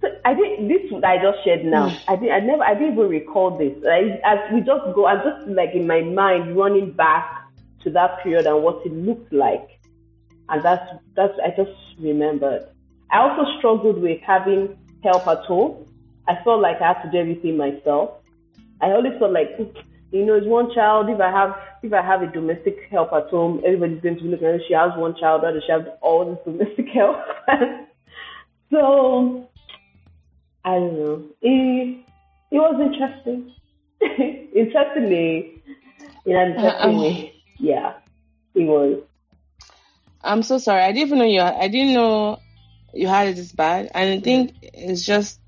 So 0.00 0.08
I 0.24 0.34
did 0.34 0.68
this 0.68 0.90
that 1.00 1.04
I 1.04 1.22
just 1.22 1.44
shared 1.44 1.64
now. 1.64 1.90
Hmm. 1.90 2.10
I 2.10 2.16
did. 2.16 2.30
I 2.30 2.40
never. 2.40 2.64
I 2.64 2.74
didn't 2.74 2.94
even 2.94 3.08
recall 3.08 3.56
this. 3.56 3.76
I, 3.86 4.20
as 4.24 4.52
we 4.52 4.60
just 4.60 4.94
go, 4.94 5.06
I'm 5.06 5.22
just 5.22 5.48
like 5.48 5.74
in 5.74 5.86
my 5.86 6.00
mind 6.00 6.56
running 6.56 6.92
back 6.92 7.46
to 7.82 7.90
that 7.90 8.22
period 8.22 8.46
and 8.46 8.62
what 8.62 8.84
it 8.84 8.92
looked 8.92 9.32
like, 9.32 9.78
and 10.48 10.62
that's 10.64 10.90
that's. 11.14 11.34
I 11.44 11.50
just 11.56 11.76
remembered. 12.00 12.66
I 13.12 13.18
also 13.18 13.58
struggled 13.58 14.00
with 14.02 14.20
having 14.22 14.76
help 15.04 15.26
at 15.28 15.48
all. 15.48 15.86
I 16.28 16.42
felt 16.42 16.60
like 16.60 16.80
I 16.80 16.88
had 16.94 17.02
to 17.02 17.10
do 17.10 17.18
everything 17.18 17.56
myself. 17.56 18.10
I 18.80 18.90
always 18.92 19.18
felt 19.18 19.32
like 19.32 19.56
you 20.12 20.24
know, 20.24 20.34
it's 20.34 20.46
one 20.46 20.72
child. 20.74 21.08
If 21.08 21.20
I 21.20 21.30
have 21.30 21.54
if 21.82 21.92
I 21.92 22.02
have 22.02 22.22
a 22.22 22.26
domestic 22.26 22.76
help 22.90 23.12
at 23.12 23.28
home, 23.28 23.62
everybody's 23.64 24.00
going 24.02 24.16
to 24.16 24.22
be 24.22 24.28
looking 24.28 24.46
at 24.46 24.54
her. 24.54 24.60
She 24.66 24.74
has 24.74 24.90
one 24.96 25.14
child, 25.18 25.42
does 25.42 25.62
she 25.64 25.72
have 25.72 25.86
all 26.00 26.24
this 26.28 26.38
domestic 26.44 26.88
help? 26.94 27.16
so 28.70 29.48
I 30.64 30.74
don't 30.74 30.98
know. 30.98 31.24
It 31.42 32.04
it 32.50 32.56
was 32.56 32.80
interesting. 32.80 33.52
Interestingly, 34.54 35.62
in 36.26 36.36
an 36.36 36.52
interesting 36.52 36.96
Uh-uh. 36.96 37.00
way. 37.00 37.34
Yeah. 37.58 37.94
It 38.54 38.64
was. 38.64 39.02
I'm 40.22 40.42
so 40.42 40.58
sorry. 40.58 40.82
I 40.82 40.92
didn't 40.92 41.06
even 41.06 41.18
know 41.18 41.24
you. 41.24 41.40
I 41.40 41.68
didn't 41.68 41.94
know 41.94 42.40
you 42.92 43.06
had 43.06 43.28
it 43.28 43.36
this 43.36 43.52
bad, 43.52 43.90
and 43.94 44.10
I 44.10 44.20
think 44.20 44.54
it's 44.62 45.06
just 45.06 45.38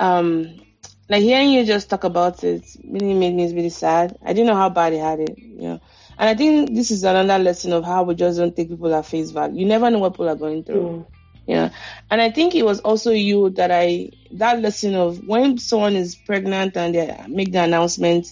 um 0.00 0.60
like 1.08 1.22
hearing 1.22 1.50
you 1.50 1.64
just 1.64 1.90
talk 1.90 2.04
about 2.04 2.42
it 2.44 2.64
really 2.84 3.14
made 3.14 3.34
me 3.34 3.52
really 3.54 3.68
sad. 3.70 4.16
I 4.24 4.32
didn't 4.32 4.46
know 4.48 4.54
how 4.56 4.70
bad 4.70 4.92
he 4.92 4.98
had 4.98 5.20
it, 5.20 5.38
you 5.38 5.62
know. 5.62 5.80
And 6.18 6.28
I 6.28 6.34
think 6.34 6.74
this 6.74 6.90
is 6.90 7.04
another 7.04 7.42
lesson 7.42 7.72
of 7.72 7.84
how 7.84 8.04
we 8.04 8.14
just 8.14 8.38
don't 8.38 8.54
take 8.54 8.68
people 8.68 8.94
at 8.94 9.06
face 9.06 9.30
value. 9.30 9.60
You 9.60 9.66
never 9.66 9.90
know 9.90 9.98
what 9.98 10.14
people 10.14 10.28
are 10.28 10.36
going 10.36 10.64
through. 10.64 10.88
Mm. 10.88 11.06
you 11.46 11.54
know 11.56 11.70
and 12.10 12.20
i 12.22 12.30
think 12.30 12.54
it 12.54 12.64
was 12.64 12.80
also 12.80 13.10
you 13.10 13.50
that 13.50 13.70
i 13.72 14.10
that 14.30 14.60
lesson 14.62 14.94
of 14.94 15.18
when 15.20 15.58
someone 15.58 15.96
is 15.96 16.14
pregnant 16.16 16.76
and 16.76 16.94
they 16.94 17.24
make 17.28 17.52
the 17.52 17.60
announcement 17.62 18.26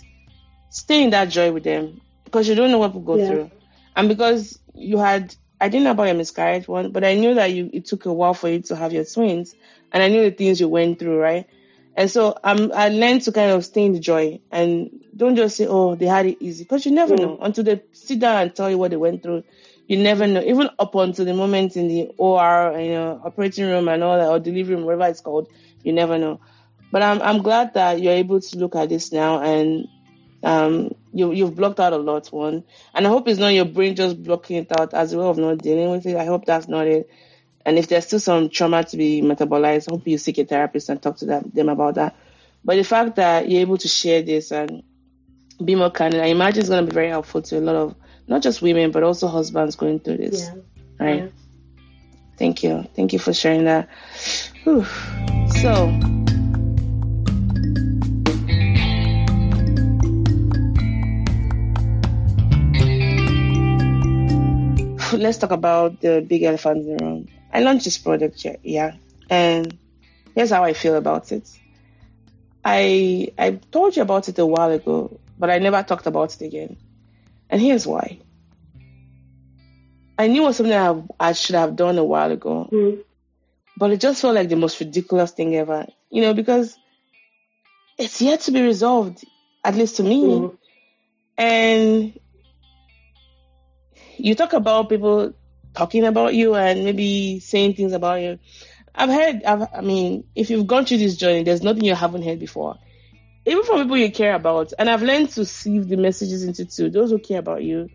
stay 0.68 1.02
in 1.02 1.10
that 1.10 1.26
joy 1.28 1.52
with 1.52 1.64
them 1.64 2.00
because 2.24 2.48
you 2.48 2.54
don't 2.54 2.70
know 2.70 2.78
what 2.78 2.88
people 2.88 3.00
go 3.02 3.18
Yeah. 3.18 3.26
through 3.26 3.50
and 3.96 4.08
because 4.08 4.58
you 4.74 4.98
had 4.98 5.34
i 5.60 5.68
didn't 5.68 5.84
know 5.84 5.90
about 5.92 6.04
your 6.04 6.14
miscarriage 6.14 6.68
one 6.68 6.92
but 6.92 7.04
i 7.04 7.14
knew 7.14 7.34
that 7.34 7.52
you 7.52 7.70
it 7.72 7.86
took 7.86 8.06
a 8.06 8.12
while 8.12 8.34
for 8.34 8.48
you 8.48 8.60
to 8.62 8.76
have 8.76 8.92
your 8.92 9.04
twins 9.04 9.54
and 9.92 10.02
i 10.02 10.08
knew 10.08 10.22
the 10.22 10.30
things 10.30 10.60
you 10.60 10.68
went 10.68 10.98
through 10.98 11.18
right 11.18 11.46
and 12.00 12.10
so 12.10 12.34
um, 12.44 12.72
I 12.74 12.88
learned 12.90 13.22
to 13.24 13.32
kind 13.32 13.52
of 13.52 13.66
stay 13.66 13.84
in 13.84 13.92
the 13.94 14.00
joy 14.00 14.40
and 14.50 14.90
don't 15.16 15.36
just 15.36 15.58
say, 15.58 15.66
oh, 15.68 15.96
they 15.96 16.06
had 16.06 16.26
it 16.26 16.38
easy. 16.40 16.64
Because 16.64 16.86
you 16.86 16.92
never 16.92 17.16
Mm. 17.16 17.20
know. 17.20 17.38
Until 17.42 17.64
they 17.64 17.82
sit 17.92 18.20
down 18.20 18.42
and 18.42 18.56
tell 18.56 18.70
you 18.70 18.78
what 18.78 18.92
they 18.92 18.98
went 18.98 19.22
through, 19.22 19.44
you 19.86 19.98
never 19.98 20.26
know. 20.26 20.42
Even 20.42 20.70
up 20.80 20.94
until 20.96 21.26
the 21.26 21.34
moment 21.34 21.76
in 21.76 21.88
the 21.88 22.08
OR, 22.18 22.80
you 22.80 22.92
know, 22.92 23.20
operating 23.24 23.66
room 23.66 23.88
and 23.88 24.02
all 24.02 24.18
that, 24.18 24.28
or 24.30 24.40
delivery 24.40 24.76
room, 24.76 24.86
whatever 24.86 25.08
it's 25.10 25.20
called, 25.22 25.48
you 25.84 25.92
never 25.92 26.18
know. 26.18 26.40
But 26.92 27.02
I'm, 27.04 27.22
I'm 27.22 27.42
glad 27.42 27.74
that 27.74 28.00
you're 28.02 28.14
able 28.14 28.40
to 28.40 28.58
look 28.58 28.76
at 28.76 28.90
this 28.90 29.12
now 29.12 29.42
and 29.42 29.88
um, 30.44 30.92
you, 31.12 31.32
you've 31.32 31.56
blocked 31.56 31.80
out 31.80 31.92
a 31.94 31.98
lot, 31.98 32.28
one. 32.28 32.64
And 32.94 33.06
I 33.06 33.10
hope 33.10 33.28
it's 33.28 33.40
not 33.40 33.54
your 33.54 33.66
brain 33.66 33.96
just 33.96 34.22
blocking 34.22 34.58
it 34.58 34.72
out 34.80 34.94
as 34.94 35.12
a 35.12 35.18
way 35.18 35.26
of 35.26 35.38
not 35.38 35.58
dealing 35.58 35.90
with 35.90 36.06
it. 36.06 36.16
I 36.16 36.26
hope 36.26 36.46
that's 36.46 36.68
not 36.68 36.88
it. 36.88 37.10
And 37.66 37.78
if 37.78 37.88
there's 37.88 38.06
still 38.06 38.20
some 38.20 38.48
trauma 38.48 38.84
to 38.84 38.96
be 38.96 39.20
metabolized, 39.20 39.90
I 39.90 39.94
hope 39.94 40.06
you 40.06 40.18
seek 40.18 40.38
a 40.38 40.44
therapist 40.44 40.88
and 40.88 41.00
talk 41.00 41.18
to 41.18 41.26
them, 41.26 41.50
them 41.54 41.68
about 41.68 41.96
that. 41.96 42.16
But 42.64 42.76
the 42.76 42.84
fact 42.84 43.16
that 43.16 43.48
you're 43.48 43.60
able 43.60 43.78
to 43.78 43.88
share 43.88 44.22
this 44.22 44.50
and 44.50 44.82
be 45.62 45.74
more 45.74 45.90
candid, 45.90 46.20
I 46.20 46.26
imagine 46.26 46.60
it's 46.60 46.68
going 46.68 46.84
to 46.84 46.90
be 46.90 46.94
very 46.94 47.08
helpful 47.08 47.42
to 47.42 47.58
a 47.58 47.60
lot 47.60 47.76
of 47.76 47.94
not 48.26 48.42
just 48.42 48.62
women, 48.62 48.90
but 48.90 49.02
also 49.02 49.28
husbands 49.28 49.76
going 49.76 50.00
through 50.00 50.18
this. 50.18 50.42
Yeah. 50.42 50.54
Right? 50.98 51.22
Yeah. 51.24 51.28
Thank 52.38 52.62
you. 52.62 52.86
Thank 52.94 53.12
you 53.12 53.18
for 53.18 53.34
sharing 53.34 53.64
that. 53.64 53.88
Whew. 54.64 54.84
So, 55.60 55.90
let's 65.18 65.38
talk 65.38 65.50
about 65.50 66.00
the 66.00 66.24
big 66.26 66.42
elephant 66.44 66.78
in 66.78 66.96
the 66.96 67.04
room. 67.04 67.28
I 67.52 67.60
launched 67.60 67.84
this 67.84 67.98
product, 67.98 68.44
yeah, 68.44 68.56
yeah, 68.62 68.92
and 69.28 69.76
here's 70.34 70.50
how 70.50 70.64
I 70.64 70.72
feel 70.72 70.94
about 70.96 71.32
it. 71.32 71.48
I 72.64 73.32
I 73.38 73.52
told 73.72 73.96
you 73.96 74.02
about 74.02 74.28
it 74.28 74.38
a 74.38 74.46
while 74.46 74.70
ago, 74.70 75.18
but 75.38 75.50
I 75.50 75.58
never 75.58 75.82
talked 75.82 76.06
about 76.06 76.34
it 76.34 76.44
again, 76.44 76.76
and 77.48 77.60
here's 77.60 77.86
why. 77.86 78.20
I 80.18 80.26
knew 80.28 80.42
it 80.42 80.46
was 80.46 80.56
something 80.58 80.74
I, 80.76 81.02
I 81.18 81.32
should 81.32 81.54
have 81.56 81.76
done 81.76 81.96
a 81.96 82.04
while 82.04 82.30
ago, 82.30 82.68
Mm. 82.70 83.02
but 83.78 83.90
it 83.90 84.00
just 84.00 84.20
felt 84.20 84.34
like 84.34 84.50
the 84.50 84.56
most 84.56 84.78
ridiculous 84.78 85.32
thing 85.32 85.56
ever. 85.56 85.86
You 86.10 86.22
know, 86.22 86.34
because 86.34 86.76
it's 87.98 88.20
yet 88.20 88.40
to 88.40 88.50
be 88.52 88.60
resolved, 88.60 89.24
at 89.64 89.74
least 89.76 89.96
to 89.96 90.02
me. 90.02 90.22
Mm. 90.22 90.56
And 91.38 92.20
you 94.18 94.34
talk 94.34 94.52
about 94.52 94.90
people 94.90 95.32
talking 95.74 96.04
about 96.04 96.34
you 96.34 96.54
and 96.54 96.84
maybe 96.84 97.40
saying 97.40 97.74
things 97.74 97.92
about 97.92 98.20
you. 98.20 98.38
I've 98.94 99.10
heard, 99.10 99.44
I've, 99.44 99.68
I 99.74 99.80
mean, 99.80 100.24
if 100.34 100.50
you've 100.50 100.66
gone 100.66 100.84
through 100.84 100.98
this 100.98 101.16
journey, 101.16 101.42
there's 101.42 101.62
nothing 101.62 101.84
you 101.84 101.94
haven't 101.94 102.22
heard 102.22 102.40
before. 102.40 102.76
Even 103.46 103.64
from 103.64 103.82
people 103.82 103.96
you 103.96 104.10
care 104.10 104.34
about. 104.34 104.72
And 104.78 104.90
I've 104.90 105.02
learned 105.02 105.30
to 105.30 105.44
sieve 105.44 105.88
the 105.88 105.96
messages 105.96 106.44
into 106.44 106.66
two 106.66 106.90
those 106.90 107.10
who 107.10 107.18
care 107.18 107.38
about 107.38 107.62
you 107.62 107.88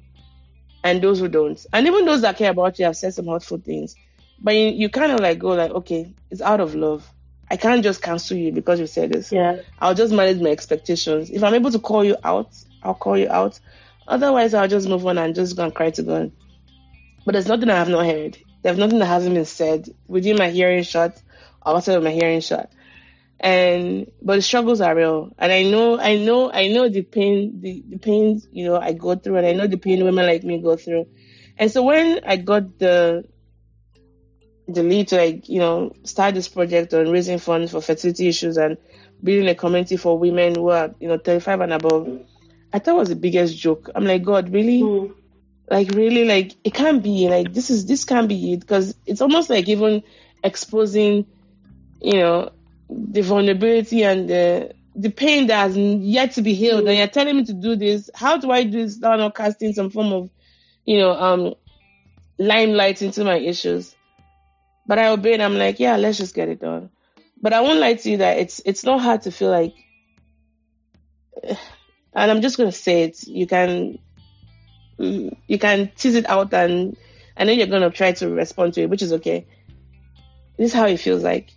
and 0.83 1.01
those 1.01 1.19
who 1.19 1.27
don't. 1.27 1.63
And 1.73 1.87
even 1.87 2.05
those 2.05 2.21
that 2.21 2.37
care 2.37 2.51
about 2.51 2.79
you 2.79 2.85
have 2.85 2.97
said 2.97 3.13
some 3.13 3.27
hurtful 3.27 3.59
things. 3.59 3.95
But 4.39 4.55
you, 4.55 4.69
you 4.69 4.89
kind 4.89 5.11
of 5.11 5.19
like 5.19 5.39
go 5.39 5.49
like, 5.49 5.71
okay, 5.71 6.13
it's 6.31 6.41
out 6.41 6.59
of 6.59 6.75
love. 6.75 7.09
I 7.49 7.57
can't 7.57 7.83
just 7.83 8.01
cancel 8.01 8.37
you 8.37 8.51
because 8.51 8.79
you 8.79 8.87
said 8.87 9.11
this. 9.11 9.31
Yeah. 9.31 9.57
I'll 9.79 9.93
just 9.93 10.13
manage 10.13 10.41
my 10.41 10.49
expectations. 10.49 11.29
If 11.29 11.43
I'm 11.43 11.53
able 11.53 11.71
to 11.71 11.79
call 11.79 12.03
you 12.03 12.17
out, 12.23 12.49
I'll 12.81 12.95
call 12.95 13.17
you 13.17 13.29
out. 13.29 13.59
Otherwise, 14.07 14.53
I'll 14.53 14.67
just 14.67 14.87
move 14.87 15.05
on 15.05 15.17
and 15.17 15.35
just 15.35 15.55
go 15.55 15.63
and 15.63 15.73
cry 15.73 15.91
to 15.91 16.03
God. 16.03 16.31
But 17.25 17.33
there's 17.33 17.47
nothing 17.47 17.69
I 17.69 17.77
have 17.77 17.89
not 17.89 18.05
heard. 18.05 18.37
There's 18.61 18.77
nothing 18.77 18.99
that 18.99 19.05
hasn't 19.07 19.35
been 19.35 19.45
said 19.45 19.89
within 20.07 20.37
my 20.37 20.49
hearing 20.49 20.83
shot 20.83 21.21
or 21.65 21.75
outside 21.75 21.97
of 21.97 22.03
my 22.03 22.11
hearing 22.11 22.41
shot. 22.41 22.71
And 23.39 24.11
but 24.21 24.37
the 24.37 24.41
struggles 24.41 24.79
are 24.79 24.95
real, 24.95 25.33
and 25.37 25.51
I 25.51 25.63
know, 25.63 25.99
I 25.99 26.15
know, 26.15 26.51
I 26.51 26.69
know 26.69 26.87
the 26.87 27.01
pain, 27.01 27.59
the, 27.59 27.83
the 27.87 27.97
pains 27.97 28.47
you 28.49 28.65
know 28.65 28.77
I 28.77 28.93
go 28.93 29.15
through, 29.15 29.35
and 29.37 29.45
I 29.45 29.51
know 29.51 29.67
the 29.67 29.77
pain 29.77 30.03
women 30.05 30.25
like 30.25 30.43
me 30.43 30.61
go 30.61 30.77
through. 30.77 31.07
And 31.57 31.69
so 31.69 31.83
when 31.83 32.21
I 32.25 32.37
got 32.37 32.79
the 32.79 33.25
the 34.67 34.83
lead 34.83 35.09
to 35.09 35.17
like 35.17 35.49
you 35.49 35.59
know 35.59 35.91
start 36.05 36.33
this 36.33 36.47
project 36.47 36.93
on 36.93 37.11
raising 37.11 37.39
funds 37.39 37.71
for 37.71 37.81
fertility 37.81 38.29
issues 38.29 38.57
and 38.57 38.77
building 39.21 39.49
a 39.49 39.55
community 39.55 39.97
for 39.97 40.17
women 40.17 40.55
who 40.55 40.69
are 40.69 40.95
you 40.99 41.09
know 41.09 41.17
35 41.17 41.61
and 41.61 41.73
above, 41.73 42.19
I 42.71 42.79
thought 42.79 42.95
was 42.95 43.09
the 43.09 43.15
biggest 43.15 43.57
joke. 43.57 43.89
I'm 43.93 44.05
like, 44.05 44.23
God, 44.23 44.51
really? 44.51 44.81
Mm. 44.81 45.13
Like, 45.69 45.89
really? 45.89 46.25
Like, 46.25 46.53
it 46.63 46.73
can't 46.73 47.01
be. 47.01 47.27
Like, 47.27 47.53
this 47.53 47.69
is, 47.69 47.85
this 47.85 48.05
can't 48.05 48.27
be 48.27 48.53
it. 48.53 48.59
Because 48.61 48.95
it's 49.05 49.21
almost 49.21 49.49
like 49.49 49.67
even 49.67 50.03
exposing, 50.43 51.25
you 52.01 52.19
know, 52.19 52.51
the 52.89 53.21
vulnerability 53.21 54.03
and 54.03 54.29
the, 54.29 54.73
the 54.95 55.09
pain 55.09 55.47
that 55.47 55.57
has 55.57 55.77
yet 55.77 56.33
to 56.33 56.41
be 56.41 56.53
healed. 56.53 56.83
Mm. 56.83 56.89
And 56.89 56.97
you're 56.97 57.07
telling 57.07 57.37
me 57.37 57.45
to 57.45 57.53
do 57.53 57.75
this. 57.75 58.09
How 58.13 58.37
do 58.37 58.51
I 58.51 58.63
do 58.63 58.83
this? 58.83 58.99
Now, 58.99 59.15
not 59.15 59.35
casting 59.35 59.73
some 59.73 59.89
form 59.89 60.13
of, 60.13 60.29
you 60.85 60.99
know, 60.99 61.11
um, 61.11 61.55
limelight 62.37 63.01
into 63.01 63.23
my 63.23 63.37
issues. 63.37 63.95
But 64.87 64.99
I 64.99 65.07
obeyed. 65.07 65.41
I'm 65.41 65.57
like, 65.57 65.79
yeah, 65.79 65.97
let's 65.97 66.17
just 66.17 66.35
get 66.35 66.49
it 66.49 66.61
done. 66.61 66.89
But 67.41 67.53
I 67.53 67.61
won't 67.61 67.79
lie 67.79 67.95
to 67.95 68.09
you 68.09 68.17
that 68.17 68.37
it's 68.37 68.61
it's 68.65 68.83
not 68.83 69.01
hard 69.01 69.23
to 69.23 69.31
feel 69.31 69.49
like, 69.49 69.75
and 71.43 71.57
I'm 72.31 72.41
just 72.41 72.57
gonna 72.57 72.71
say 72.71 73.03
it. 73.03 73.27
You 73.27 73.47
can 73.47 73.99
you 74.97 75.59
can 75.59 75.91
tease 75.95 76.15
it 76.15 76.29
out, 76.29 76.53
and 76.53 76.95
I 77.35 77.43
know 77.43 77.51
you're 77.51 77.67
gonna 77.67 77.89
try 77.89 78.13
to 78.13 78.29
respond 78.29 78.73
to 78.75 78.81
it, 78.81 78.89
which 78.89 79.01
is 79.01 79.13
okay. 79.13 79.45
This 80.57 80.71
is 80.71 80.73
how 80.73 80.85
it 80.85 80.97
feels 80.97 81.23
like. 81.23 81.51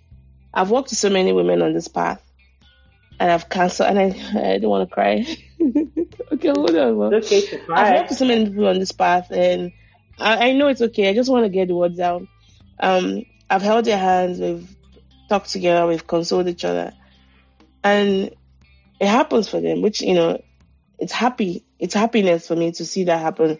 I've 0.52 0.70
walked 0.70 0.90
with 0.90 0.98
so 0.98 1.10
many 1.10 1.32
women 1.32 1.62
on 1.62 1.72
this 1.72 1.88
path, 1.88 2.22
and 3.20 3.30
I've 3.30 3.48
cancelled, 3.48 3.90
and 3.90 3.98
I 3.98 4.04
I 4.54 4.58
don't 4.58 4.70
want 4.70 4.88
to 4.88 4.94
cry. 4.94 5.26
okay, 6.32 6.48
hold 6.48 6.74
on. 6.76 7.14
Okay 7.14 7.42
to 7.42 7.58
cry. 7.58 7.80
I've 7.80 7.94
walked 7.94 8.10
with 8.10 8.18
so 8.18 8.26
many 8.26 8.46
people 8.46 8.68
on 8.68 8.78
this 8.78 8.92
path, 8.92 9.30
and 9.30 9.72
I, 10.18 10.50
I 10.50 10.52
know 10.52 10.68
it's 10.68 10.82
okay. 10.82 11.08
I 11.08 11.14
just 11.14 11.30
want 11.30 11.44
to 11.44 11.50
get 11.50 11.68
the 11.68 11.76
words 11.76 12.00
out. 12.00 12.22
Um, 12.80 13.24
I've 13.48 13.62
held 13.62 13.84
their 13.84 13.98
hands. 13.98 14.40
We've 14.40 14.68
talked 15.28 15.50
together. 15.50 15.86
We've 15.86 16.06
consoled 16.06 16.48
each 16.48 16.64
other, 16.64 16.92
and 17.84 18.30
it 19.00 19.06
happens 19.06 19.48
for 19.48 19.60
them. 19.60 19.82
Which 19.82 20.00
you 20.00 20.14
know, 20.14 20.42
it's 20.98 21.12
happy. 21.12 21.64
It's 21.78 21.94
happiness 21.94 22.48
for 22.48 22.56
me 22.56 22.72
to 22.72 22.84
see 22.84 23.04
that 23.04 23.20
happen. 23.20 23.58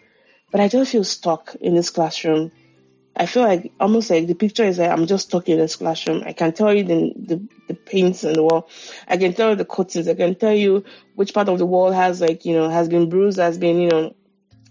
But 0.51 0.61
I 0.61 0.69
just 0.69 0.93
feel 0.93 1.05
stuck 1.05 1.55
in 1.61 1.75
this 1.75 1.91
classroom. 1.91 2.53
I 3.15 3.27
feel 3.27 3.43
like 3.43 3.73
almost 3.81 4.11
like 4.11 4.27
the 4.27 4.35
picture 4.35 4.65
is 4.65 4.79
like 4.79 4.91
I'm 4.91 5.07
just 5.07 5.29
stuck 5.29 5.49
in 5.49 5.59
this 5.59 5.77
classroom. 5.77 6.23
I 6.25 6.33
can 6.33 6.53
tell 6.53 6.73
you 6.73 6.85
the, 6.85 7.13
the, 7.17 7.49
the 7.69 7.75
paints 7.75 8.25
on 8.25 8.33
the 8.33 8.43
wall. 8.43 8.69
I 9.09 9.17
can 9.17 9.35
tell 9.35 9.51
you 9.51 9.57
the 9.57 9.65
curtains. 9.65 10.09
I 10.09 10.15
can 10.15 10.37
tell 10.37 10.55
you 10.55 10.85
which 11.17 11.35
part 11.35 11.49
of 11.49 11.59
the 11.59 11.67
wall 11.67 11.91
has 11.91 12.21
like, 12.21 12.45
you 12.45 12.55
know, 12.55 12.69
has 12.69 12.89
been 12.89 13.09
bruised, 13.09 13.39
has 13.39 13.59
been, 13.59 13.81
you 13.81 13.89
know, 13.89 14.15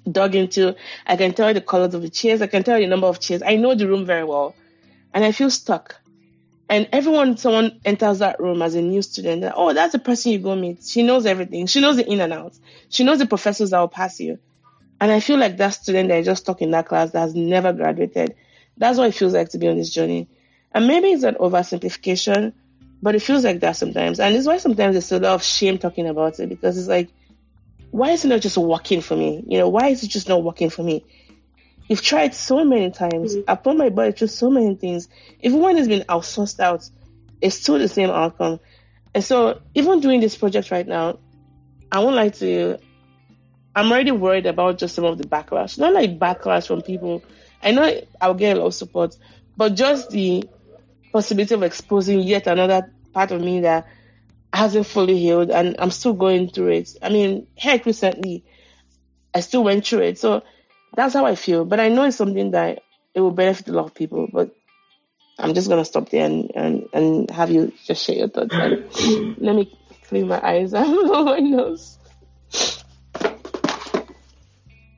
dug 0.10 0.36
into. 0.36 0.76
I 1.06 1.18
can 1.18 1.34
tell 1.34 1.50
you 1.50 1.54
the 1.54 1.62
colors 1.62 1.93
of 1.93 2.02
the 2.02 2.10
chairs. 2.10 2.41
I 2.41 2.48
can 2.48 2.64
tell 2.64 2.78
you 2.78 2.86
the 2.86 2.89
number 2.89 3.08
of 3.08 3.20
chairs. 3.20 3.43
I 3.45 3.58
know 3.58 3.76
the 3.76 3.88
room 3.88 4.06
very 4.06 4.24
well. 4.24 4.56
And 5.14 5.26
I 5.26 5.32
feel 5.32 5.50
stuck. 5.50 6.00
And 6.70 6.89
everyone, 6.91 7.38
someone 7.38 7.80
enters 7.86 8.20
that 8.20 8.41
room 8.41 8.61
as 8.61 8.76
a 8.76 8.82
new 8.82 9.01
student, 9.01 9.41
like, 9.41 9.53
oh, 9.55 9.74
that's 9.74 9.93
the 9.93 9.99
person 9.99 10.34
you 10.34 10.39
go 10.39 10.55
meet. 10.55 10.84
She 10.84 11.01
knows 11.03 11.26
everything. 11.26 11.65
She 11.68 11.80
knows 11.80 11.95
the 11.95 12.05
in 12.05 12.20
and 12.20 12.34
outs. 12.34 12.59
She 12.89 13.05
knows 13.05 13.20
the 13.20 13.26
professors 13.26 13.70
that 13.70 13.80
will 13.80 13.88
pass 13.88 14.20
you. 14.20 14.39
And 14.99 15.11
I 15.11 15.20
feel 15.22 15.38
like 15.38 15.57
that 15.57 15.70
student 15.70 16.09
that 16.09 16.20
is 16.20 16.26
just 16.26 16.43
stuck 16.43 16.61
in 16.61 16.72
that 16.72 16.88
class 16.88 17.11
that 17.11 17.20
has 17.22 17.36
never 17.36 17.72
graduated. 17.72 18.36
That's 18.78 18.97
what 18.97 19.09
it 19.09 19.15
feels 19.15 19.34
like 19.34 19.49
to 19.49 19.57
be 19.57 19.68
on 19.68 19.78
this 19.78 19.93
journey. 19.93 20.28
And 20.74 20.88
maybe 20.88 21.07
it's 21.07 21.24
an 21.24 21.36
oversimplification, 21.36 22.53
but 23.01 23.15
it 23.15 23.22
feels 23.22 23.43
like 23.43 23.61
that 23.61 23.78
sometimes. 23.78 24.20
And 24.20 24.36
it's 24.36 24.47
why 24.47 24.57
sometimes 24.57 24.93
there's 24.93 25.11
a 25.11 25.20
lot 25.20 25.36
of 25.36 25.43
shame 25.43 25.78
talking 25.78 26.07
about 26.07 26.39
it 26.39 26.49
because 26.49 26.78
it's 26.78 26.88
like, 26.88 27.09
why 27.91 28.11
is 28.11 28.26
it 28.26 28.28
not 28.28 28.41
just 28.41 28.57
working 28.57 29.01
for 29.01 29.15
me? 29.15 29.43
You 29.47 29.59
know, 29.59 29.70
why 29.70 29.88
is 29.88 30.03
it 30.03 30.09
just 30.09 30.28
not 30.28 30.43
working 30.43 30.70
for 30.70 30.84
me? 30.84 31.05
You've 31.88 32.01
tried 32.01 32.33
so 32.35 32.65
many 32.65 32.91
times. 32.91 33.35
Mm-hmm. 33.35 33.49
I've 33.49 33.63
put 33.63 33.77
my 33.77 33.89
body 33.89 34.11
through 34.11 34.27
so 34.27 34.49
many 34.49 34.75
things. 34.75 35.07
Even 35.41 35.61
when 35.61 35.77
it's 35.77 35.88
been 35.88 36.03
outsourced 36.03 36.59
out, 36.59 36.89
it's 37.41 37.55
still 37.55 37.79
the 37.79 37.88
same 37.88 38.09
outcome. 38.09 38.59
And 39.13 39.23
so, 39.23 39.61
even 39.73 40.01
doing 40.01 40.19
this 40.19 40.35
project 40.35 40.69
right 40.69 40.88
now, 40.88 41.19
I 41.91 41.99
won't 41.99 42.15
lie 42.15 42.29
to 42.29 42.79
I'm 43.77 43.91
already 43.91 44.09
worried 44.09 44.47
about 44.47 44.79
just 44.79 44.95
some 44.95 45.05
of 45.05 45.19
the 45.19 45.25
backlash. 45.25 45.77
Not 45.77 45.93
like 45.93 46.17
backlash 46.17 46.65
from 46.65 46.81
people. 46.81 47.23
I 47.61 47.69
know 47.69 48.01
I'll 48.19 48.33
get 48.33 48.57
a 48.57 48.59
lot 48.59 48.67
of 48.67 48.73
support, 48.73 49.15
but 49.55 49.75
just 49.75 50.09
the 50.09 50.49
possibility 51.13 51.53
of 51.53 51.61
exposing 51.61 52.21
yet 52.21 52.47
another 52.47 52.91
part 53.13 53.29
of 53.29 53.39
me 53.39 53.61
that 53.61 53.85
hasn't 54.51 54.88
fully 54.88 55.19
healed 55.19 55.51
and 55.51 55.75
I'm 55.77 55.91
still 55.91 56.13
going 56.13 56.49
through 56.49 56.69
it. 56.69 56.95
I 57.03 57.09
mean, 57.09 57.45
heck, 57.55 57.85
recently, 57.85 58.43
I 59.31 59.41
still 59.41 59.63
went 59.63 59.85
through 59.85 60.01
it. 60.01 60.17
So 60.17 60.41
that's 60.95 61.13
how 61.13 61.25
I 61.25 61.35
feel. 61.35 61.65
But 61.65 61.79
I 61.79 61.89
know 61.89 62.03
it's 62.03 62.17
something 62.17 62.51
that 62.51 62.83
it 63.13 63.21
will 63.21 63.31
benefit 63.31 63.67
a 63.67 63.71
lot 63.73 63.85
of 63.85 63.93
people. 63.93 64.27
But 64.31 64.55
I'm 65.39 65.53
just 65.53 65.69
gonna 65.69 65.85
stop 65.85 66.09
there 66.09 66.25
and 66.25 66.51
and, 66.55 66.89
and 66.93 67.31
have 67.31 67.51
you 67.51 67.71
just 67.85 68.05
share 68.05 68.15
your 68.15 68.29
thoughts. 68.29 68.53
And 68.53 69.38
let 69.41 69.55
me 69.55 69.71
clean 70.07 70.27
my 70.27 70.41
eyes 70.45 70.73
and 70.75 71.25
my 71.25 71.39
nose. 71.39 71.97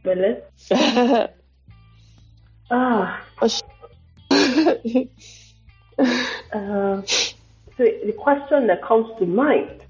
Really? 0.06 0.38
ah. 2.72 3.26
Oh, 3.42 3.48
sh- 3.48 3.62
uh, 6.00 7.02
so 7.78 7.84
the 7.84 8.14
question 8.18 8.68
that 8.68 8.82
comes 8.84 9.08
to 9.20 9.26
mind 9.26 9.82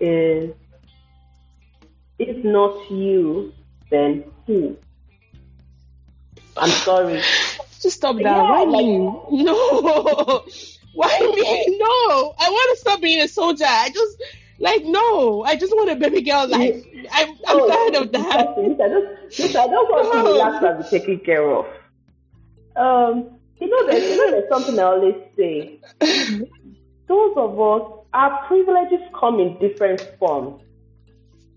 is 0.00 0.54
if 2.18 2.44
not 2.44 2.90
you, 2.90 3.52
then 3.90 4.24
who? 4.46 4.76
I'm 6.56 6.70
sorry. 6.70 7.22
Just 7.80 7.96
stop 7.96 8.16
that. 8.16 8.22
Yeah, 8.22 8.42
Why 8.42 8.62
like, 8.64 8.86
me? 8.86 8.96
No. 9.44 10.44
Why 10.94 11.18
me? 11.20 11.78
No. 11.78 12.34
I 12.38 12.48
want 12.48 12.76
to 12.76 12.80
stop 12.80 13.00
being 13.00 13.20
a 13.20 13.28
soldier. 13.28 13.66
I 13.66 13.90
just 13.90 14.22
like 14.60 14.84
no. 14.84 15.42
I 15.42 15.56
just 15.56 15.72
want 15.74 15.90
a 15.90 15.96
baby 15.96 16.22
girl 16.22 16.48
life. 16.48 16.84
I'm, 17.12 17.28
I'm 17.30 17.36
oh, 17.48 17.68
tired 17.68 18.02
of 18.02 18.12
that. 18.12 18.54
Listen, 18.56 18.80
I 18.80 19.26
just, 19.28 19.56
I 19.56 19.66
don't 19.66 19.90
want 19.90 20.12
to 20.12 20.32
relax 20.32 20.64
and 20.64 20.84
be 20.84 20.98
taken 20.98 21.18
care 21.24 21.50
of. 21.50 21.66
Um, 22.76 23.38
you 23.60 23.68
know, 23.68 23.86
there's, 23.90 24.04
you 24.04 24.16
know, 24.16 24.30
there's 24.30 24.48
something 24.48 24.78
I 24.78 24.82
always 24.82 25.16
say. 25.36 25.80
Those 27.08 27.34
of 27.36 27.60
us, 27.60 28.06
our 28.14 28.46
privileges 28.46 29.00
come 29.18 29.40
in 29.40 29.58
different 29.58 30.00
forms 30.18 30.62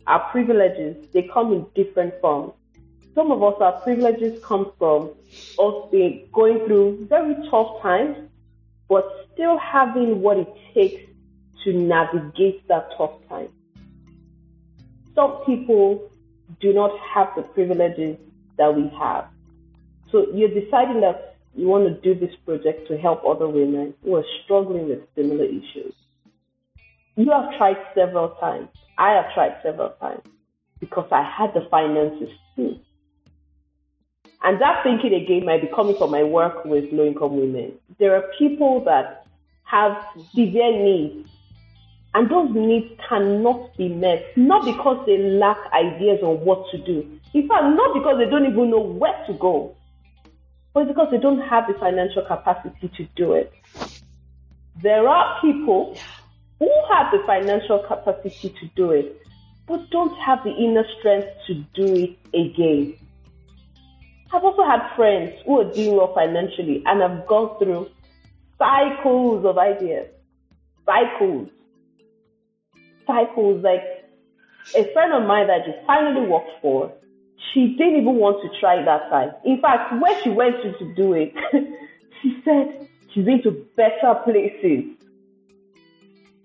our 0.08 0.32
privileges, 0.32 0.96
they 1.14 1.24
come 1.24 1.54
in 1.54 1.66
different 1.76 2.20
forms. 2.22 2.54
Some 3.14 3.32
of 3.32 3.44
us, 3.44 3.56
our 3.60 3.82
privileges 3.82 4.42
come 4.44 4.72
from 4.78 5.10
us 5.60 5.90
being 5.92 6.30
going 6.32 6.66
through 6.66 7.08
very 7.10 7.36
tough 7.50 7.82
times, 7.82 8.18
but 8.88 9.06
still 9.34 9.58
having 9.58 10.22
what 10.22 10.38
it 10.38 10.54
takes 10.74 11.04
to 11.64 11.74
navigate 11.74 12.68
that 12.68 12.90
tough 12.98 13.16
time. 13.28 13.50
Some 15.14 15.44
people 15.46 16.10
do 16.62 16.74
not 16.74 16.98
have 17.00 17.30
the 17.36 17.42
privileges 17.42 18.18
that 18.58 18.74
we 18.74 18.88
have. 18.98 19.28
So 20.12 20.28
you're 20.34 20.50
deciding 20.50 21.02
that 21.02 21.36
you 21.56 21.68
want 21.68 21.86
to 21.86 22.02
do 22.02 22.18
this 22.18 22.36
project 22.46 22.88
to 22.88 22.98
help 22.98 23.26
other 23.26 23.48
women 23.48 23.94
who 24.04 24.16
are 24.16 24.26
struggling 24.44 24.88
with 24.88 25.00
similar 25.16 25.44
issues. 25.44 25.94
You 27.18 27.32
have 27.32 27.58
tried 27.58 27.78
several 27.96 28.30
times. 28.40 28.70
I 28.98 29.14
have 29.14 29.34
tried 29.34 29.58
several 29.64 29.90
times 30.00 30.22
because 30.80 31.08
I 31.12 31.24
had 31.24 31.52
the 31.56 31.68
finances 31.70 32.30
too. 32.56 32.80
And 34.44 34.62
that 34.62 34.84
thinking 34.84 35.16
again 35.16 35.44
might 35.44 35.62
be 35.62 35.68
coming 35.76 35.98
from 35.98 36.12
my 36.12 36.22
work 36.22 36.64
with 36.64 36.94
low 36.94 37.08
income 37.08 37.38
women. 37.38 37.74
There 37.98 38.16
are 38.16 38.24
people 38.38 38.84
that 38.86 39.26
have 39.64 39.98
severe 40.30 40.72
needs 40.72 41.28
and 42.14 42.30
those 42.30 42.52
needs 42.54 42.86
cannot 43.10 43.76
be 43.78 43.90
met, 43.90 44.24
not 44.38 44.64
because 44.64 45.04
they 45.08 45.18
lack 45.18 45.58
ideas 45.74 46.20
on 46.22 46.46
what 46.46 46.70
to 46.72 46.78
do. 46.78 47.20
In 47.34 47.48
fact, 47.48 47.64
not 47.64 47.96
because 47.96 48.20
they 48.20 48.30
don't 48.30 48.46
even 48.46 48.70
know 48.70 48.80
where 48.80 49.26
to 49.26 49.34
go, 49.34 49.76
but 50.74 50.88
because 50.88 51.08
they 51.10 51.18
don't 51.18 51.42
have 51.42 51.66
the 51.68 51.74
financial 51.80 52.24
capacity 52.26 52.92
to 52.96 53.08
do 53.16 53.34
it. 53.34 53.52
There 54.84 55.08
are 55.08 55.42
people 55.42 55.98
who 56.60 56.70
have 56.90 57.12
the 57.12 57.20
financial 57.26 57.80
capacity 57.88 58.50
to 58.60 58.68
do 58.76 58.92
it, 58.92 59.22
but 59.68 59.90
don't 59.90 60.16
have 60.20 60.44
the 60.44 60.52
inner 60.52 60.86
strength 61.00 61.28
to 61.48 61.54
do 61.76 61.94
it 61.96 62.18
again. 62.34 62.98
I've 64.34 64.44
also 64.44 64.64
had 64.64 64.96
friends 64.96 65.34
who 65.46 65.62
are 65.62 65.74
doing 65.74 65.96
well 65.96 66.14
financially 66.14 66.84
and 66.86 67.02
have 67.02 67.28
gone 67.28 67.58
through 67.60 67.90
cycles 68.58 69.46
of 69.46 69.56
IVF. 69.56 70.08
Cycles. 70.86 71.50
Cycles. 73.06 73.64
Like 73.64 73.84
a 74.76 74.92
friend 74.94 75.14
of 75.14 75.28
mine 75.28 75.48
that 75.48 75.66
just 75.66 75.86
finally 75.86 76.28
worked 76.28 76.50
for, 76.62 76.92
she 77.54 77.76
didn't 77.78 78.02
even 78.02 78.16
want 78.16 78.42
to 78.42 78.60
try 78.60 78.84
that 78.84 79.10
time. 79.10 79.32
In 79.46 79.62
fact, 79.62 79.94
when 80.02 80.24
she 80.24 80.30
went 80.30 80.56
to, 80.62 80.74
to 80.78 80.96
do 80.96 81.14
it, 81.14 81.34
she 82.22 82.42
said 82.44 82.90
she's 83.14 83.24
been 83.24 83.42
to 83.44 83.66
better 83.78 84.16
places 84.26 84.97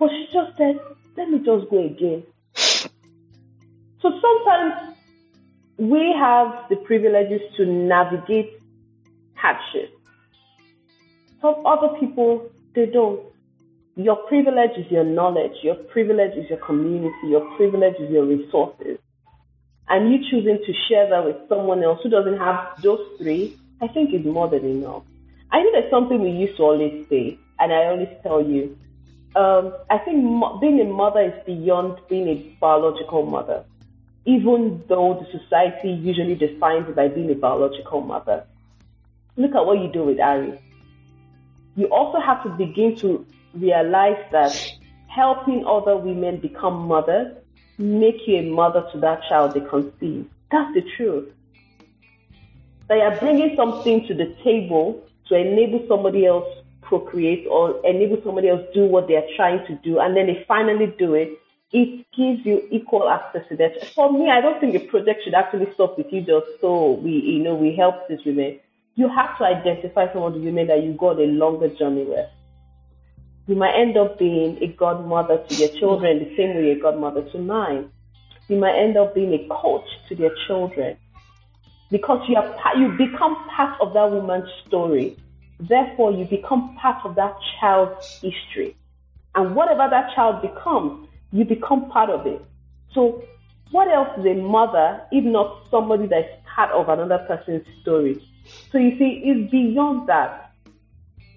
but 0.02 0.10
she 0.10 0.26
just 0.32 0.58
said, 0.58 0.80
let 1.16 1.30
me 1.30 1.38
just 1.38 1.70
go 1.70 1.78
again. 1.78 2.24
So 4.00 4.10
sometimes 4.20 4.96
we 5.78 6.12
have 6.18 6.68
the 6.68 6.74
privileges 6.74 7.40
to 7.56 7.66
navigate 7.66 8.60
hardship. 9.34 9.96
Some 11.40 11.64
other 11.64 11.96
people, 12.00 12.50
they 12.74 12.86
don't. 12.86 13.20
Your 13.94 14.16
privilege 14.26 14.72
is 14.76 14.90
your 14.90 15.04
knowledge. 15.04 15.52
Your 15.62 15.76
privilege 15.76 16.36
is 16.36 16.50
your 16.50 16.58
community. 16.58 17.28
Your 17.28 17.56
privilege 17.56 17.94
is 18.00 18.10
your 18.10 18.24
resources. 18.24 18.98
And 19.88 20.10
you 20.10 20.18
choosing 20.28 20.58
to 20.66 20.72
share 20.88 21.08
that 21.10 21.24
with 21.24 21.36
someone 21.48 21.84
else 21.84 22.00
who 22.02 22.10
doesn't 22.10 22.38
have 22.38 22.82
those 22.82 23.06
three, 23.18 23.56
I 23.80 23.86
think 23.86 24.12
is 24.12 24.26
more 24.26 24.48
than 24.48 24.64
enough. 24.64 25.04
I 25.52 25.62
know 25.62 25.70
there's 25.70 25.90
something 25.92 26.20
we 26.20 26.30
used 26.30 26.56
to 26.56 26.64
always 26.64 27.06
say, 27.08 27.38
and 27.60 27.72
I 27.72 27.84
always 27.86 28.08
tell 28.24 28.44
you. 28.44 28.76
Um, 29.34 29.74
I 29.88 29.98
think 29.98 30.24
being 30.60 30.80
a 30.80 30.84
mother 30.84 31.20
is 31.20 31.46
beyond 31.46 31.98
being 32.08 32.28
a 32.28 32.56
biological 32.60 33.24
mother, 33.24 33.64
even 34.26 34.84
though 34.88 35.14
the 35.20 35.38
society 35.38 35.90
usually 35.90 36.34
defines 36.34 36.88
it 36.88 36.94
by 36.96 37.08
being 37.08 37.30
a 37.30 37.34
biological 37.34 38.02
mother. 38.02 38.44
Look 39.36 39.54
at 39.54 39.64
what 39.64 39.78
you 39.80 39.90
do 39.90 40.04
with 40.04 40.20
Ari. 40.20 40.60
You 41.76 41.86
also 41.86 42.20
have 42.20 42.42
to 42.42 42.50
begin 42.50 42.96
to 42.96 43.24
realize 43.54 44.22
that 44.32 44.54
helping 45.08 45.64
other 45.66 45.96
women 45.96 46.38
become 46.38 46.86
mothers 46.86 47.34
make 47.78 48.26
you 48.26 48.36
a 48.36 48.42
mother 48.42 48.86
to 48.92 49.00
that 49.00 49.22
child 49.28 49.54
they 49.54 49.60
conceive. 49.60 50.28
That's 50.50 50.74
the 50.74 50.82
truth. 50.96 51.32
They 52.88 53.00
are 53.00 53.16
bringing 53.18 53.56
something 53.56 54.06
to 54.06 54.14
the 54.14 54.36
table 54.44 55.02
to 55.28 55.34
enable 55.34 55.86
somebody 55.88 56.26
else 56.26 56.46
procreate 56.92 57.46
or 57.48 57.80
enable 57.86 58.20
somebody 58.24 58.48
else 58.48 58.62
do 58.74 58.84
what 58.84 59.08
they 59.08 59.16
are 59.16 59.28
trying 59.36 59.66
to 59.66 59.74
do, 59.76 59.98
and 59.98 60.16
then 60.16 60.26
they 60.26 60.44
finally 60.46 60.92
do 60.98 61.14
it. 61.14 61.38
It 61.72 62.04
gives 62.16 62.44
you 62.44 62.68
equal 62.70 63.08
access 63.08 63.48
to 63.48 63.56
that. 63.56 63.72
For 63.94 64.12
me, 64.12 64.28
I 64.28 64.42
don't 64.42 64.60
think 64.60 64.74
a 64.74 64.86
project 64.86 65.24
should 65.24 65.34
actually 65.34 65.72
stop 65.72 65.96
with 65.96 66.12
you 66.12 66.20
just 66.20 66.60
so 66.60 67.00
we, 67.02 67.12
you 67.12 67.42
know, 67.42 67.54
we 67.54 67.74
help 67.74 68.08
these 68.08 68.24
women. 68.26 68.60
You 68.94 69.08
have 69.08 69.38
to 69.38 69.44
identify 69.44 70.12
some 70.12 70.22
of 70.22 70.34
the 70.34 70.40
women 70.40 70.66
that 70.66 70.82
you 70.82 70.92
got 70.92 71.18
a 71.18 71.24
longer 71.24 71.68
journey 71.68 72.04
with 72.04 72.28
you 73.46 73.56
might 73.56 73.74
end 73.74 73.96
up 73.96 74.18
being 74.18 74.58
a 74.62 74.68
godmother 74.68 75.44
to 75.48 75.54
your 75.54 75.68
children 75.80 76.20
the 76.20 76.36
same 76.36 76.54
way 76.56 76.70
a 76.70 76.78
godmother 76.80 77.22
to 77.30 77.38
mine. 77.38 77.90
You 78.48 78.56
might 78.56 78.78
end 78.78 78.96
up 78.96 79.14
being 79.14 79.32
a 79.32 79.48
coach 79.48 79.86
to 80.08 80.14
their 80.14 80.30
children 80.46 80.96
because 81.90 82.26
you 82.28 82.36
are 82.36 82.76
you 82.76 82.88
become 82.96 83.36
part 83.48 83.80
of 83.80 83.94
that 83.94 84.10
woman's 84.10 84.48
story. 84.66 85.16
Therefore, 85.68 86.10
you 86.10 86.24
become 86.24 86.76
part 86.76 87.04
of 87.04 87.14
that 87.14 87.36
child's 87.60 88.20
history, 88.20 88.76
and 89.34 89.54
whatever 89.54 89.86
that 89.88 90.14
child 90.14 90.42
becomes, 90.42 91.08
you 91.30 91.44
become 91.44 91.88
part 91.90 92.10
of 92.10 92.26
it. 92.26 92.44
So, 92.92 93.22
what 93.70 93.86
else 93.88 94.08
is 94.18 94.26
a 94.26 94.34
mother 94.34 95.02
if 95.12 95.24
not 95.24 95.68
somebody 95.70 96.06
that's 96.06 96.28
part 96.54 96.70
of 96.72 96.88
another 96.88 97.24
person's 97.28 97.64
story? 97.80 98.22
So 98.70 98.78
you 98.78 98.98
see, 98.98 99.22
it's 99.24 99.50
beyond 99.50 100.08
that. 100.08 100.52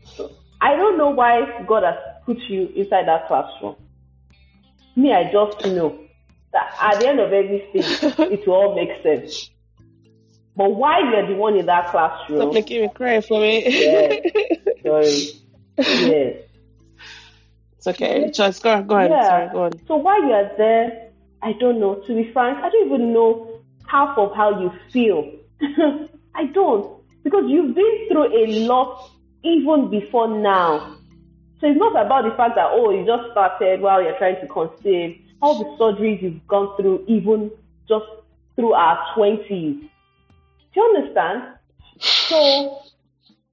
So, 0.04 0.32
I 0.60 0.76
don't 0.76 0.98
know 0.98 1.12
why 1.12 1.64
God 1.68 1.84
has 1.84 1.96
put 2.26 2.38
you 2.50 2.68
inside 2.76 3.08
that 3.08 3.28
classroom. 3.28 3.76
Me, 4.96 5.14
I 5.14 5.32
just 5.32 5.66
know 5.68 6.00
that 6.52 6.76
at 6.82 7.00
the 7.00 7.08
end 7.08 7.20
of 7.20 7.32
everything, 7.32 7.84
it 8.32 8.48
will 8.48 8.56
all 8.56 8.76
make 8.76 9.04
sense. 9.04 9.52
But 10.56 10.76
why 10.76 11.00
you're 11.00 11.28
the 11.28 11.36
one 11.36 11.58
in 11.58 11.66
that 11.66 11.92
classroom? 11.92 12.40
Stop 12.40 12.54
making 12.54 12.82
me 12.82 12.90
cry 12.94 13.22
for 13.22 13.40
me. 13.40 13.64
yes. 13.66 14.22
Sorry. 14.84 15.28
Yes. 15.78 16.38
It's 17.78 17.88
okay. 17.88 18.32
Just 18.32 18.64
go, 18.64 18.82
go 18.82 18.96
ahead. 18.96 19.12
Yeah. 19.12 19.28
Sorry, 19.28 19.50
go 19.52 19.64
on. 19.66 19.72
So 19.88 19.98
while 19.98 20.24
you're 20.24 20.50
there, 20.58 21.12
I 21.42 21.52
don't 21.60 21.82
know. 21.82 21.96
To 21.96 22.16
be 22.16 22.32
frank, 22.32 22.60
I 22.60 22.70
don't 22.70 22.88
even 22.88 23.12
know 23.14 23.60
half 23.88 24.18
of 24.18 24.34
how 24.34 24.62
you 24.62 24.72
feel. 24.92 25.32
I 26.36 26.46
don't. 26.46 27.02
Because 27.24 27.44
you've 27.48 27.76
been 27.76 28.08
through 28.10 28.34
a 28.34 28.66
lot 28.66 29.12
even 29.44 29.90
before 29.90 30.30
now. 30.30 30.98
So 31.60 31.68
it's 31.68 31.78
not 31.80 31.92
about 31.92 32.24
the 32.30 32.36
fact 32.36 32.56
that, 32.56 32.68
oh, 32.72 32.92
you 32.92 33.06
just 33.06 33.32
started 33.32 33.82
while 33.82 34.02
you're 34.02 34.18
trying 34.18 34.40
to 34.42 34.48
conceive. 34.48 35.22
All 35.42 35.60
the 35.60 35.66
surgeries 35.78 36.22
you've 36.22 36.48
gone 36.48 36.76
through, 36.78 37.06
even 37.08 37.52
just 37.88 38.06
through 38.56 38.74
our 38.74 38.98
20s. 39.16 39.90
Do 40.76 40.82
you 40.82 40.96
understand? 40.98 41.44
So 42.00 42.80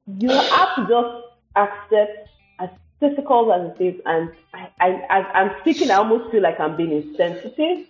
you 0.07 0.29
have 0.31 0.77
to 0.77 0.87
just 0.89 1.25
accept 1.55 2.29
as 2.59 2.69
difficult 3.01 3.53
as 3.53 3.71
it 3.79 3.85
is. 3.95 4.01
And 4.05 4.31
I, 4.53 4.69
I, 4.81 4.89
I, 5.09 5.19
I'm 5.41 5.51
speaking, 5.61 5.91
I 5.91 5.95
almost 5.95 6.33
feel 6.33 6.43
like 6.43 6.59
I'm 6.59 6.77
being 6.77 6.91
insensitive, 6.91 7.87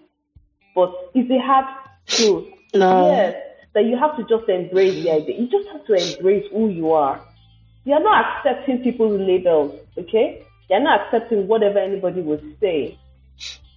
but 0.74 0.92
it's 1.14 1.30
a 1.30 1.38
hard 1.38 1.64
truth. 2.06 2.48
No. 2.74 3.10
Yes, 3.10 3.36
that 3.74 3.86
you 3.86 3.96
have 3.96 4.16
to 4.18 4.22
just 4.24 4.48
embrace 4.50 5.02
the 5.02 5.10
idea. 5.10 5.40
You 5.40 5.48
just 5.48 5.68
have 5.68 5.86
to 5.86 5.94
embrace 5.94 6.44
who 6.52 6.68
you 6.68 6.92
are. 6.92 7.20
You're 7.84 8.02
not 8.02 8.36
accepting 8.36 8.82
people's 8.82 9.18
labels, 9.18 9.80
okay? 9.96 10.46
You're 10.68 10.80
not 10.80 11.06
accepting 11.06 11.48
whatever 11.48 11.78
anybody 11.78 12.20
would 12.20 12.56
say. 12.60 12.98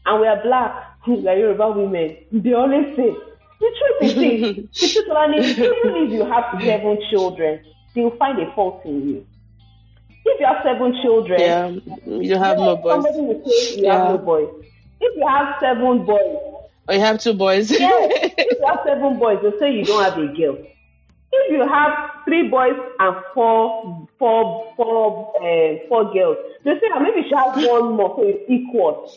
And 0.05 0.21
we 0.21 0.27
are 0.27 0.41
black, 0.43 0.97
we 1.07 1.25
are 1.27 1.37
Yoruba 1.37 1.71
women. 1.71 2.17
They 2.31 2.53
always 2.53 2.93
say, 2.97 3.15
the 3.59 3.71
truth 3.79 4.01
is 4.01 4.15
this, 4.15 4.95
the 4.95 5.03
truth 5.03 5.45
is, 5.45 5.59
even 5.59 5.95
if 6.03 6.11
you 6.11 6.25
have 6.25 6.61
seven 6.61 6.97
children, 7.09 7.63
they 7.93 8.01
will 8.01 8.17
find 8.17 8.39
a 8.41 8.53
fault 8.53 8.81
in 8.85 9.09
you. 9.09 9.27
If 10.25 10.39
you 10.39 10.45
have 10.45 10.63
seven 10.63 10.97
children, 11.01 11.39
yeah, 11.39 11.69
you 12.05 12.35
have 12.37 12.57
no 12.57 12.75
boys. 12.77 13.03
Somebody 13.03 13.21
will 13.21 13.45
say 13.45 13.77
you 13.77 13.83
yeah. 13.83 13.97
have 13.97 14.09
no 14.09 14.17
boys. 14.17 14.49
If 14.99 15.15
you 15.15 15.27
have 15.27 15.55
seven 15.59 16.05
boys, 16.05 16.37
or 16.87 16.93
you 16.93 16.99
have 16.99 17.19
two 17.19 17.33
boys. 17.33 17.71
yes, 17.71 18.33
if 18.37 18.59
you 18.59 18.67
have 18.67 18.79
seven 18.85 19.19
boys, 19.19 19.39
they'll 19.41 19.59
say 19.59 19.71
you 19.71 19.85
don't 19.85 20.03
have 20.03 20.17
a 20.17 20.27
girl. 20.35 20.57
If 21.31 21.51
you 21.51 21.67
have 21.67 21.93
three 22.25 22.47
boys 22.47 22.73
and 22.99 23.15
four, 23.33 24.07
four, 24.17 24.73
four, 24.75 25.35
uh, 25.37 25.87
four 25.89 26.13
girls, 26.13 26.37
they 26.63 26.71
say 26.71 26.89
that 26.89 27.01
maybe 27.01 27.27
she 27.27 27.35
has 27.35 27.67
one 27.67 27.93
more, 27.95 28.15
so 28.15 28.23
it's 28.23 28.49
equal. 28.49 29.11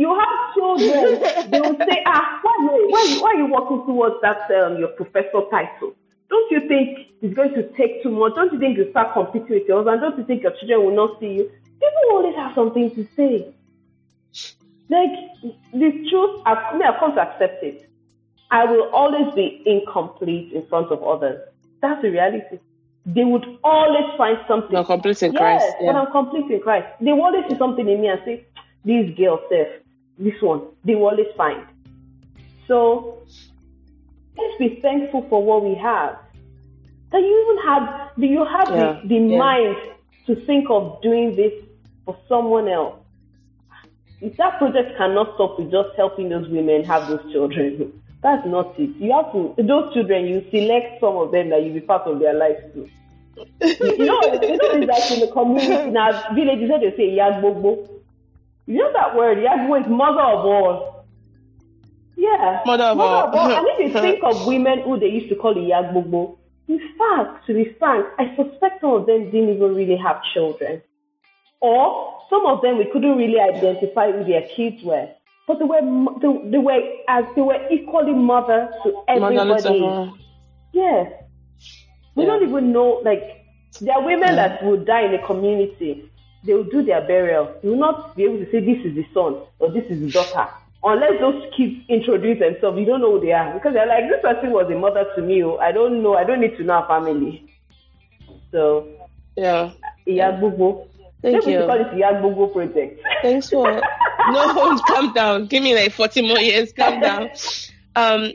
You 0.00 0.18
have 0.18 0.54
children, 0.54 1.20
they 1.50 1.60
will 1.60 1.76
say, 1.76 2.02
ah, 2.06 2.40
why, 2.42 2.56
why, 2.88 3.18
why 3.20 3.30
are 3.32 3.36
you 3.36 3.52
working 3.52 3.84
towards 3.84 4.16
that 4.22 4.50
um, 4.50 4.78
your 4.78 4.88
professor 4.88 5.42
title? 5.50 5.92
Don't 6.30 6.50
you 6.50 6.66
think 6.68 7.08
it's 7.20 7.34
going 7.34 7.52
to 7.52 7.64
take 7.76 8.02
too 8.02 8.10
much? 8.10 8.34
Don't 8.34 8.50
you 8.50 8.58
think 8.58 8.78
you 8.78 8.90
start 8.92 9.12
competing 9.12 9.60
with 9.60 9.68
yours? 9.68 9.86
And 9.86 10.00
Don't 10.00 10.16
you 10.16 10.24
think 10.24 10.42
your 10.42 10.52
children 10.58 10.86
will 10.86 10.96
not 10.96 11.20
see 11.20 11.32
you? 11.34 11.50
People 11.84 12.04
always 12.12 12.34
have 12.34 12.54
something 12.54 12.94
to 12.94 13.06
say. 13.14 13.52
Like 14.88 15.12
the 15.74 15.90
truth, 16.08 16.40
I've, 16.46 16.80
I've 16.80 16.98
come 16.98 17.14
to 17.16 17.20
accept 17.20 17.62
it. 17.62 17.90
I 18.50 18.64
will 18.64 18.88
always 18.94 19.34
be 19.34 19.62
incomplete 19.66 20.54
in 20.54 20.66
front 20.68 20.90
of 20.90 21.02
others. 21.02 21.46
That's 21.82 22.00
the 22.00 22.08
reality. 22.08 22.58
They 23.04 23.24
would 23.24 23.44
always 23.62 24.16
find 24.16 24.38
something. 24.48 24.72
You're 24.72 24.84
complete 24.84 25.22
in 25.22 25.34
Christ. 25.34 25.62
Yes, 25.66 25.76
yeah. 25.82 25.92
but 25.92 25.98
I'm 25.98 26.10
complete 26.10 26.50
in 26.50 26.60
Christ. 26.62 26.86
They 27.02 27.12
will 27.12 27.24
always 27.24 27.44
see 27.50 27.58
something 27.58 27.86
in 27.86 28.00
me 28.00 28.08
and 28.08 28.20
say, 28.24 28.46
this 28.84 29.14
girl 29.16 29.40
says, 29.50 29.66
this 30.20 30.40
one. 30.40 30.62
They 30.84 30.94
will 30.94 31.08
always 31.08 31.26
find. 31.36 31.66
So, 32.68 33.22
let's 34.36 34.58
be 34.58 34.78
thankful 34.80 35.26
for 35.28 35.44
what 35.44 35.64
we 35.64 35.74
have. 35.74 36.18
That 37.10 37.20
you 37.20 37.42
even 37.44 37.68
have, 37.68 38.10
do 38.16 38.26
you 38.26 38.44
have 38.44 38.68
yeah. 38.70 39.00
the, 39.02 39.08
the 39.08 39.14
yeah. 39.14 39.38
mind 39.38 39.76
to 40.26 40.46
think 40.46 40.70
of 40.70 41.02
doing 41.02 41.34
this 41.34 41.52
for 42.04 42.16
someone 42.28 42.68
else? 42.68 42.96
If 44.20 44.36
that 44.36 44.58
project 44.58 44.96
cannot 44.98 45.34
stop 45.34 45.58
with 45.58 45.70
just 45.70 45.88
helping 45.96 46.28
those 46.28 46.48
women 46.48 46.84
have 46.84 47.08
those 47.08 47.32
children, 47.32 47.92
That's 48.22 48.46
not 48.46 48.78
it. 48.78 48.90
You 48.96 49.12
have 49.12 49.32
to 49.32 49.54
those 49.62 49.94
children. 49.94 50.26
You 50.26 50.44
select 50.50 51.00
some 51.00 51.16
of 51.16 51.32
them 51.32 51.50
that 51.50 51.64
you 51.64 51.72
be 51.72 51.80
part 51.80 52.06
of 52.06 52.18
their 52.18 52.34
lives 52.34 52.60
too. 52.74 52.88
you 53.62 54.04
know, 54.04 54.20
you 54.20 54.58
know, 54.58 54.70
it's 54.76 54.86
like 54.86 55.10
in 55.10 55.20
the 55.20 55.32
community 55.32 55.88
in 55.88 55.96
our 55.96 56.34
villages, 56.34 56.68
they 56.68 56.96
say 56.96 57.16
yagbogbo. 57.16 57.88
You 58.66 58.78
know 58.78 58.92
that 58.92 59.16
word? 59.16 59.38
Yagbo 59.38 59.80
is 59.80 59.90
mother 59.90 60.20
of 60.20 60.44
all. 60.44 61.06
Yeah, 62.16 62.62
mother 62.66 62.84
of 62.84 62.96
mother 62.96 63.14
all. 63.14 63.28
Of 63.28 63.34
all. 63.34 63.56
and 63.56 63.66
if 63.70 63.94
you 63.94 64.00
think 64.00 64.22
of 64.24 64.46
women 64.46 64.82
who 64.82 64.98
they 64.98 65.08
used 65.08 65.28
to 65.30 65.36
call 65.36 65.54
the 65.54 65.60
yagbogbo, 65.60 66.36
in 66.68 66.78
fact, 66.98 67.46
to 67.46 67.54
be 67.54 67.74
frank, 67.78 68.06
I 68.18 68.36
suspect 68.36 68.80
some 68.80 68.92
of 68.92 69.06
them 69.06 69.30
didn't 69.30 69.56
even 69.56 69.74
really 69.74 69.96
have 69.96 70.22
children, 70.34 70.82
or 71.60 72.20
some 72.30 72.46
of 72.46 72.62
them 72.62 72.78
we 72.78 72.84
couldn't 72.92 73.16
really 73.16 73.40
identify 73.40 74.12
who 74.12 74.24
their 74.24 74.46
kids 74.54 74.82
were 74.84 75.08
but 75.50 75.58
they 75.58 75.64
were 75.64 75.80
they, 76.20 76.50
they 76.50 76.58
were 76.58 76.80
as 77.08 77.24
they 77.34 77.42
were 77.42 77.58
equally 77.70 78.12
mother 78.12 78.70
to 78.84 79.02
everybody. 79.08 80.12
Yes, 80.72 81.12
we 82.14 82.22
yeah. 82.22 82.28
don't 82.28 82.48
even 82.48 82.72
know. 82.72 83.02
Like 83.04 83.44
there 83.80 83.94
are 83.94 84.04
women 84.04 84.28
yeah. 84.28 84.34
that 84.48 84.64
will 84.64 84.84
die 84.84 85.06
in 85.06 85.14
a 85.14 85.26
community. 85.26 86.09
They 86.44 86.54
will 86.54 86.64
do 86.64 86.82
their 86.82 87.02
burial. 87.02 87.54
You 87.62 87.70
will 87.70 87.78
not 87.78 88.16
be 88.16 88.24
able 88.24 88.38
to 88.38 88.50
say 88.50 88.60
this 88.60 88.84
is 88.84 88.94
the 88.94 89.06
son 89.12 89.42
or 89.58 89.70
this 89.72 89.84
is 89.90 90.00
the 90.00 90.10
daughter 90.10 90.48
unless 90.82 91.20
those 91.20 91.42
kids 91.56 91.76
introduce 91.88 92.38
themselves. 92.38 92.78
You 92.78 92.86
don't 92.86 93.00
know 93.00 93.18
who 93.18 93.20
they 93.20 93.32
are 93.32 93.52
because 93.54 93.74
they're 93.74 93.86
like 93.86 94.08
this 94.08 94.22
person 94.22 94.50
was 94.52 94.70
a 94.70 94.78
mother 94.78 95.04
to 95.16 95.22
me. 95.22 95.42
Oh, 95.44 95.56
I 95.58 95.72
don't 95.72 96.02
know. 96.02 96.14
I 96.14 96.24
don't 96.24 96.40
need 96.40 96.56
to 96.56 96.64
know 96.64 96.74
our 96.74 96.88
family. 96.88 97.46
So 98.52 98.88
yeah, 99.36 99.72
boo 100.06 100.86
Thank 101.22 101.44
Maybe 101.44 101.52
you. 101.52 101.66
call 101.66 101.80
it 101.80 101.92
Yagbogo 101.92 102.52
project. 102.52 103.02
Thanks 103.20 103.50
for 103.50 103.64
no 104.32 104.78
calm 104.86 105.12
down. 105.12 105.46
Give 105.46 105.62
me 105.62 105.74
like 105.74 105.92
forty 105.92 106.22
more 106.26 106.38
years. 106.38 106.72
Calm 106.72 107.00
down. 107.00 107.30
Um, 107.96 108.30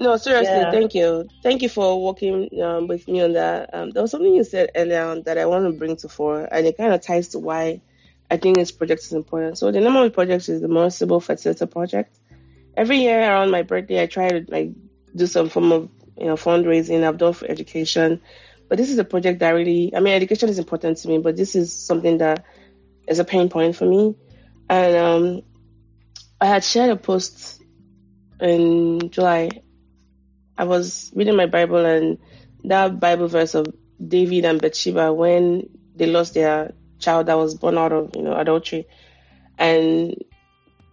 no, 0.00 0.16
seriously, 0.16 0.54
yeah. 0.54 0.70
thank 0.70 0.94
you. 0.94 1.28
Thank 1.42 1.62
you 1.62 1.68
for 1.68 2.02
working 2.02 2.48
um, 2.62 2.86
with 2.86 3.06
me 3.06 3.22
on 3.22 3.34
that. 3.34 3.74
Um, 3.74 3.90
there 3.90 4.02
was 4.02 4.10
something 4.10 4.34
you 4.34 4.44
said 4.44 4.70
earlier 4.74 5.04
on 5.04 5.22
that 5.24 5.38
I 5.38 5.46
want 5.46 5.66
to 5.66 5.78
bring 5.78 5.96
to 5.96 6.08
fore, 6.08 6.48
and 6.50 6.66
it 6.66 6.76
kind 6.76 6.94
of 6.94 7.02
ties 7.02 7.28
to 7.28 7.38
why 7.38 7.82
I 8.30 8.38
think 8.38 8.56
this 8.56 8.72
project 8.72 9.02
is 9.02 9.12
important. 9.12 9.58
So 9.58 9.70
the 9.70 9.80
name 9.80 9.94
of 9.96 10.04
the 10.04 10.10
project 10.10 10.48
is 10.48 10.60
the 10.60 10.68
Mo 10.68 10.88
Sibyl 10.88 11.20
Fertility 11.20 11.66
Project. 11.66 12.18
Every 12.76 12.98
year 12.98 13.20
around 13.20 13.50
my 13.50 13.62
birthday, 13.62 14.02
I 14.02 14.06
try 14.06 14.30
to 14.30 14.44
like 14.48 14.70
do 15.14 15.26
some 15.26 15.48
form 15.48 15.72
of 15.72 15.90
you 16.16 16.26
know 16.26 16.36
fundraising. 16.36 17.04
I've 17.04 17.18
done 17.18 17.34
for 17.34 17.46
education, 17.50 18.20
but 18.70 18.78
this 18.78 18.88
is 18.88 18.98
a 18.98 19.04
project 19.04 19.40
that 19.40 19.50
really, 19.50 19.94
I 19.94 20.00
mean, 20.00 20.14
education 20.14 20.48
is 20.48 20.58
important 20.58 20.98
to 20.98 21.08
me, 21.08 21.18
but 21.18 21.36
this 21.36 21.56
is 21.56 21.72
something 21.72 22.18
that 22.18 22.44
is 23.08 23.18
a 23.18 23.24
pain 23.24 23.48
point 23.48 23.76
for 23.76 23.84
me. 23.84 24.14
And 24.68 24.96
um, 24.96 25.42
I 26.40 26.46
had 26.46 26.62
shared 26.62 26.90
a 26.90 26.96
post 26.96 27.60
in 28.40 29.10
July. 29.10 29.50
I 30.60 30.64
was 30.64 31.10
reading 31.14 31.36
my 31.36 31.46
Bible 31.46 31.86
and 31.86 32.18
that 32.64 33.00
Bible 33.00 33.28
verse 33.28 33.54
of 33.54 33.66
David 33.98 34.44
and 34.44 34.60
Bathsheba 34.60 35.10
when 35.10 35.70
they 35.96 36.04
lost 36.04 36.34
their 36.34 36.74
child 36.98 37.28
that 37.28 37.38
was 37.38 37.54
born 37.54 37.78
out 37.78 37.92
of 37.92 38.14
you 38.14 38.20
know 38.20 38.36
adultery, 38.36 38.86
and 39.56 40.22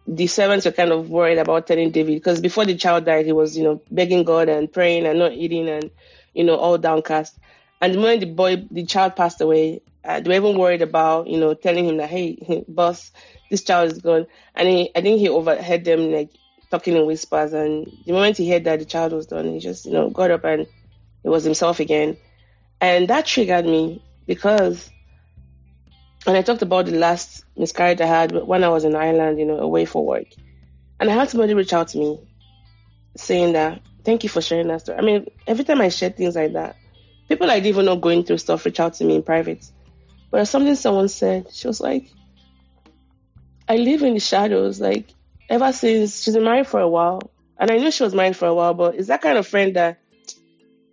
the 0.08 0.28
servants 0.28 0.66
were 0.66 0.72
kind 0.72 0.94
of 0.94 1.10
worried 1.10 1.38
about 1.38 1.68
telling 1.68 1.92
David 1.92 2.14
because 2.14 2.40
before 2.40 2.64
the 2.64 2.78
child 2.78 3.04
died, 3.04 3.26
he 3.26 3.34
was 3.34 3.58
you 3.58 3.64
know 3.66 3.82
begging 3.92 4.24
God 4.24 4.48
and 4.48 4.72
praying 4.72 5.06
and 5.06 5.20
not 5.20 5.34
eating 5.34 5.68
and 5.68 5.92
you 6.34 6.46
know 6.46 6.56
all 6.56 6.78
downcast. 6.78 7.38
And 7.82 7.94
the 7.94 8.00
moment 8.00 8.22
the 8.22 8.28
boy, 8.28 8.66
the 8.72 8.86
child 8.86 9.18
passed 9.18 9.42
away, 9.42 9.82
uh, 10.06 10.22
they 10.22 10.30
were 10.30 10.48
even 10.48 10.58
worried 10.58 10.82
about 10.82 11.28
you 11.28 11.42
know 11.42 11.54
telling 11.56 11.84
him 11.84 11.98
that 11.98 12.10
hey, 12.10 12.64
boss, 12.70 13.12
this 13.50 13.64
child 13.64 13.92
is 13.92 14.00
gone. 14.00 14.28
And 14.56 14.70
he, 14.70 14.92
I 14.96 15.02
think 15.02 15.20
he 15.20 15.28
overheard 15.28 15.84
them 15.84 16.10
like 16.14 16.30
talking 16.70 16.96
in 16.96 17.06
whispers. 17.06 17.54
And 17.54 17.92
the 18.06 18.14
moment 18.14 18.38
he 18.38 18.50
heard 18.50 18.66
that 18.66 18.80
the 18.80 18.86
child 18.86 19.14
was 19.14 19.28
done, 19.28 19.52
he 19.52 19.60
just 19.60 19.86
you 19.86 19.94
know 19.94 20.10
got 20.10 20.32
up 20.32 20.44
and 20.46 20.68
he 21.24 21.30
was 21.30 21.44
himself 21.44 21.80
again. 21.80 22.18
And 22.80 23.08
that 23.08 23.26
triggered 23.26 23.66
me 23.66 24.04
because 24.26 24.92
when 26.26 26.36
I 26.36 26.42
talked 26.42 26.62
about 26.62 26.86
the 26.86 26.92
last 26.92 27.46
miscarriage 27.56 28.02
I 28.02 28.06
had 28.06 28.32
when 28.32 28.64
I 28.64 28.70
was 28.70 28.84
in 28.84 28.96
Ireland, 28.96 29.40
you 29.40 29.46
know, 29.46 29.60
away 29.60 29.86
for 29.86 30.06
work. 30.06 30.28
And 31.00 31.10
I 31.10 31.14
had 31.14 31.30
somebody 31.30 31.54
reach 31.54 31.74
out 31.74 31.90
to 31.90 31.98
me 31.98 32.20
saying 33.16 33.54
that, 33.54 33.82
thank 34.04 34.24
you 34.24 34.30
for 34.30 34.42
sharing 34.42 34.68
that 34.68 34.82
story. 34.82 34.98
I 34.98 35.02
mean, 35.02 35.28
every 35.46 35.64
time 35.64 35.82
I 35.82 35.90
share 35.90 36.10
things 36.10 36.36
like 36.36 36.54
that, 36.54 36.76
people 37.30 37.50
I 37.50 37.56
didn't 37.56 37.68
even 37.68 37.86
know 37.86 37.96
going 37.96 38.24
through 38.24 38.40
stuff 38.40 38.66
reach 38.66 38.80
out 38.80 38.96
to 38.96 39.06
me 39.06 39.16
in 39.16 39.24
private. 39.24 39.66
But 40.30 40.46
something 40.48 40.76
someone 40.76 41.08
said, 41.08 41.54
she 41.54 41.68
was 41.68 41.80
like, 41.80 42.12
I 43.68 43.78
live 43.78 44.04
in 44.04 44.14
the 44.14 44.20
shadows. 44.20 44.80
Like, 44.80 45.10
ever 45.50 45.72
since 45.72 46.24
she's 46.24 46.34
been 46.34 46.44
married 46.44 46.68
for 46.68 46.80
a 46.80 46.88
while, 46.88 47.22
and 47.58 47.72
I 47.72 47.78
knew 47.78 47.92
she 47.92 48.04
was 48.04 48.14
married 48.14 48.36
for 48.36 48.48
a 48.48 48.54
while, 48.54 48.74
but 48.74 48.96
it's 48.96 49.08
that 49.08 49.22
kind 49.22 49.38
of 49.38 49.48
friend 49.48 49.76
that 49.76 50.00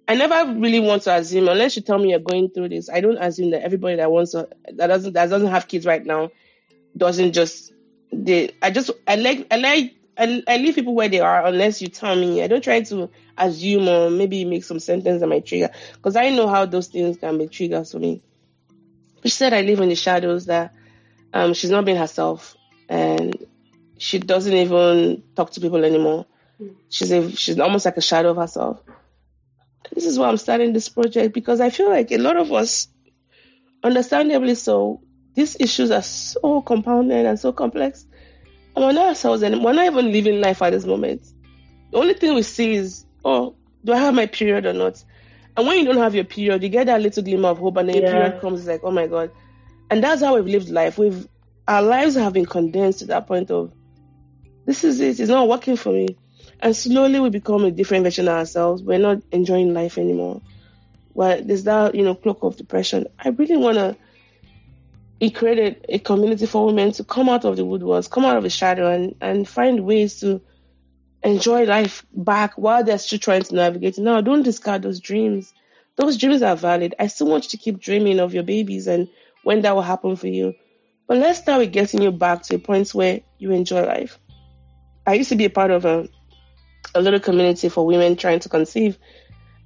I 0.07 0.15
never 0.15 0.53
really 0.53 0.81
want 0.81 1.03
to 1.03 1.15
assume 1.15 1.49
unless 1.49 1.77
you 1.77 1.83
tell 1.83 1.99
me 1.99 2.11
you're 2.11 2.19
going 2.19 2.51
through 2.51 2.69
this. 2.69 2.91
I 2.91 3.01
don't 3.01 3.17
assume 3.17 3.51
that 3.51 3.63
everybody 3.63 3.97
that 3.97 4.11
wants 4.11 4.33
to 4.33 4.49
that 4.75 4.87
doesn't 4.87 5.15
that 5.15 5.31
doesn't 5.31 5.49
have 5.49 5.69
kids 5.69 5.87
right 5.87 6.05
now 6.05 6.31
doesn't 6.97 7.33
just 7.33 7.73
they. 8.13 8.51
I 8.61 8.71
just 8.71 8.91
I 9.07 9.17
like 9.17 9.47
I 9.51 9.57
like 9.57 9.95
I, 10.17 10.43
I 10.47 10.59
leave 10.59 10.75
people 10.75 10.95
where 10.95 11.09
they 11.09 11.21
are 11.21 11.47
unless 11.47 11.81
you 11.81 11.89
tell 11.89 12.15
me. 12.15 12.43
I 12.43 12.49
don't 12.49 12.63
try 12.63 12.83
to 12.83 13.11
assume 13.37 13.89
or 13.89 14.11
maybe 14.11 14.45
make 14.45 14.65
some 14.65 14.79
sentence 14.79 15.21
that 15.21 15.27
might 15.27 15.47
trigger 15.47 15.71
because 15.95 16.17
I 16.17 16.31
know 16.31 16.49
how 16.49 16.67
those 16.67 16.89
things 16.89 17.17
can 17.17 17.39
be 17.39 17.49
triggers 17.49 17.93
for 17.93 17.99
me. 17.99 18.23
She 19.23 19.31
said 19.31 19.55
I 19.55 19.63
live 19.63 19.81
in 19.81 19.89
the 19.89 19.95
shadows 19.95 20.47
that 20.47 20.75
um, 21.33 21.55
she's 21.55 21.71
not 21.71 21.87
being 21.87 21.97
herself 21.97 22.57
and 22.89 23.44
she 24.05 24.19
doesn't 24.19 24.53
even 24.53 25.23
talk 25.35 25.51
to 25.53 25.61
people 25.61 25.85
anymore. 25.85 26.27
Hmm. 26.59 26.69
She's 26.89 27.11
a, 27.11 27.31
she's 27.33 27.59
almost 27.59 27.85
like 27.85 27.97
a 27.97 28.03
shadow 28.03 28.31
of 28.31 28.37
herself 28.37 28.81
this 29.93 30.07
is 30.07 30.19
why 30.19 30.29
I'm 30.29 30.37
starting 30.37 30.73
this 30.73 30.89
project 30.89 31.35
because 31.35 31.61
I 31.61 31.71
feel 31.71 31.89
like 31.89 32.11
a 32.11 32.19
lot 32.19 32.37
of 32.37 32.53
us, 32.53 32.89
understandably 33.83 34.55
so, 34.55 35.01
these 35.35 35.57
issues 35.61 35.91
are 35.91 36.03
so 36.03 36.63
compounded 36.63 37.27
and 37.27 37.39
so 37.39 37.53
complex. 37.53 38.07
And 38.75 38.85
we're 38.85 38.93
not 38.93 39.09
ourselves 39.09 39.43
and 39.43 39.63
we're 39.63 39.73
not 39.73 39.87
even 39.87 40.13
living 40.13 40.41
life 40.41 40.63
at 40.63 40.71
this 40.71 40.85
moment. 40.85 41.23
The 41.91 41.99
only 41.99 42.15
thing 42.15 42.35
we 42.35 42.43
see 42.43 42.75
is, 42.75 43.05
oh, 43.25 43.55
do 43.85 43.93
I 43.93 43.99
have 43.99 44.15
my 44.15 44.27
period 44.27 44.67
or 44.67 44.73
not? 44.73 45.03
And 45.57 45.67
when 45.67 45.79
you 45.79 45.85
don't 45.85 45.99
have 45.99 46.15
your 46.15 46.25
period, 46.25 46.63
you 46.63 46.69
get 46.69 46.87
that 46.87 47.01
little 47.01 47.23
glimmer 47.23 47.51
of 47.51 47.59
hope, 47.59 47.77
and 47.77 47.89
then 47.89 47.97
yeah. 47.97 48.03
your 48.03 48.11
period 48.11 48.41
comes, 48.41 48.61
it's 48.61 48.69
like, 48.69 48.81
oh 48.83 48.91
my 48.91 49.07
god. 49.07 49.31
And 49.91 50.03
that's 50.03 50.23
how 50.23 50.35
we've 50.35 50.47
lived 50.47 50.69
life. 50.69 50.99
We've 50.99 51.29
our 51.69 51.83
lives 51.83 52.17
have 52.17 52.33
been 52.33 52.47
condensed 52.47 52.99
to 53.01 53.07
that 53.07 53.27
point 53.27 53.51
of 53.51 53.73
this 54.67 54.85
is 54.85 55.01
it, 55.01 55.21
it's 55.21 55.31
not 55.31 55.49
working 55.49 55.77
for 55.77 55.93
me. 55.93 56.17
And 56.61 56.75
slowly 56.75 57.21
we 57.21 57.31
become 57.31 57.65
a 57.65 57.71
different 57.71 58.05
version 58.05 58.29
of 58.29 58.35
ourselves. 58.35 58.83
We're 58.83 58.99
not 58.99 59.23
enjoying 59.33 59.75
life 59.75 59.99
anymore. 59.99 60.41
Well, 61.13 61.43
there's 61.43 61.65
that, 61.65 61.95
you 61.95 62.03
know, 62.03 62.15
cloak 62.15 62.43
of 62.43 62.57
depression. 62.57 63.07
I 63.19 63.29
really 63.29 63.57
want 63.57 63.77
to 63.77 65.31
create 65.31 65.85
a, 65.89 65.99
community 65.99 66.47
for 66.47 66.67
women 66.67 66.93
to 66.93 67.05
come 67.05 67.29
out 67.29 67.45
of 67.45 67.57
the 67.57 67.65
woodworks, 67.65 68.11
come 68.11 68.25
out 68.25 68.37
of 68.37 68.43
the 68.43 68.51
shadow, 68.51 68.91
and, 68.91 69.15
and 69.21 69.49
find 69.49 69.85
ways 69.85 70.21
to 70.21 70.41
enjoy 71.23 71.65
life 71.65 72.05
back 72.13 72.55
while 72.59 72.85
they're 72.85 72.99
still 72.99 73.19
trying 73.19 73.43
to 73.43 73.55
navigate. 73.55 73.99
Now, 73.99 74.21
don't 74.21 74.43
discard 74.43 74.83
those 74.83 75.01
dreams. 75.01 75.55
Those 75.97 76.19
dreams 76.19 76.43
are 76.43 76.57
valid. 76.57 76.95
I 76.99 77.07
still 77.07 77.29
want 77.29 77.45
you 77.45 77.51
to 77.51 77.57
keep 77.57 77.81
dreaming 77.81 78.21
of 78.21 78.35
your 78.35 78.43
babies 78.43 78.87
and 78.87 79.09
when 79.43 79.63
that 79.63 79.75
will 79.75 79.83
happen 79.83 80.17
for 80.17 80.27
you. 80.27 80.55
But 81.07 81.19
let's 81.19 81.39
start 81.39 81.61
with 81.61 81.73
getting 81.73 82.03
you 82.03 82.11
back 82.11 82.43
to 82.45 82.57
a 82.57 82.59
point 82.59 82.95
where 82.95 83.21
you 83.39 83.53
enjoy 83.53 83.85
life. 83.87 84.19
I 85.07 85.15
used 85.15 85.29
to 85.31 85.37
be 85.37 85.45
a 85.45 85.51
part 85.51 85.71
of 85.71 85.85
a 85.85 86.09
a 86.95 87.01
little 87.01 87.21
community 87.21 87.69
for 87.69 87.85
women 87.87 88.17
trying 88.17 88.41
to 88.41 88.49
conceive. 88.49 88.99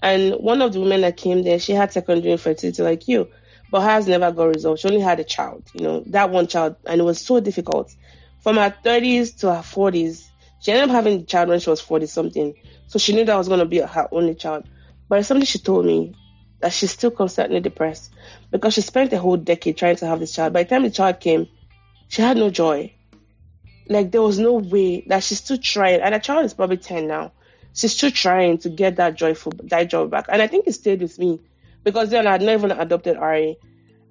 And 0.03 0.34
one 0.34 0.62
of 0.62 0.72
the 0.72 0.80
women 0.80 1.03
that 1.03 1.16
came 1.16 1.43
there, 1.43 1.59
she 1.59 1.72
had 1.72 1.93
secondary 1.93 2.32
infertility 2.32 2.82
like 2.82 3.09
you, 3.09 3.28
but 3.70 3.82
hers 3.82 4.07
never 4.07 4.30
got 4.32 4.45
resolved. 4.45 4.80
She 4.80 4.89
only 4.89 5.01
had 5.01 5.20
a 5.20 5.24
child, 5.24 5.68
you 5.74 5.82
know, 5.82 6.05
that 6.07 6.30
one 6.30 6.47
child, 6.47 6.76
and 6.86 7.01
it 7.01 7.05
was 7.05 7.20
so 7.20 7.41
difficult. 7.41 7.95
From 8.41 8.57
her 8.57 8.74
30s 8.84 9.39
to 9.41 9.53
her 9.53 9.62
40s, 9.62 10.28
she 10.61 10.72
ended 10.72 10.89
up 10.89 10.95
having 10.95 11.20
a 11.20 11.24
child 11.24 11.49
when 11.49 11.61
she 11.61 11.70
was 11.70 11.80
40 11.80 12.07
something. 12.07 12.55
So 12.86 12.99
she 12.99 13.12
knew 13.12 13.24
that 13.24 13.36
was 13.36 13.49
going 13.49 13.61
to 13.61 13.66
be 13.66 13.78
her 13.78 14.09
only 14.12 14.34
child. 14.34 14.68
But 15.09 15.18
it's 15.18 15.28
something 15.28 15.45
she 15.45 15.59
told 15.59 15.84
me 15.84 16.14
that 16.61 16.72
she's 16.72 16.93
still 16.93 17.11
constantly 17.11 17.61
depressed 17.61 18.12
because 18.51 18.74
she 18.74 18.80
spent 18.80 19.12
a 19.12 19.18
whole 19.18 19.36
decade 19.36 19.76
trying 19.76 19.97
to 19.97 20.07
have 20.07 20.20
this 20.20 20.32
child. 20.32 20.53
By 20.53 20.62
the 20.62 20.68
time 20.68 20.82
the 20.84 20.91
child 20.91 21.20
came, 21.20 21.49
she 22.09 22.22
had 22.22 22.36
no 22.36 22.51
joy 22.51 22.95
like 23.89 24.11
there 24.11 24.22
was 24.22 24.39
no 24.39 24.55
way 24.55 25.03
that 25.09 25.22
she's 25.22 25.39
still 25.39 25.59
trying, 25.59 26.01
and 26.01 26.14
the 26.14 26.18
child 26.18 26.45
is 26.45 26.55
probably 26.55 26.76
ten 26.76 27.07
now. 27.07 27.32
She's 27.74 27.97
still 27.97 28.11
trying 28.11 28.59
to 28.59 28.68
get 28.68 28.97
that 28.97 29.14
joyful 29.14 29.53
that 29.64 29.89
joy 29.89 30.07
back, 30.07 30.26
and 30.28 30.43
I 30.43 30.47
think 30.47 30.66
it 30.66 30.72
stayed 30.72 31.01
with 31.01 31.18
me 31.18 31.41
because 31.84 32.11
then 32.11 32.26
I 32.26 32.32
had 32.32 32.43
not 32.43 32.53
even 32.53 32.70
adopted 32.72 33.16
Ari, 33.16 33.57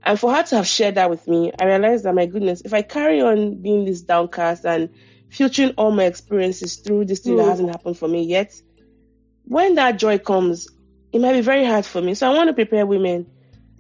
and 0.03 0.19
for 0.19 0.33
her 0.33 0.43
to 0.43 0.55
have 0.57 0.67
shared 0.67 0.95
that 0.95 1.09
with 1.09 1.27
me, 1.27 1.51
I 1.59 1.65
realized 1.65 2.05
that 2.05 2.15
my 2.15 2.25
goodness, 2.25 2.61
if 2.61 2.73
I 2.73 2.81
carry 2.81 3.21
on 3.21 3.61
being 3.61 3.85
this 3.85 4.01
downcast 4.01 4.65
and 4.65 4.89
filtering 5.29 5.73
all 5.77 5.91
my 5.91 6.05
experiences 6.05 6.77
through 6.77 7.05
this 7.05 7.19
thing 7.19 7.33
mm. 7.33 7.37
that 7.37 7.49
hasn't 7.49 7.69
happened 7.69 7.97
for 7.97 8.07
me 8.07 8.23
yet, 8.23 8.59
when 9.45 9.75
that 9.75 9.97
joy 9.97 10.17
comes, 10.17 10.69
it 11.11 11.19
might 11.19 11.33
be 11.33 11.41
very 11.41 11.65
hard 11.65 11.85
for 11.85 12.01
me. 12.01 12.13
So 12.13 12.31
I 12.31 12.35
want 12.35 12.47
to 12.47 12.53
prepare 12.53 12.85
women 12.85 13.27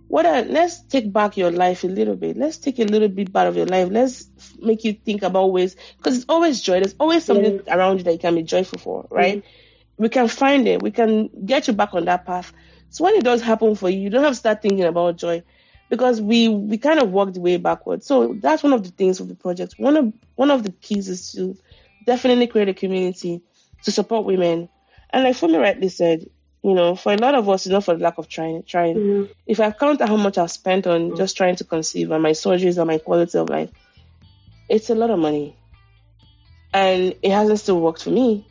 what 0.07 0.25
are, 0.25 0.41
let's 0.43 0.81
take 0.83 1.11
back 1.11 1.35
your 1.37 1.51
life 1.51 1.83
a 1.83 1.87
little 1.87 2.15
bit. 2.15 2.37
Let's 2.37 2.57
take 2.57 2.79
a 2.79 2.85
little 2.85 3.09
bit 3.09 3.33
part 3.33 3.47
of 3.47 3.57
your 3.57 3.65
life. 3.65 3.89
Let's 3.91 4.29
make 4.59 4.83
you 4.83 4.93
think 4.93 5.21
about 5.23 5.47
ways 5.47 5.75
because 5.97 6.17
it's 6.17 6.25
always 6.29 6.61
joy. 6.61 6.79
There's 6.79 6.95
always 6.99 7.25
something 7.25 7.61
around 7.67 7.97
you 7.97 8.03
that 8.05 8.13
you 8.13 8.19
can 8.19 8.35
be 8.35 8.43
joyful 8.43 8.79
for, 8.79 9.07
right? 9.09 9.39
Mm-hmm. 9.39 10.03
We 10.03 10.09
can 10.09 10.27
find 10.27 10.67
it. 10.67 10.81
We 10.81 10.91
can 10.91 11.29
get 11.45 11.67
you 11.67 11.73
back 11.73 11.93
on 11.93 12.05
that 12.05 12.25
path. 12.25 12.53
So 12.89 13.03
when 13.03 13.15
it 13.15 13.23
does 13.23 13.41
happen 13.41 13.75
for 13.75 13.89
you, 13.89 13.99
you 13.99 14.09
don't 14.09 14.23
have 14.23 14.33
to 14.33 14.39
start 14.39 14.61
thinking 14.61 14.85
about 14.85 15.17
joy 15.17 15.43
because 15.89 16.21
we 16.21 16.49
we 16.49 16.77
kind 16.77 16.99
of 16.99 17.11
walked 17.11 17.37
way 17.37 17.57
backwards. 17.57 18.05
So 18.05 18.33
that's 18.39 18.63
one 18.63 18.73
of 18.73 18.83
the 18.83 18.91
things 18.91 19.19
of 19.19 19.27
the 19.27 19.35
project. 19.35 19.75
One 19.77 19.97
of 19.97 20.13
one 20.35 20.51
of 20.51 20.63
the 20.63 20.71
keys 20.71 21.09
is 21.09 21.31
to 21.33 21.57
definitely 22.05 22.47
create 22.47 22.69
a 22.69 22.73
community 22.73 23.41
to 23.83 23.91
support 23.91 24.25
women. 24.25 24.69
And 25.09 25.23
like 25.23 25.35
Funmi 25.35 25.59
rightly 25.59 25.89
said, 25.89 26.29
you 26.63 26.73
know, 26.73 26.95
for 26.95 27.13
a 27.13 27.17
lot 27.17 27.35
of 27.35 27.47
us, 27.49 27.65
it's 27.65 27.71
not 27.71 27.83
for 27.83 27.95
the 27.95 28.03
lack 28.03 28.17
of 28.17 28.27
trying. 28.27 28.63
Trying. 28.63 28.95
Mm-hmm. 28.95 29.31
If 29.45 29.59
I 29.59 29.71
count 29.71 30.01
how 30.01 30.17
much 30.17 30.37
I've 30.37 30.51
spent 30.51 30.87
on 30.87 31.15
just 31.15 31.37
trying 31.37 31.55
to 31.57 31.63
conceive 31.63 32.11
and 32.11 32.23
my 32.23 32.31
surgeries 32.31 32.77
and 32.77 32.87
my 32.87 32.97
quality 32.97 33.37
of 33.37 33.49
life, 33.49 33.69
it's 34.69 34.89
a 34.89 34.95
lot 34.95 35.09
of 35.09 35.19
money, 35.19 35.55
and 36.73 37.15
it 37.21 37.31
hasn't 37.31 37.59
still 37.59 37.79
worked 37.79 38.03
for 38.03 38.09
me. 38.09 38.45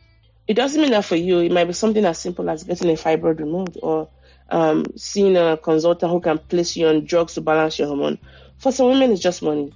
It 0.48 0.54
doesn't 0.54 0.80
mean 0.80 0.92
that 0.92 1.04
for 1.04 1.16
you, 1.16 1.40
it 1.40 1.50
might 1.50 1.64
be 1.64 1.72
something 1.72 2.04
as 2.04 2.18
simple 2.18 2.48
as 2.48 2.62
getting 2.62 2.88
a 2.90 2.94
fibroid 2.94 3.40
removed 3.40 3.78
or 3.82 4.08
um, 4.48 4.84
seeing 4.96 5.36
a 5.36 5.56
consultant 5.56 6.10
who 6.10 6.20
can 6.20 6.38
place 6.38 6.76
you 6.76 6.86
on 6.86 7.04
drugs 7.04 7.34
to 7.34 7.40
balance 7.40 7.78
your 7.78 7.88
hormone. 7.88 8.18
For 8.58 8.72
some 8.72 8.86
women, 8.86 9.10
it's 9.10 9.20
just 9.20 9.42
money. 9.42 9.72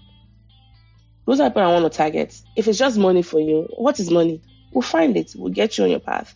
Those 1.26 1.40
are 1.40 1.50
people 1.50 1.62
I 1.62 1.72
want 1.72 1.92
to 1.92 1.96
target. 1.96 2.40
If 2.56 2.68
it's 2.68 2.78
just 2.78 2.96
money 2.96 3.22
for 3.22 3.40
you, 3.40 3.68
what 3.76 4.00
is 4.00 4.10
money? 4.10 4.42
We'll 4.72 4.82
find 4.82 5.16
it. 5.16 5.32
We'll 5.36 5.52
get 5.52 5.76
you 5.76 5.84
on 5.84 5.90
your 5.90 6.00
path. 6.00 6.34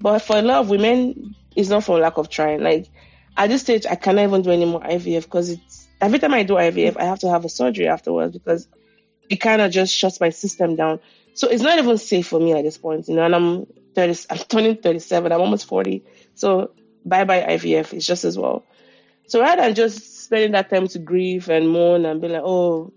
But 0.00 0.20
for 0.20 0.36
a 0.36 0.42
lot 0.42 0.60
of 0.60 0.70
women, 0.70 1.34
it's 1.54 1.68
not 1.68 1.84
for 1.84 1.98
lack 1.98 2.18
of 2.18 2.28
trying. 2.28 2.62
Like 2.62 2.88
at 3.36 3.48
this 3.48 3.62
stage, 3.62 3.86
I 3.86 3.94
cannot 3.96 4.24
even 4.24 4.42
do 4.42 4.50
any 4.50 4.66
more 4.66 4.80
IVF 4.80 5.24
because 5.24 5.50
it's 5.50 5.88
every 6.00 6.18
time 6.18 6.34
I 6.34 6.42
do 6.42 6.54
IVF, 6.54 6.96
I 6.96 7.04
have 7.04 7.20
to 7.20 7.30
have 7.30 7.44
a 7.44 7.48
surgery 7.48 7.88
afterwards 7.88 8.32
because 8.32 8.68
it 9.28 9.36
kind 9.36 9.62
of 9.62 9.70
just 9.70 9.94
shuts 9.94 10.20
my 10.20 10.30
system 10.30 10.76
down. 10.76 11.00
So 11.34 11.48
it's 11.48 11.62
not 11.62 11.78
even 11.78 11.98
safe 11.98 12.26
for 12.28 12.40
me 12.40 12.52
at 12.52 12.62
this 12.62 12.78
point, 12.78 13.08
you 13.08 13.16
know. 13.16 13.24
And 13.24 13.34
I'm 13.34 13.66
30, 13.94 14.26
I'm 14.30 14.38
turning 14.38 14.76
37. 14.76 15.32
I'm 15.32 15.40
almost 15.40 15.66
40. 15.66 16.04
So 16.34 16.72
bye 17.04 17.24
bye 17.24 17.42
IVF. 17.42 17.92
It's 17.92 18.06
just 18.06 18.24
as 18.24 18.38
well. 18.38 18.64
So 19.28 19.40
rather 19.40 19.62
than 19.62 19.74
just 19.74 20.24
spending 20.24 20.52
that 20.52 20.70
time 20.70 20.86
to 20.88 20.98
grieve 20.98 21.48
and 21.48 21.68
mourn 21.68 22.06
and 22.06 22.20
be 22.20 22.28
like, 22.28 22.42
oh, 22.44 22.92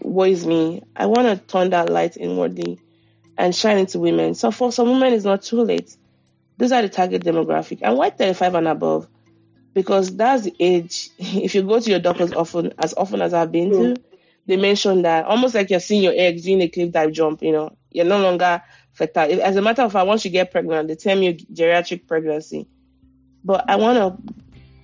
worries 0.00 0.46
me. 0.46 0.82
I 0.94 1.06
want 1.06 1.26
to 1.26 1.36
turn 1.46 1.70
that 1.70 1.90
light 1.90 2.16
inwardly 2.16 2.78
and 3.38 3.54
shine 3.54 3.78
into 3.78 3.98
women. 3.98 4.34
So 4.34 4.50
for 4.50 4.72
some 4.72 4.90
women, 4.90 5.12
it's 5.12 5.24
not 5.24 5.42
too 5.42 5.62
late. 5.62 5.96
Those 6.58 6.72
are 6.72 6.82
the 6.82 6.88
target 6.88 7.22
demographic. 7.22 7.80
And 7.82 7.96
why 7.96 8.10
35 8.10 8.54
and 8.54 8.68
above? 8.68 9.08
Because 9.74 10.16
that's 10.16 10.44
the 10.44 10.54
age. 10.58 11.10
If 11.18 11.54
you 11.54 11.62
go 11.62 11.80
to 11.80 11.90
your 11.90 11.98
doctors 12.00 12.32
often, 12.32 12.72
as 12.78 12.94
often 12.94 13.20
as 13.20 13.34
I've 13.34 13.52
been 13.52 13.70
mm. 13.70 13.94
to, 13.94 14.02
they 14.46 14.56
mention 14.56 15.02
that 15.02 15.26
almost 15.26 15.54
like 15.54 15.70
you're 15.70 15.80
seeing 15.80 16.02
your 16.02 16.14
eggs 16.16 16.44
doing 16.44 16.62
a 16.62 16.68
cliff 16.68 16.92
dive 16.92 17.12
jump. 17.12 17.42
You 17.42 17.52
know, 17.52 17.76
you're 17.90 18.06
no 18.06 18.20
longer 18.20 18.62
fertile. 18.92 19.42
As 19.42 19.56
a 19.56 19.62
matter 19.62 19.82
of 19.82 19.92
fact, 19.92 20.06
once 20.06 20.24
you 20.24 20.30
get 20.30 20.50
pregnant, 20.50 20.88
they 20.88 20.94
tell 20.94 21.18
you 21.18 21.34
geriatric 21.34 22.06
pregnancy. 22.06 22.66
But 23.44 23.68
I 23.68 23.76
want 23.76 23.98
to 23.98 24.34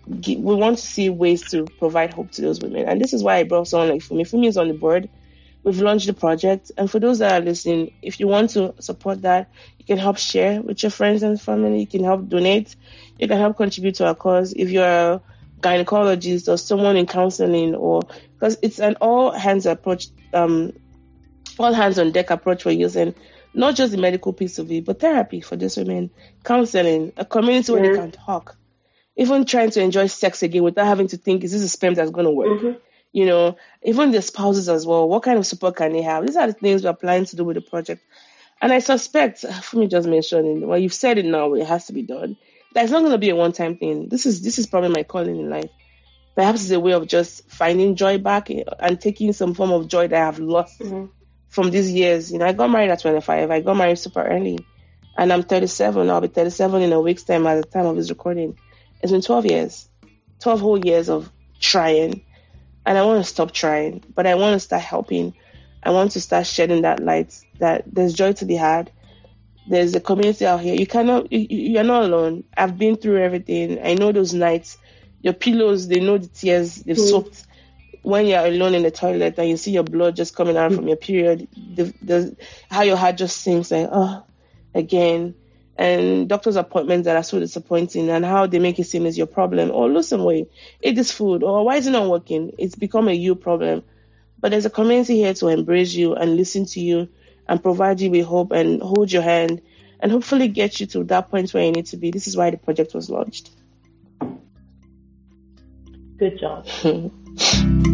we 0.06 0.36
want 0.36 0.78
to 0.78 0.86
see 0.86 1.08
ways 1.08 1.48
to 1.50 1.64
provide 1.78 2.12
hope 2.12 2.32
to 2.32 2.42
those 2.42 2.60
women. 2.60 2.88
And 2.88 3.00
this 3.00 3.12
is 3.12 3.22
why 3.22 3.36
I 3.36 3.44
brought 3.44 3.68
someone 3.68 3.90
like 3.90 4.02
Funmi. 4.02 4.22
Funmi 4.22 4.48
is 4.48 4.56
on 4.56 4.68
the 4.68 4.74
board. 4.74 5.08
We've 5.64 5.80
launched 5.80 6.06
the 6.06 6.14
project. 6.14 6.72
And 6.76 6.90
for 6.90 6.98
those 6.98 7.20
that 7.20 7.40
are 7.40 7.44
listening, 7.44 7.94
if 8.02 8.18
you 8.18 8.28
want 8.28 8.50
to 8.50 8.74
support 8.80 9.22
that, 9.22 9.50
you 9.78 9.84
can 9.84 9.98
help 9.98 10.18
share 10.18 10.60
with 10.60 10.82
your 10.82 10.90
friends 10.90 11.22
and 11.22 11.40
family. 11.40 11.80
You 11.80 11.86
can 11.86 12.04
help 12.04 12.28
donate. 12.28 12.74
You 13.18 13.28
can 13.28 13.38
help 13.38 13.56
contribute 13.56 13.96
to 13.96 14.06
our 14.06 14.14
cause. 14.14 14.52
If 14.52 14.70
you're 14.70 14.84
a 14.84 15.22
gynecologist 15.60 16.52
or 16.52 16.56
someone 16.56 16.96
in 16.96 17.06
counseling 17.06 17.74
or 17.74 18.02
because 18.34 18.58
it's 18.62 18.80
an 18.80 18.96
all 19.00 19.30
hands 19.30 19.66
approach, 19.66 20.08
um, 20.32 20.72
all 21.58 21.72
hands 21.72 21.98
on 21.98 22.10
deck 22.10 22.30
approach 22.30 22.64
we're 22.64 22.72
using. 22.72 23.14
Not 23.54 23.76
just 23.76 23.92
the 23.92 23.98
medical 23.98 24.32
piece 24.32 24.58
of 24.58 24.72
it, 24.72 24.84
but 24.84 24.98
therapy 24.98 25.42
for 25.42 25.56
these 25.56 25.76
women, 25.76 26.10
counseling, 26.42 27.12
a 27.16 27.24
community 27.24 27.70
where 27.72 27.82
they 27.82 27.98
can 27.98 28.10
talk 28.10 28.56
even 29.16 29.44
trying 29.44 29.70
to 29.70 29.82
enjoy 29.82 30.06
sex 30.06 30.42
again 30.42 30.62
without 30.62 30.86
having 30.86 31.08
to 31.08 31.16
think, 31.16 31.44
is 31.44 31.52
this 31.52 31.62
a 31.62 31.68
sperm 31.68 31.94
that's 31.94 32.10
going 32.10 32.24
to 32.24 32.30
work? 32.30 32.48
Mm-hmm. 32.48 32.78
You 33.12 33.26
know, 33.26 33.56
even 33.82 34.10
the 34.10 34.22
spouses 34.22 34.68
as 34.68 34.86
well. 34.86 35.08
What 35.08 35.22
kind 35.22 35.38
of 35.38 35.46
support 35.46 35.76
can 35.76 35.92
they 35.92 36.02
have? 36.02 36.26
These 36.26 36.36
are 36.36 36.46
the 36.46 36.54
things 36.54 36.82
we're 36.82 36.94
planning 36.94 37.26
to 37.26 37.36
do 37.36 37.44
with 37.44 37.56
the 37.56 37.60
project. 37.60 38.02
And 38.60 38.72
I 38.72 38.78
suspect, 38.78 39.40
for 39.40 39.76
me 39.76 39.88
just 39.88 40.08
mentioning, 40.08 40.66
well, 40.66 40.78
you've 40.78 40.94
said 40.94 41.18
it 41.18 41.24
now, 41.24 41.52
it 41.54 41.66
has 41.66 41.86
to 41.86 41.92
be 41.92 42.02
done. 42.02 42.36
That's 42.74 42.90
not 42.90 43.00
going 43.00 43.12
to 43.12 43.18
be 43.18 43.30
a 43.30 43.36
one-time 43.36 43.76
thing. 43.76 44.08
This 44.08 44.24
is 44.24 44.40
this 44.40 44.58
is 44.58 44.66
probably 44.66 44.90
my 44.90 45.02
calling 45.02 45.38
in 45.38 45.50
life. 45.50 45.70
Perhaps 46.34 46.62
it's 46.62 46.70
a 46.70 46.80
way 46.80 46.92
of 46.92 47.06
just 47.06 47.50
finding 47.50 47.96
joy 47.96 48.16
back 48.16 48.48
and 48.48 48.98
taking 48.98 49.34
some 49.34 49.52
form 49.52 49.72
of 49.72 49.88
joy 49.88 50.08
that 50.08 50.22
I 50.22 50.24
have 50.24 50.38
lost 50.38 50.80
mm-hmm. 50.80 51.06
from 51.48 51.70
these 51.70 51.92
years. 51.92 52.32
You 52.32 52.38
know, 52.38 52.46
I 52.46 52.52
got 52.52 52.70
married 52.70 52.90
at 52.90 53.00
25. 53.00 53.50
I 53.50 53.60
got 53.60 53.76
married 53.76 53.98
super 53.98 54.22
early, 54.22 54.58
and 55.18 55.30
I'm 55.30 55.42
37. 55.42 56.08
I'll 56.08 56.22
be 56.22 56.28
37 56.28 56.80
in 56.80 56.92
a 56.92 57.00
week's 57.00 57.24
time 57.24 57.46
at 57.46 57.56
the 57.56 57.68
time 57.68 57.84
of 57.84 57.96
this 57.96 58.08
recording. 58.08 58.58
It's 59.02 59.12
been 59.12 59.20
12 59.20 59.46
years, 59.46 59.88
12 60.40 60.60
whole 60.60 60.82
years 60.82 61.10
of 61.10 61.30
trying. 61.60 62.24
And 62.84 62.98
I 62.98 63.04
want 63.04 63.24
to 63.24 63.30
stop 63.30 63.52
trying, 63.52 64.02
but 64.14 64.26
I 64.26 64.34
want 64.34 64.54
to 64.54 64.60
start 64.60 64.82
helping. 64.82 65.34
I 65.82 65.90
want 65.90 66.12
to 66.12 66.20
start 66.20 66.46
shedding 66.46 66.82
that 66.82 67.00
light 67.00 67.38
that 67.58 67.84
there's 67.86 68.14
joy 68.14 68.32
to 68.34 68.44
be 68.44 68.56
had. 68.56 68.90
There's 69.68 69.94
a 69.94 70.00
community 70.00 70.46
out 70.46 70.60
here. 70.60 70.74
You 70.74 70.86
cannot, 70.86 71.32
you, 71.32 71.46
you're 71.48 71.84
not 71.84 72.04
alone. 72.04 72.44
I've 72.56 72.76
been 72.76 72.96
through 72.96 73.22
everything. 73.22 73.80
I 73.84 73.94
know 73.94 74.10
those 74.10 74.34
nights. 74.34 74.78
Your 75.20 75.34
pillows, 75.34 75.86
they 75.86 76.00
know 76.00 76.18
the 76.18 76.26
tears 76.26 76.76
they've 76.76 76.96
mm. 76.96 77.10
soaked 77.10 77.46
when 78.02 78.26
you're 78.26 78.44
alone 78.44 78.74
in 78.74 78.82
the 78.82 78.90
toilet 78.90 79.38
and 79.38 79.48
you 79.48 79.56
see 79.56 79.70
your 79.70 79.84
blood 79.84 80.16
just 80.16 80.34
coming 80.34 80.56
out 80.56 80.72
mm. 80.72 80.76
from 80.76 80.88
your 80.88 80.96
period, 80.96 81.46
the, 81.54 81.94
the, 82.02 82.36
how 82.68 82.82
your 82.82 82.96
heart 82.96 83.16
just 83.16 83.38
sinks 83.38 83.70
like, 83.70 83.88
oh, 83.92 84.24
again 84.74 85.36
and 85.76 86.28
doctor's 86.28 86.56
appointments 86.56 87.06
that 87.06 87.16
are 87.16 87.22
so 87.22 87.38
disappointing 87.40 88.08
and 88.10 88.24
how 88.24 88.46
they 88.46 88.58
make 88.58 88.78
it 88.78 88.84
seem 88.84 89.06
is 89.06 89.16
your 89.16 89.26
problem 89.26 89.70
oh, 89.70 89.74
or 89.74 89.88
lose 89.88 90.08
some 90.08 90.24
weight, 90.24 90.50
eat 90.82 90.94
this 90.94 91.10
food 91.10 91.42
or 91.42 91.64
why 91.64 91.76
is 91.76 91.86
it 91.86 91.92
not 91.92 92.08
working? 92.08 92.52
It's 92.58 92.74
become 92.74 93.08
a 93.08 93.12
you 93.12 93.34
problem. 93.34 93.82
But 94.38 94.50
there's 94.50 94.66
a 94.66 94.70
community 94.70 95.16
here 95.16 95.34
to 95.34 95.48
embrace 95.48 95.94
you 95.94 96.14
and 96.14 96.36
listen 96.36 96.66
to 96.66 96.80
you 96.80 97.08
and 97.48 97.62
provide 97.62 98.00
you 98.00 98.10
with 98.10 98.26
hope 98.26 98.52
and 98.52 98.82
hold 98.82 99.10
your 99.10 99.22
hand 99.22 99.62
and 100.00 100.10
hopefully 100.10 100.48
get 100.48 100.80
you 100.80 100.86
to 100.86 101.04
that 101.04 101.30
point 101.30 101.54
where 101.54 101.64
you 101.64 101.72
need 101.72 101.86
to 101.86 101.96
be. 101.96 102.10
This 102.10 102.26
is 102.26 102.36
why 102.36 102.50
the 102.50 102.56
project 102.56 102.92
was 102.92 103.08
launched. 103.08 103.50
Good 106.18 106.38
job. 106.38 106.66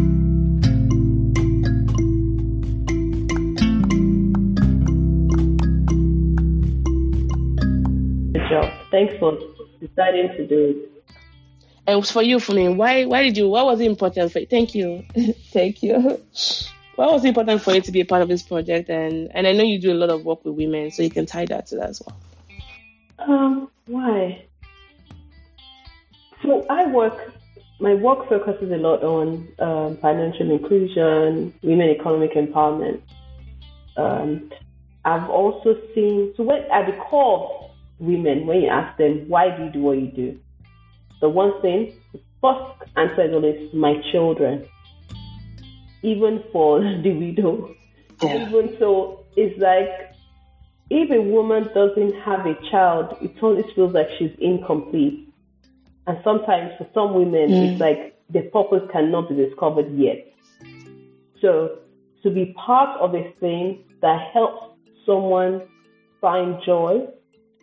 Thanks 8.91 9.13
for 9.19 9.37
deciding 9.79 10.29
to 10.29 10.47
do 10.47 10.69
it. 10.69 10.99
And 11.87 12.05
for 12.05 12.21
you, 12.21 12.39
me, 12.53 12.69
why 12.69 13.05
why 13.05 13.23
did 13.23 13.37
you? 13.37 13.49
What 13.49 13.65
was 13.65 13.79
it 13.81 13.85
important 13.85 14.31
for 14.31 14.39
you? 14.39 14.45
Thank 14.45 14.75
you, 14.75 15.03
thank 15.51 15.81
you. 15.81 16.21
What 16.95 17.13
was 17.13 17.25
important 17.25 17.61
for 17.61 17.73
you 17.73 17.81
to 17.81 17.91
be 17.91 18.01
a 18.01 18.05
part 18.05 18.21
of 18.21 18.29
this 18.29 18.43
project? 18.43 18.89
And 18.89 19.31
and 19.33 19.47
I 19.47 19.53
know 19.53 19.63
you 19.63 19.79
do 19.79 19.91
a 19.91 19.95
lot 19.95 20.09
of 20.09 20.23
work 20.23 20.45
with 20.45 20.55
women, 20.55 20.91
so 20.91 21.01
you 21.01 21.09
can 21.09 21.25
tie 21.25 21.45
that 21.45 21.67
to 21.67 21.77
that 21.77 21.89
as 21.89 22.01
well. 22.05 22.17
Um, 23.19 23.71
why? 23.87 24.45
So 26.43 26.65
I 26.69 26.85
work. 26.87 27.33
My 27.79 27.95
work 27.95 28.27
focuses 28.27 28.71
a 28.71 28.75
lot 28.75 29.03
on 29.03 29.47
um, 29.59 29.97
financial 29.97 30.51
inclusion, 30.51 31.53
women 31.63 31.89
economic 31.89 32.33
empowerment. 32.33 33.01
Um, 33.95 34.51
I've 35.05 35.29
also 35.29 35.77
seen 35.95 36.33
so 36.35 36.43
when, 36.43 36.63
at 36.71 36.85
the 36.85 36.97
core 36.97 37.68
women, 37.99 38.47
when 38.47 38.61
you 38.61 38.69
ask 38.69 38.97
them, 38.97 39.25
why 39.27 39.55
do 39.55 39.65
you 39.65 39.69
do 39.71 39.81
what 39.81 39.97
you 39.97 40.07
do? 40.07 40.39
The 41.21 41.29
one 41.29 41.61
thing, 41.61 41.93
the 42.13 42.19
first 42.41 42.91
answer 42.95 43.27
is 43.27 43.33
always 43.33 43.73
my 43.73 44.01
children. 44.11 44.65
Even 46.01 46.43
for 46.51 46.79
the 47.03 47.11
widow. 47.11 47.75
Yeah. 48.21 48.47
Even 48.47 48.75
so, 48.79 49.25
it's 49.35 49.59
like 49.59 50.09
if 50.89 51.11
a 51.11 51.21
woman 51.21 51.69
doesn't 51.73 52.15
have 52.21 52.45
a 52.45 52.55
child, 52.71 53.17
it 53.21 53.31
always 53.41 53.65
feels 53.75 53.93
like 53.93 54.07
she's 54.17 54.31
incomplete. 54.39 55.31
And 56.07 56.17
sometimes 56.23 56.71
for 56.77 56.87
some 56.93 57.13
women, 57.13 57.49
mm. 57.49 57.71
it's 57.71 57.79
like 57.79 58.19
the 58.29 58.41
purpose 58.49 58.89
cannot 58.91 59.29
be 59.29 59.35
discovered 59.35 59.95
yet. 59.95 60.25
So 61.41 61.79
to 62.23 62.29
be 62.31 62.53
part 62.57 62.99
of 62.99 63.13
a 63.13 63.31
thing 63.39 63.83
that 64.01 64.31
helps 64.33 64.75
someone 65.05 65.61
find 66.19 66.57
joy, 66.65 67.07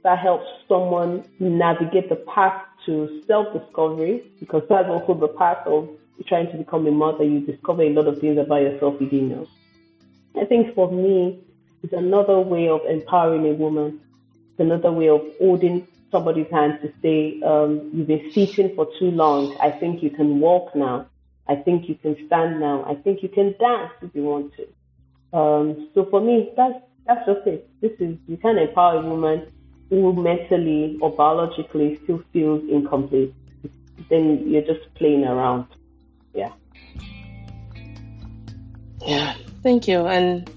that 0.07 0.21
helps 0.21 0.47
someone 0.69 1.25
navigate 1.41 2.09
the 2.09 2.15
path 2.33 2.63
to 2.87 3.23
self-discovery 3.27 4.23
because 4.39 4.63
that's 4.69 4.89
also 4.89 5.15
the 5.15 5.27
path 5.27 5.67
of 5.67 5.89
trying 6.29 6.49
to 6.53 6.57
become 6.57 6.87
a 6.87 6.93
mother. 6.93 7.25
You 7.25 7.41
discover 7.41 7.83
a 7.83 7.91
lot 7.91 8.07
of 8.07 8.21
things 8.21 8.39
about 8.39 8.63
yourself 8.63 8.95
you 9.01 9.23
know. 9.23 9.49
I 10.41 10.45
think 10.45 10.77
for 10.77 10.93
me, 10.93 11.41
it's 11.83 11.93
another 11.93 12.39
way 12.39 12.69
of 12.69 12.83
empowering 12.89 13.47
a 13.47 13.55
woman. 13.55 14.01
It's 14.53 14.61
another 14.61 14.93
way 14.93 15.09
of 15.09 15.23
holding 15.41 15.89
somebody's 16.13 16.53
hand 16.53 16.79
to 16.83 16.93
say, 17.03 17.43
um, 17.43 17.91
you've 17.93 18.07
been 18.07 18.31
sitting 18.31 18.77
for 18.77 18.87
too 19.01 19.11
long. 19.11 19.57
I 19.61 19.73
think 19.73 20.05
you 20.05 20.11
can 20.11 20.39
walk 20.39 20.77
now. 20.77 21.09
I 21.49 21.57
think 21.57 21.89
you 21.89 21.97
can 21.97 22.15
stand 22.29 22.61
now. 22.61 22.85
I 22.87 22.95
think 22.95 23.25
you 23.25 23.29
can 23.29 23.57
dance 23.59 23.91
if 24.03 24.15
you 24.15 24.23
want 24.23 24.53
to. 24.55 25.37
Um, 25.37 25.91
so 25.95 26.07
for 26.09 26.21
me, 26.21 26.53
that's 26.57 26.79
that's 27.09 27.27
just 27.27 27.45
it. 27.47 27.69
This 27.81 27.93
is 27.99 28.17
you 28.29 28.37
can 28.37 28.57
empower 28.57 28.99
a 28.99 29.03
woman 29.03 29.53
who 29.91 30.13
mentally 30.13 30.99
or 31.01 31.11
biologically 31.15 32.01
still 32.03 32.23
feels 32.33 32.63
incomplete, 32.69 33.35
then 34.09 34.49
you're 34.49 34.63
just 34.63 34.93
playing 34.95 35.25
around. 35.25 35.67
Yeah. 36.35 36.53
Yeah. 39.01 39.35
Thank 39.63 39.89
you. 39.89 40.07
And 40.07 40.51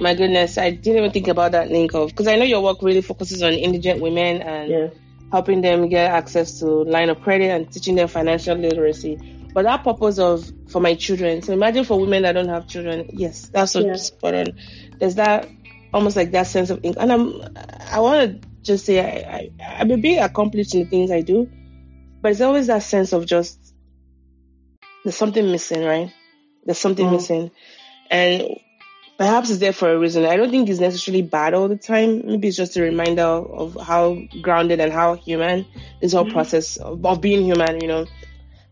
my 0.00 0.14
goodness, 0.14 0.58
I 0.58 0.70
didn't 0.70 0.98
even 0.98 1.10
think 1.12 1.28
about 1.28 1.52
that 1.52 1.70
link 1.70 1.94
of 1.94 2.10
because 2.10 2.26
I 2.26 2.36
know 2.36 2.44
your 2.44 2.62
work 2.62 2.82
really 2.82 3.02
focuses 3.02 3.42
on 3.42 3.52
indigent 3.52 4.00
women 4.00 4.42
and 4.42 4.70
yeah. 4.70 4.88
helping 5.30 5.60
them 5.60 5.88
get 5.88 6.10
access 6.10 6.58
to 6.60 6.66
line 6.66 7.10
of 7.10 7.20
credit 7.22 7.50
and 7.50 7.70
teaching 7.72 7.94
them 7.94 8.08
financial 8.08 8.56
literacy. 8.56 9.18
But 9.54 9.64
that 9.64 9.84
purpose 9.84 10.18
of 10.18 10.50
for 10.68 10.80
my 10.80 10.94
children. 10.94 11.42
So 11.42 11.52
imagine 11.52 11.84
for 11.84 12.00
women 12.00 12.22
that 12.22 12.32
don't 12.32 12.48
have 12.48 12.66
children. 12.66 13.10
Yes, 13.12 13.48
that's 13.48 13.72
so 13.72 13.80
yeah. 13.80 13.96
spot 13.96 14.34
on. 14.34 14.46
There's 14.98 15.16
that 15.16 15.48
almost 15.92 16.16
like 16.16 16.32
that 16.32 16.46
sense 16.46 16.70
of. 16.70 16.80
And 16.84 17.12
I'm 17.12 17.42
I 17.90 18.00
want 18.00 18.42
to 18.42 18.48
just 18.62 18.86
say 18.86 19.00
I, 19.00 19.36
I, 19.36 19.80
I'm 19.80 19.90
a 19.90 19.96
bit 19.96 20.18
accomplished 20.18 20.74
in 20.74 20.84
the 20.84 20.90
things 20.90 21.10
I 21.10 21.20
do, 21.20 21.50
but 22.20 22.32
it's 22.32 22.40
always 22.40 22.68
that 22.68 22.82
sense 22.82 23.12
of 23.12 23.26
just 23.26 23.58
there's 25.04 25.16
something 25.16 25.50
missing, 25.50 25.84
right? 25.84 26.12
There's 26.64 26.78
something 26.78 27.06
mm 27.06 27.12
missing. 27.12 27.50
And 28.10 28.56
perhaps 29.18 29.50
it's 29.50 29.58
there 29.58 29.72
for 29.72 29.90
a 29.90 29.98
reason. 29.98 30.24
I 30.24 30.36
don't 30.36 30.50
think 30.50 30.68
it's 30.68 30.80
necessarily 30.80 31.22
bad 31.22 31.54
all 31.54 31.68
the 31.68 31.76
time. 31.76 32.26
Maybe 32.26 32.48
it's 32.48 32.56
just 32.56 32.76
a 32.76 32.82
reminder 32.82 33.22
of 33.22 33.76
how 33.80 34.18
grounded 34.40 34.80
and 34.80 34.92
how 34.92 35.14
human 35.14 35.66
this 36.00 36.12
whole 36.12 36.24
mm 36.24 36.32
process 36.32 36.76
of, 36.76 37.04
of, 37.04 37.20
being 37.20 37.44
human, 37.44 37.80
you 37.80 37.88
know. 37.88 38.06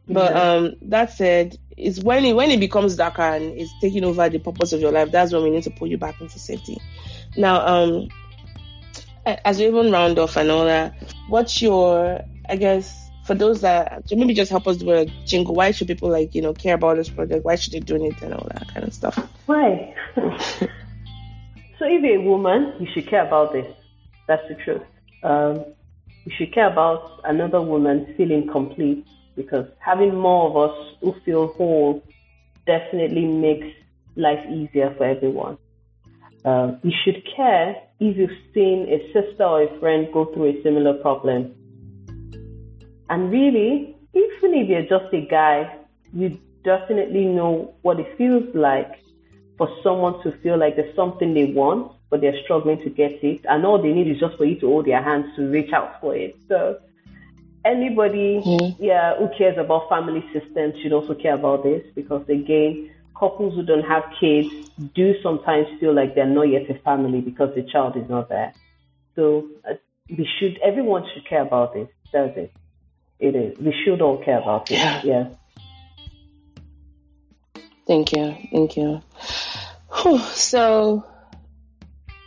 But 0.08 0.36
um, 0.36 0.74
that 0.82 1.12
said, 1.12 1.56
it's 1.76 2.00
when 2.00 2.24
it 2.24 2.34
when 2.34 2.50
it 2.50 2.58
becomes 2.58 2.96
darker 2.96 3.22
and 3.22 3.56
it's 3.56 3.72
taking 3.80 4.04
over 4.04 4.28
the 4.28 4.38
purpose 4.38 4.72
of 4.72 4.80
your 4.80 4.92
life, 4.92 5.12
that's 5.12 5.32
when 5.32 5.42
we 5.42 5.50
need 5.50 5.62
to 5.64 5.70
pull 5.70 5.86
you 5.86 5.98
back 5.98 6.20
into 6.20 6.38
safety. 6.38 6.78
Now, 7.36 7.64
um, 7.64 8.08
as 9.26 9.58
we 9.58 9.66
even 9.66 9.92
round 9.92 10.18
off 10.18 10.36
and 10.36 10.50
all 10.50 10.64
that, 10.64 10.94
what's 11.28 11.60
your, 11.60 12.20
I 12.48 12.56
guess, 12.56 13.10
for 13.24 13.34
those 13.34 13.60
that 13.60 14.04
maybe 14.10 14.34
just 14.34 14.50
help 14.50 14.66
us 14.66 14.78
do 14.78 14.90
a 14.90 15.06
jingle. 15.24 15.54
Why 15.54 15.70
should 15.70 15.86
people 15.86 16.10
like 16.10 16.34
you 16.34 16.42
know 16.42 16.52
care 16.52 16.74
about 16.74 16.96
this 16.96 17.08
project? 17.08 17.44
Why 17.44 17.54
should 17.54 17.72
they 17.72 17.80
do 17.80 17.96
it 17.96 18.20
and 18.22 18.34
all 18.34 18.48
that 18.52 18.66
kind 18.68 18.86
of 18.86 18.92
stuff? 18.92 19.16
Why? 19.46 19.94
so 20.16 20.66
if 21.82 22.02
you're 22.02 22.16
a 22.16 22.22
woman, 22.22 22.74
you 22.80 22.88
should 22.92 23.08
care 23.08 23.26
about 23.26 23.52
this. 23.52 23.66
That's 24.26 24.42
the 24.48 24.56
truth. 24.56 24.82
Um, 25.22 25.64
you 26.24 26.32
should 26.36 26.52
care 26.52 26.70
about 26.70 27.20
another 27.24 27.60
woman 27.60 28.14
feeling 28.16 28.48
complete 28.50 29.06
because 29.36 29.66
having 29.78 30.14
more 30.14 30.50
of 30.50 30.70
us 30.70 30.96
who 31.00 31.14
feel 31.24 31.48
whole 31.54 32.02
definitely 32.66 33.26
makes 33.26 33.68
life 34.16 34.44
easier 34.50 34.94
for 34.96 35.04
everyone. 35.04 35.56
Uh, 36.44 36.72
you 36.82 36.92
should 37.04 37.22
care 37.36 37.76
if 37.98 38.16
you've 38.16 38.38
seen 38.54 38.88
a 38.88 39.12
sister 39.12 39.44
or 39.44 39.62
a 39.62 39.80
friend 39.80 40.08
go 40.12 40.24
through 40.26 40.58
a 40.58 40.62
similar 40.62 40.94
problem. 40.94 41.54
And 43.10 43.30
really, 43.30 43.96
even 44.14 44.54
if 44.54 44.68
you're 44.68 44.82
just 44.82 45.12
a 45.12 45.26
guy, 45.26 45.76
you 46.14 46.38
definitely 46.64 47.26
know 47.26 47.74
what 47.82 48.00
it 48.00 48.16
feels 48.16 48.54
like 48.54 49.00
for 49.58 49.68
someone 49.82 50.22
to 50.22 50.32
feel 50.38 50.58
like 50.58 50.76
there's 50.76 50.94
something 50.96 51.34
they 51.34 51.52
want, 51.52 51.92
but 52.08 52.20
they're 52.20 52.40
struggling 52.44 52.78
to 52.82 52.90
get 52.90 53.22
it. 53.22 53.44
And 53.44 53.66
all 53.66 53.80
they 53.80 53.92
need 53.92 54.08
is 54.08 54.18
just 54.18 54.36
for 54.36 54.44
you 54.44 54.58
to 54.60 54.66
hold 54.66 54.86
their 54.86 55.02
hands 55.02 55.26
to 55.36 55.42
reach 55.50 55.72
out 55.72 56.00
for 56.00 56.16
it. 56.16 56.36
So 56.48 56.78
anybody, 57.64 58.40
mm-hmm. 58.44 58.82
yeah, 58.82 59.16
who 59.18 59.28
cares 59.36 59.58
about 59.58 59.88
family 59.88 60.24
systems 60.32 60.74
should 60.82 60.92
also 60.92 61.14
care 61.14 61.34
about 61.34 61.62
this 61.62 61.82
because 61.94 62.26
again, 62.28 62.90
couples 63.20 63.54
who 63.54 63.62
don't 63.62 63.84
have 63.84 64.04
kids 64.18 64.70
do 64.94 65.14
sometimes 65.22 65.68
feel 65.78 65.94
like 65.94 66.14
they're 66.14 66.26
not 66.26 66.48
yet 66.48 66.68
a 66.70 66.74
family 66.80 67.20
because 67.20 67.54
the 67.54 67.62
child 67.62 67.96
is 67.96 68.08
not 68.08 68.28
there. 68.30 68.54
So 69.14 69.46
uh, 69.68 69.74
we 70.08 70.26
should, 70.38 70.58
everyone 70.64 71.04
should 71.12 71.28
care 71.28 71.42
about 71.42 71.74
this. 71.74 71.88
Does 72.12 72.30
it? 72.36 72.52
It 73.20 73.36
is. 73.36 73.58
We 73.58 73.74
should 73.84 74.00
all 74.00 74.16
care 74.24 74.40
about 74.40 74.70
it. 74.70 74.78
Yeah. 74.78 75.02
yeah. 75.04 75.28
Thank 77.86 78.12
you. 78.12 78.34
Thank 78.50 78.76
you. 78.76 79.02
Whew. 79.92 80.18
So 80.18 81.04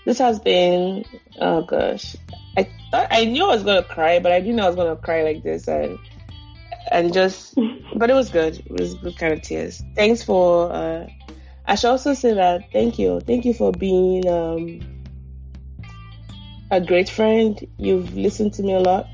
this 0.06 0.20
has 0.20 0.40
been, 0.40 1.06
oh 1.40 1.64
gosh, 1.64 2.16
I 2.58 2.68
thought 2.92 3.08
I 3.10 3.26
knew 3.26 3.46
I 3.46 3.56
was 3.56 3.64
gonna 3.64 3.84
cry, 3.84 4.20
but 4.20 4.32
I 4.32 4.40
didn't 4.40 4.58
know 4.58 4.66
I 4.66 4.68
was 4.68 4.76
gonna 4.76 4.96
cry 4.98 5.24
like 5.24 5.42
this, 5.42 5.68
and 5.68 5.98
and 6.92 7.14
just, 7.14 7.56
but 7.96 8.10
it 8.10 8.14
was 8.14 8.30
good. 8.30 8.60
It 8.60 8.72
was 8.72 8.96
good 8.96 9.18
kind 9.18 9.34
of 9.34 9.42
tears. 9.42 9.84
Thanks 9.96 10.24
for. 10.24 10.72
Uh, 10.72 11.08
I 11.66 11.76
should 11.76 11.92
also 11.92 12.14
say 12.14 12.34
that 12.34 12.72
thank 12.74 13.00
you, 13.00 13.22
thank 13.22 13.46
you 13.46 13.54
for 13.54 13.72
being 13.72 14.28
um, 14.28 14.82
a 16.72 16.82
great 16.82 17.10
friend. 17.10 17.60
You've 17.78 18.16
listened 18.16 18.54
to 18.56 18.64
me 18.64 18.74
a 18.74 18.80
lot. 18.80 19.08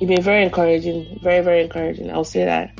You've 0.00 0.08
been 0.08 0.22
very 0.22 0.42
encouraging, 0.42 1.20
very 1.22 1.44
very 1.44 1.62
encouraging. 1.62 2.10
I'll 2.10 2.24
say 2.24 2.44
that. 2.44 2.78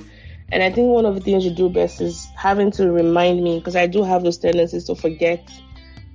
And 0.50 0.62
I 0.62 0.70
think 0.70 0.88
one 0.88 1.06
of 1.06 1.14
the 1.14 1.20
things 1.20 1.44
you 1.44 1.50
do 1.50 1.68
best 1.68 2.00
is 2.00 2.26
having 2.36 2.70
to 2.72 2.90
remind 2.90 3.42
me 3.42 3.58
because 3.58 3.76
I 3.76 3.86
do 3.86 4.02
have 4.02 4.22
those 4.22 4.38
tendencies 4.38 4.84
to 4.84 4.94
forget 4.94 5.50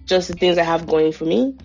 just 0.05 0.27
the 0.27 0.35
things 0.35 0.57
I 0.57 0.63
have 0.63 0.85
going 0.87 1.11
for 1.11 1.25
me. 1.25 1.57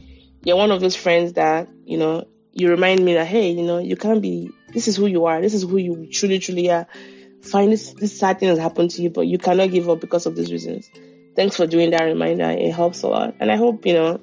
You're 0.44 0.56
one 0.56 0.70
of 0.70 0.80
those 0.80 0.96
friends 0.96 1.34
that 1.34 1.68
you 1.84 1.96
know 1.96 2.26
you 2.52 2.68
remind 2.68 3.04
me 3.04 3.14
that 3.14 3.26
hey, 3.26 3.50
you 3.50 3.62
know, 3.62 3.78
you 3.78 3.96
can't 3.96 4.20
be 4.20 4.50
this 4.72 4.88
is 4.88 4.96
who 4.96 5.06
you 5.06 5.26
are. 5.26 5.40
This 5.40 5.54
is 5.54 5.62
who 5.62 5.76
you 5.76 6.08
truly, 6.10 6.38
truly 6.38 6.70
are. 6.70 6.86
Fine, 7.42 7.70
this, 7.70 7.92
this 7.94 8.18
sad 8.18 8.38
thing 8.38 8.48
has 8.48 8.58
happened 8.58 8.90
to 8.92 9.02
you, 9.02 9.10
but 9.10 9.26
you 9.26 9.38
cannot 9.38 9.70
give 9.70 9.88
up 9.88 10.00
because 10.00 10.26
of 10.26 10.36
these 10.36 10.50
reasons. 10.52 10.88
Thanks 11.34 11.56
for 11.56 11.66
doing 11.66 11.90
that 11.90 12.02
reminder. 12.02 12.50
It 12.50 12.72
helps 12.74 13.02
a 13.02 13.08
lot. 13.08 13.34
And 13.40 13.50
I 13.50 13.56
hope, 13.56 13.84
you 13.86 13.94
know, 13.94 14.20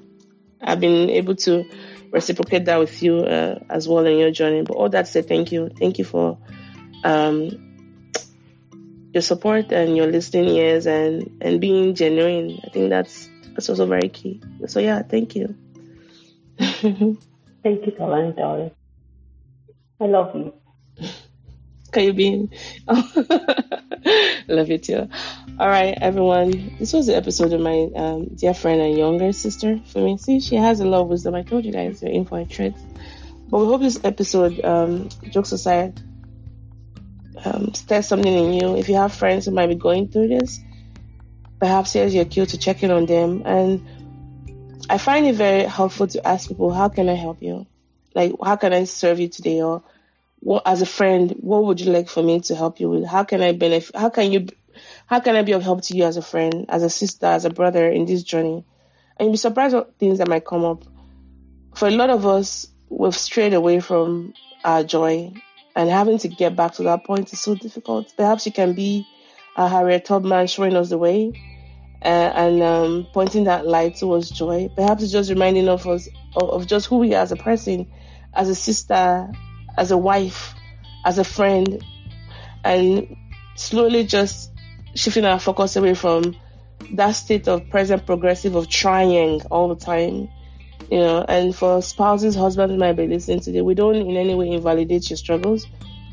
I've 0.60 0.80
been 0.80 1.10
able 1.10 1.36
to 1.36 1.64
reciprocate 2.12 2.66
that 2.66 2.78
with 2.78 3.02
you 3.02 3.18
uh, 3.18 3.58
as 3.68 3.88
well 3.88 4.06
in 4.06 4.18
your 4.18 4.30
journey. 4.30 4.62
But 4.62 4.76
all 4.76 4.88
that 4.88 5.08
said, 5.08 5.28
thank 5.28 5.52
you. 5.52 5.68
Thank 5.68 5.98
you 5.98 6.04
for 6.04 6.38
um, 7.04 7.50
your 9.12 9.22
support 9.22 9.72
and 9.72 9.96
your 9.96 10.06
listening 10.06 10.48
ears 10.56 10.86
and, 10.86 11.38
and 11.40 11.60
being 11.60 11.94
genuine. 11.94 12.60
I 12.64 12.70
think 12.70 12.90
that's, 12.90 13.28
that's 13.54 13.68
also 13.68 13.86
very 13.86 14.08
key. 14.08 14.42
So, 14.66 14.80
yeah, 14.80 15.02
thank 15.02 15.34
you. 15.36 15.56
thank 16.58 17.86
you, 17.86 17.92
Kalani, 17.98 18.36
darling. 18.36 18.70
I 20.00 20.06
love 20.06 20.34
you. 20.34 20.54
Can 21.92 22.04
you 22.04 22.12
be? 22.12 22.48
love 24.48 24.68
you 24.70 24.78
too. 24.78 25.08
All 25.58 25.68
right, 25.68 25.96
everyone. 26.00 26.76
This 26.78 26.92
was 26.92 27.06
the 27.06 27.16
episode 27.16 27.52
of 27.52 27.60
my 27.60 27.90
um, 27.94 28.28
dear 28.34 28.54
friend 28.54 28.80
and 28.80 28.96
younger 28.96 29.32
sister 29.32 29.78
for 29.86 29.98
me. 29.98 30.16
See, 30.16 30.40
she 30.40 30.56
has 30.56 30.80
a 30.80 30.86
lot 30.86 31.02
of 31.02 31.08
wisdom. 31.08 31.34
I 31.34 31.42
told 31.42 31.64
you 31.64 31.72
guys 31.72 32.00
you're 32.00 32.12
in 32.12 32.24
for 32.24 32.38
a 32.38 32.46
treat. 32.46 32.74
But 33.48 33.58
we 33.58 33.66
hope 33.66 33.82
this 33.82 34.02
episode, 34.04 34.64
um, 34.64 35.08
jokes 35.28 35.52
aside, 35.52 36.00
um, 37.44 37.74
stirs 37.74 38.06
something 38.06 38.32
in 38.32 38.54
you. 38.54 38.76
If 38.76 38.88
you 38.88 38.94
have 38.94 39.12
friends 39.12 39.46
who 39.46 39.50
might 39.50 39.66
be 39.66 39.74
going 39.74 40.08
through 40.08 40.28
this, 40.28 40.60
perhaps 41.58 41.92
here's 41.92 42.14
your 42.14 42.24
cue 42.24 42.46
to 42.46 42.56
check 42.56 42.82
in 42.82 42.90
on 42.90 43.06
them. 43.06 43.42
And 43.44 43.84
I 44.88 44.96
find 44.98 45.26
it 45.26 45.34
very 45.34 45.64
helpful 45.64 46.06
to 46.06 46.26
ask 46.26 46.48
people, 46.48 46.72
how 46.72 46.88
can 46.88 47.08
I 47.08 47.14
help 47.14 47.42
you? 47.42 47.66
Like, 48.14 48.32
how 48.42 48.56
can 48.56 48.72
I 48.72 48.84
serve 48.84 49.20
you 49.20 49.28
today? 49.28 49.62
Or 49.62 49.82
what, 50.40 50.62
as 50.66 50.82
a 50.82 50.86
friend, 50.86 51.32
what 51.40 51.64
would 51.64 51.80
you 51.80 51.92
like 51.92 52.08
for 52.08 52.22
me 52.22 52.40
to 52.40 52.54
help 52.54 52.80
you 52.80 52.90
with? 52.90 53.06
How 53.06 53.24
can 53.24 53.42
I 53.42 53.52
benefit? 53.52 53.94
How 53.94 54.10
can 54.10 54.32
you, 54.32 54.48
how 55.06 55.20
can 55.20 55.36
I 55.36 55.42
be 55.42 55.52
of 55.52 55.62
help 55.62 55.82
to 55.82 55.96
you 55.96 56.04
as 56.04 56.16
a 56.16 56.22
friend, 56.22 56.66
as 56.68 56.82
a 56.82 56.90
sister, 56.90 57.26
as 57.26 57.44
a 57.44 57.50
brother 57.50 57.88
in 57.88 58.06
this 58.06 58.22
journey? 58.22 58.64
And 59.16 59.26
you'll 59.26 59.32
be 59.32 59.36
surprised 59.36 59.74
at 59.74 59.98
things 59.98 60.18
that 60.18 60.28
might 60.28 60.44
come 60.44 60.64
up. 60.64 60.84
For 61.74 61.88
a 61.88 61.92
lot 61.92 62.10
of 62.10 62.26
us, 62.26 62.66
we've 62.88 63.14
strayed 63.14 63.54
away 63.54 63.80
from 63.80 64.34
our 64.64 64.82
joy 64.82 65.32
and 65.76 65.88
having 65.88 66.18
to 66.18 66.28
get 66.28 66.56
back 66.56 66.74
to 66.74 66.82
that 66.84 67.04
point 67.04 67.32
is 67.32 67.40
so 67.40 67.54
difficult. 67.54 68.12
Perhaps 68.16 68.46
you 68.46 68.52
can 68.52 68.74
be 68.74 69.06
a 69.56 69.68
Harriet 69.68 70.04
Tubman 70.04 70.46
showing 70.46 70.76
us 70.76 70.88
the 70.88 70.98
way 70.98 71.32
uh, 72.02 72.32
and 72.34 72.62
um, 72.62 73.06
pointing 73.12 73.44
that 73.44 73.66
light 73.66 73.96
towards 73.96 74.30
joy. 74.30 74.68
Perhaps 74.74 75.02
it's 75.02 75.12
just 75.12 75.30
reminding 75.30 75.68
of 75.68 75.86
us 75.86 76.08
of, 76.36 76.50
of 76.50 76.66
just 76.66 76.86
who 76.86 76.98
we 76.98 77.14
are 77.14 77.22
as 77.22 77.32
a 77.32 77.36
person 77.36 77.90
as 78.34 78.48
a 78.48 78.54
sister, 78.54 79.30
as 79.76 79.90
a 79.90 79.98
wife, 79.98 80.54
as 81.04 81.18
a 81.18 81.24
friend, 81.24 81.84
and 82.64 83.16
slowly 83.56 84.04
just 84.04 84.52
shifting 84.94 85.24
our 85.24 85.38
focus 85.38 85.76
away 85.76 85.94
from 85.94 86.36
that 86.92 87.12
state 87.12 87.48
of 87.48 87.68
present 87.70 88.06
progressive 88.06 88.54
of 88.54 88.68
trying 88.68 89.42
all 89.50 89.68
the 89.68 89.84
time. 89.84 90.28
You 90.90 90.98
know, 90.98 91.24
and 91.28 91.54
for 91.54 91.82
spouses, 91.82 92.34
husbands 92.34 92.76
might 92.76 92.94
be 92.94 93.06
listening 93.06 93.40
today, 93.40 93.60
we 93.60 93.74
don't 93.74 93.94
in 93.94 94.16
any 94.16 94.34
way 94.34 94.50
invalidate 94.50 95.08
your 95.08 95.16
struggles. 95.16 95.66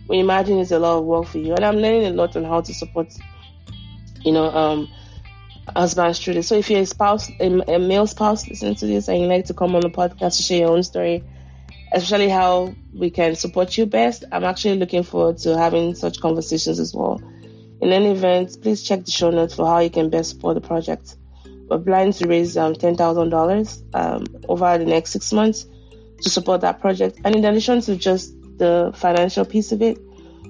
We 0.07 0.19
imagine 0.19 0.59
it's 0.59 0.71
a 0.71 0.79
lot 0.79 0.99
of 0.99 1.05
work 1.05 1.25
for 1.25 1.39
you. 1.39 1.53
And 1.55 1.65
I'm 1.65 1.77
learning 1.77 2.05
a 2.05 2.09
lot 2.11 2.35
on 2.35 2.43
how 2.43 2.61
to 2.61 2.73
support, 2.73 3.11
you 4.21 4.31
know, 4.31 4.45
um, 4.51 4.89
husbands 5.75 6.19
through 6.19 6.35
this. 6.35 6.47
So 6.47 6.55
if 6.55 6.69
you're 6.69 6.81
a 6.81 6.85
spouse, 6.85 7.29
a, 7.39 7.75
a 7.75 7.79
male 7.79 8.07
spouse 8.07 8.47
listening 8.47 8.75
to 8.75 8.87
this 8.87 9.07
and 9.07 9.21
you 9.21 9.27
like 9.27 9.45
to 9.45 9.53
come 9.53 9.75
on 9.75 9.81
the 9.81 9.89
podcast 9.89 10.37
to 10.37 10.43
share 10.43 10.59
your 10.59 10.71
own 10.71 10.83
story, 10.83 11.23
especially 11.93 12.29
how 12.29 12.73
we 12.93 13.09
can 13.09 13.35
support 13.35 13.77
you 13.77 13.85
best. 13.85 14.23
I'm 14.31 14.43
actually 14.43 14.77
looking 14.77 15.03
forward 15.03 15.37
to 15.39 15.57
having 15.57 15.95
such 15.95 16.19
conversations 16.19 16.79
as 16.79 16.93
well. 16.93 17.21
In 17.79 17.91
any 17.91 18.11
event, 18.11 18.57
please 18.61 18.83
check 18.83 19.05
the 19.05 19.11
show 19.11 19.29
notes 19.29 19.55
for 19.55 19.67
how 19.67 19.79
you 19.79 19.89
can 19.89 20.09
best 20.09 20.31
support 20.31 20.55
the 20.55 20.61
project. 20.61 21.15
We're 21.69 21.79
planning 21.79 22.13
to 22.13 22.27
raise 22.27 22.57
um, 22.57 22.73
$10,000 22.73 23.95
um, 23.95 24.25
over 24.47 24.77
the 24.77 24.85
next 24.85 25.11
six 25.11 25.31
months 25.33 25.65
to 26.21 26.29
support 26.29 26.61
that 26.61 26.79
project. 26.79 27.19
And 27.23 27.35
in 27.35 27.45
addition 27.45 27.81
to 27.81 27.95
just 27.95 28.33
the 28.57 28.91
financial 28.95 29.45
piece 29.45 29.71
of 29.71 29.81
it, 29.81 29.99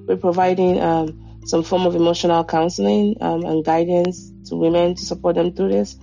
we're 0.07 0.15
providing 0.18 0.80
um, 0.80 1.41
some 1.45 1.63
form 1.63 1.86
of 1.86 1.95
emotional 1.95 2.43
counseling 2.43 3.18
um, 3.20 3.43
and 3.43 3.65
guidance 3.65 4.32
to 4.50 4.56
women 4.56 4.95
to 4.95 5.06
support 5.06 5.36
them 5.36 5.54
through 5.54 5.70
this 5.70 5.98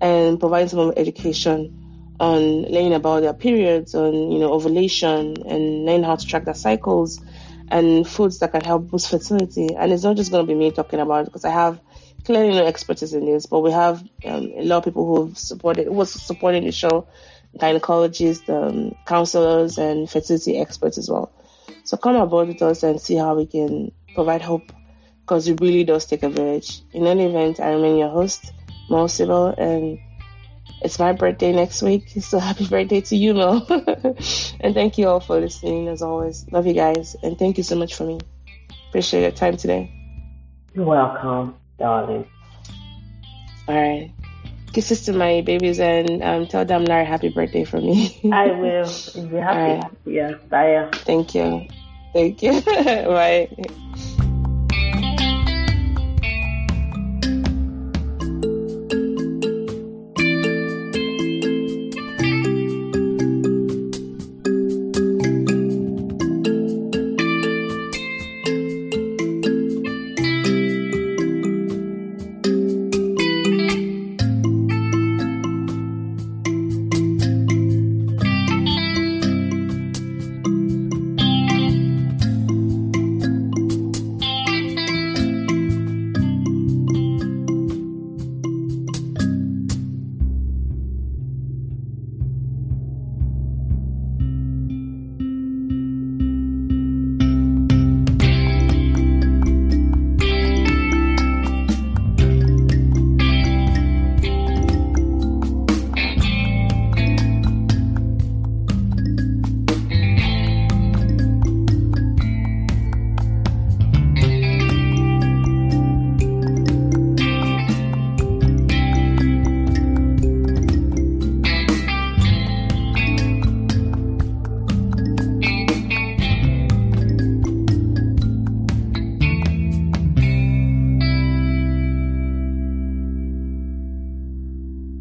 and 0.00 0.38
providing 0.38 0.68
some 0.68 0.92
education 0.96 2.14
on 2.20 2.62
learning 2.62 2.94
about 2.94 3.20
their 3.20 3.34
periods, 3.34 3.94
on 3.94 4.30
you 4.30 4.38
know 4.38 4.52
ovulation, 4.52 5.36
and 5.46 5.84
learning 5.84 6.02
how 6.02 6.16
to 6.16 6.26
track 6.26 6.44
their 6.44 6.54
cycles, 6.54 7.20
and 7.68 8.06
foods 8.08 8.38
that 8.40 8.52
can 8.52 8.60
help 8.60 8.88
boost 8.88 9.10
fertility. 9.10 9.74
And 9.76 9.92
it's 9.92 10.02
not 10.02 10.16
just 10.16 10.30
going 10.30 10.44
to 10.44 10.52
be 10.52 10.58
me 10.58 10.70
talking 10.70 11.00
about 11.00 11.22
it 11.22 11.24
because 11.26 11.44
I 11.44 11.50
have 11.50 11.80
clearly 12.24 12.50
no 12.50 12.66
expertise 12.66 13.14
in 13.14 13.24
this, 13.24 13.46
but 13.46 13.60
we 13.60 13.70
have 13.70 14.02
um, 14.24 14.52
a 14.56 14.64
lot 14.64 14.78
of 14.78 14.84
people 14.84 15.06
who 15.06 15.26
have 15.26 15.38
supported, 15.38 15.86
who 15.86 15.92
was 15.92 16.10
supporting 16.10 16.64
the 16.64 16.72
show, 16.72 17.06
gynecologists, 17.56 18.48
um, 18.48 18.96
counselors, 19.06 19.78
and 19.78 20.10
fertility 20.10 20.58
experts 20.58 20.98
as 20.98 21.08
well. 21.08 21.32
So 21.84 21.96
come 21.96 22.16
aboard 22.16 22.48
with 22.48 22.62
us 22.62 22.82
and 22.82 23.00
see 23.00 23.14
how 23.14 23.36
we 23.36 23.46
can 23.46 23.92
provide 24.14 24.42
hope 24.42 24.72
because 25.28 25.46
it 25.46 25.60
really 25.60 25.84
does 25.84 26.06
take 26.06 26.22
a 26.22 26.30
village. 26.30 26.80
In 26.94 27.06
any 27.06 27.26
event, 27.26 27.60
I 27.60 27.72
remain 27.72 27.98
your 27.98 28.08
host, 28.08 28.50
Mo 28.88 29.06
Sibyl, 29.08 29.48
and 29.58 30.00
it's 30.80 30.98
my 30.98 31.12
birthday 31.12 31.52
next 31.52 31.82
week, 31.82 32.08
so 32.20 32.38
happy 32.38 32.66
birthday 32.66 33.02
to 33.02 33.16
you, 33.16 33.34
Mo. 33.34 33.60
and 34.60 34.74
thank 34.74 34.96
you 34.96 35.06
all 35.06 35.20
for 35.20 35.38
listening 35.38 35.86
as 35.88 36.00
always. 36.00 36.50
Love 36.50 36.66
you 36.66 36.72
guys, 36.72 37.14
and 37.22 37.38
thank 37.38 37.58
you 37.58 37.62
so 37.62 37.76
much 37.76 37.94
for 37.94 38.04
me. 38.04 38.18
Appreciate 38.88 39.20
your 39.20 39.30
time 39.32 39.58
today. 39.58 39.92
You're 40.74 40.86
welcome, 40.86 41.56
darling. 41.78 42.26
All 43.68 43.74
right. 43.74 44.10
Kisses 44.72 45.04
to 45.06 45.12
my 45.12 45.42
babies 45.42 45.78
and 45.78 46.22
um, 46.22 46.46
tell 46.46 46.64
them 46.64 46.84
Larry 46.84 47.04
happy 47.04 47.28
birthday 47.28 47.64
for 47.64 47.80
me. 47.80 48.18
I 48.32 48.46
will. 48.46 48.84
Be 49.14 49.36
happy. 49.36 49.80
Right. 49.80 49.90
Yeah. 50.06 50.32
Bye. 50.48 50.90
Thank 50.92 51.34
you. 51.34 51.68
Thank 52.14 52.42
you. 52.42 52.62
Bye. 52.62 53.48